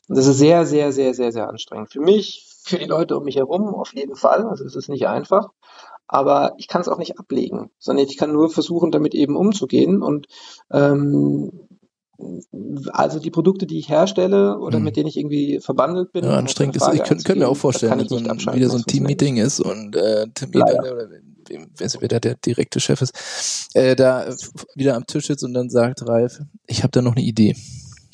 [0.09, 1.93] Und das ist sehr, sehr, sehr, sehr, sehr anstrengend.
[1.93, 4.47] Für mich, für die Leute um mich herum auf jeden Fall.
[4.47, 5.51] Also es ist nicht einfach.
[6.07, 10.03] Aber ich kann es auch nicht ablegen, sondern ich kann nur versuchen, damit eben umzugehen.
[10.03, 10.27] Und
[10.71, 11.69] ähm,
[12.93, 14.85] also die Produkte, die ich herstelle oder hm.
[14.85, 16.25] mit denen ich irgendwie verbandelt bin.
[16.25, 18.25] Ja, anstrengend ist, ich können wir auch vorstellen, dass so ein,
[18.55, 21.09] wieder so ein Team-Meeting ist und äh, Termin oder
[21.49, 24.35] wer da der direkte Chef ist, äh, da
[24.75, 27.57] wieder am Tisch sitzt und dann sagt Ralf, ich habe da noch eine Idee.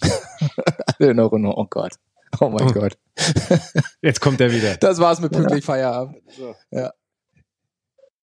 [0.98, 1.92] Alle noch, oh Gott.
[2.40, 2.72] Oh mein oh.
[2.72, 2.98] Gott.
[4.02, 4.76] Jetzt kommt er wieder.
[4.76, 5.66] Das war's mit pünktlich ja.
[5.66, 6.18] Feierabend.
[6.36, 6.54] So.
[6.70, 6.92] Ja.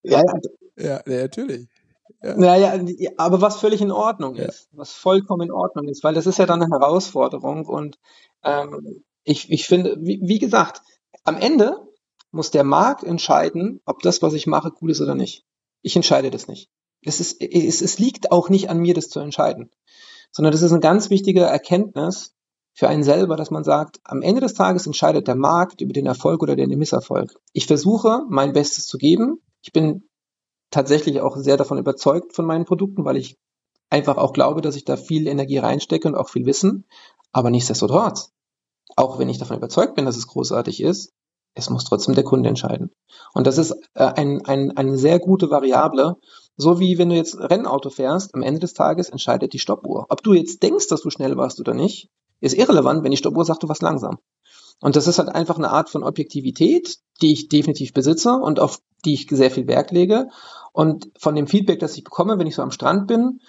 [0.04, 0.22] Ja,
[0.78, 1.68] ja, ja, natürlich.
[2.22, 2.38] Ja.
[2.38, 2.80] Naja,
[3.18, 4.46] aber was völlig in Ordnung ja.
[4.46, 7.98] ist, was vollkommen in Ordnung ist, weil das ist ja dann eine Herausforderung und
[8.44, 10.82] ähm, ich, ich finde, wie, wie gesagt,
[11.24, 11.78] am Ende
[12.32, 15.46] muss der Markt entscheiden, ob das, was ich mache, gut ist oder nicht.
[15.82, 16.70] Ich entscheide das nicht.
[17.02, 19.72] Es, ist, es, es liegt auch nicht an mir, das zu entscheiden,
[20.32, 22.35] sondern das ist eine ganz wichtige Erkenntnis
[22.76, 26.06] für einen selber, dass man sagt, am Ende des Tages entscheidet der Markt über den
[26.06, 27.40] Erfolg oder den Misserfolg.
[27.54, 29.42] Ich versuche, mein Bestes zu geben.
[29.62, 30.10] Ich bin
[30.72, 33.38] tatsächlich auch sehr davon überzeugt von meinen Produkten, weil ich
[33.90, 36.86] einfach auch glaube, dass ich da viel Energie reinstecke und auch viel Wissen.
[37.32, 38.34] Aber nichtsdestotrotz,
[38.98, 41.14] auch wenn ich davon überzeugt bin, dass es großartig ist,
[41.54, 42.92] es muss trotzdem der Kunde entscheiden.
[43.34, 46.18] Und das ist äh, ein, ein, eine sehr gute Variable.
[46.58, 50.08] So wie wenn du jetzt Rennauto fährst, am Ende des Tages entscheidet die Stoppuhr.
[50.10, 52.10] Ob du jetzt denkst, dass du schnell warst oder nicht,
[52.42, 54.18] ist irrelevant, wenn die Stoppuhr sagt, du warst langsam.
[54.82, 58.80] Und das ist halt einfach eine Art von Objektivität, die ich definitiv besitze und auf
[59.06, 60.28] die ich sehr viel Wert lege.
[60.74, 63.40] Und von dem Feedback, das ich bekomme, wenn ich so am Strand bin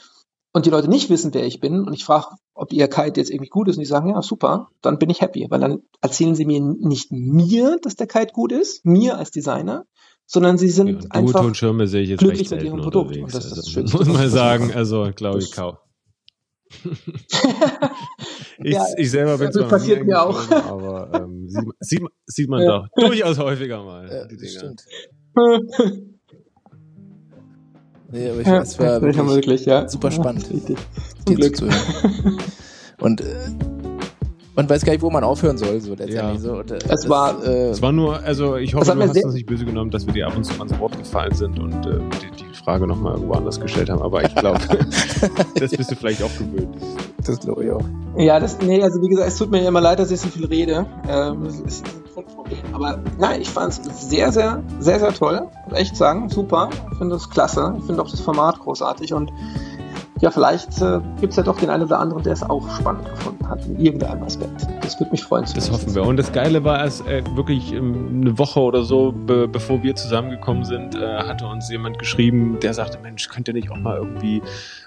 [0.53, 3.31] und die Leute nicht wissen, wer ich bin und ich frage, ob ihr Kite jetzt
[3.31, 6.35] irgendwie gut ist und die sagen, ja, super, dann bin ich happy, weil dann erzählen
[6.35, 9.85] sie mir nicht mir, dass der Kite gut ist, mir als Designer,
[10.27, 13.17] sondern sie sind ja, einfach glücklich mit ihrem Produkt.
[13.17, 15.77] Und das, das also, muss man sagen, also glaube ich, kaum.
[18.63, 20.51] ich, ja, ich selber bin zwar passiert mir auch.
[20.51, 22.67] aber ähm, sieht, sieht, sieht, man ja.
[22.69, 24.09] doch durchaus häufiger mal.
[24.11, 24.51] Ja, die Dinger.
[24.51, 24.85] Stimmt.
[28.11, 29.89] nee, aber ich ja, es war wirklich, wirklich ja.
[29.89, 30.77] super spannend, ja,
[31.29, 31.57] dir Glück.
[31.57, 32.39] zuzuhören.
[33.01, 33.37] Und äh,
[34.57, 36.17] man weiß gar nicht, wo man aufhören soll, so letztendlich.
[36.17, 36.39] Ja.
[36.39, 36.55] So.
[36.55, 39.47] Und, äh, es, war, äh, es war nur, also ich hoffe, du hast das nicht
[39.47, 42.45] böse genommen, dass wir dir ab und zu ans Wort gefallen sind und äh, die,
[42.45, 44.59] die Frage nochmal irgendwo anders gestellt haben, aber ich glaube,
[45.55, 46.75] das bist du vielleicht auch gewöhnt.
[47.25, 47.85] Das glaube ich auch.
[48.17, 50.47] Ja, das, nee, also wie gesagt, es tut mir immer leid, dass ich so viel
[50.47, 50.87] rede.
[51.09, 52.59] Ähm, das ist ein Grundproblem.
[52.73, 55.49] Aber nein, ich fand es sehr, sehr, sehr, sehr toll.
[55.69, 56.71] Muss echt sagen, super.
[56.93, 57.75] Ich finde das klasse.
[57.79, 59.31] Ich finde auch das Format großartig und
[60.21, 63.07] ja, vielleicht äh, gibt es ja doch den einen oder anderen, der es auch spannend
[63.11, 64.67] gefunden hat, in irgendeinem Aspekt.
[64.81, 65.45] Das würde mich freuen.
[65.55, 66.05] Das hoffen wir.
[66.05, 69.95] Und das Geile war, erst äh, wirklich ähm, eine Woche oder so, be bevor wir
[69.95, 73.99] zusammengekommen sind, äh, hatte uns jemand geschrieben, der sagte, Mensch, könnt ihr nicht auch mal
[73.99, 74.41] irgendwie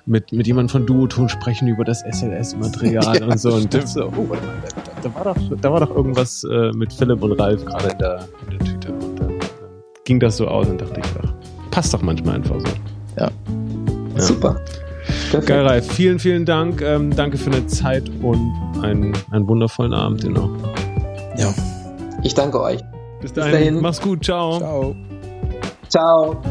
[0.07, 3.53] mit, mit jemandem von Duoton sprechen über das SLS-Material ja, und so.
[3.53, 6.71] Und das so, oh, warte mal, da, da, war doch, da war doch irgendwas äh,
[6.71, 8.91] mit Philipp und Ralf gerade in der, in der Tüte.
[8.93, 9.39] Und dann, dann
[10.05, 11.33] ging das so aus und dachte ich, ach,
[11.69, 12.67] passt doch manchmal einfach so.
[13.15, 13.29] Ja.
[14.15, 14.21] ja.
[14.21, 14.59] Super.
[15.31, 15.47] Perfekt.
[15.47, 15.91] Geil, Ralf.
[15.93, 16.81] Vielen, vielen Dank.
[16.81, 20.49] Ähm, danke für deine Zeit und einen, einen wundervollen Abend noch.
[21.37, 21.53] Ja.
[22.23, 22.79] Ich danke euch.
[23.21, 23.51] Bis dahin.
[23.51, 23.81] Bis dahin.
[23.81, 24.23] Mach's gut.
[24.23, 24.57] Ciao.
[24.59, 24.95] Ciao.
[25.89, 26.41] Ciao.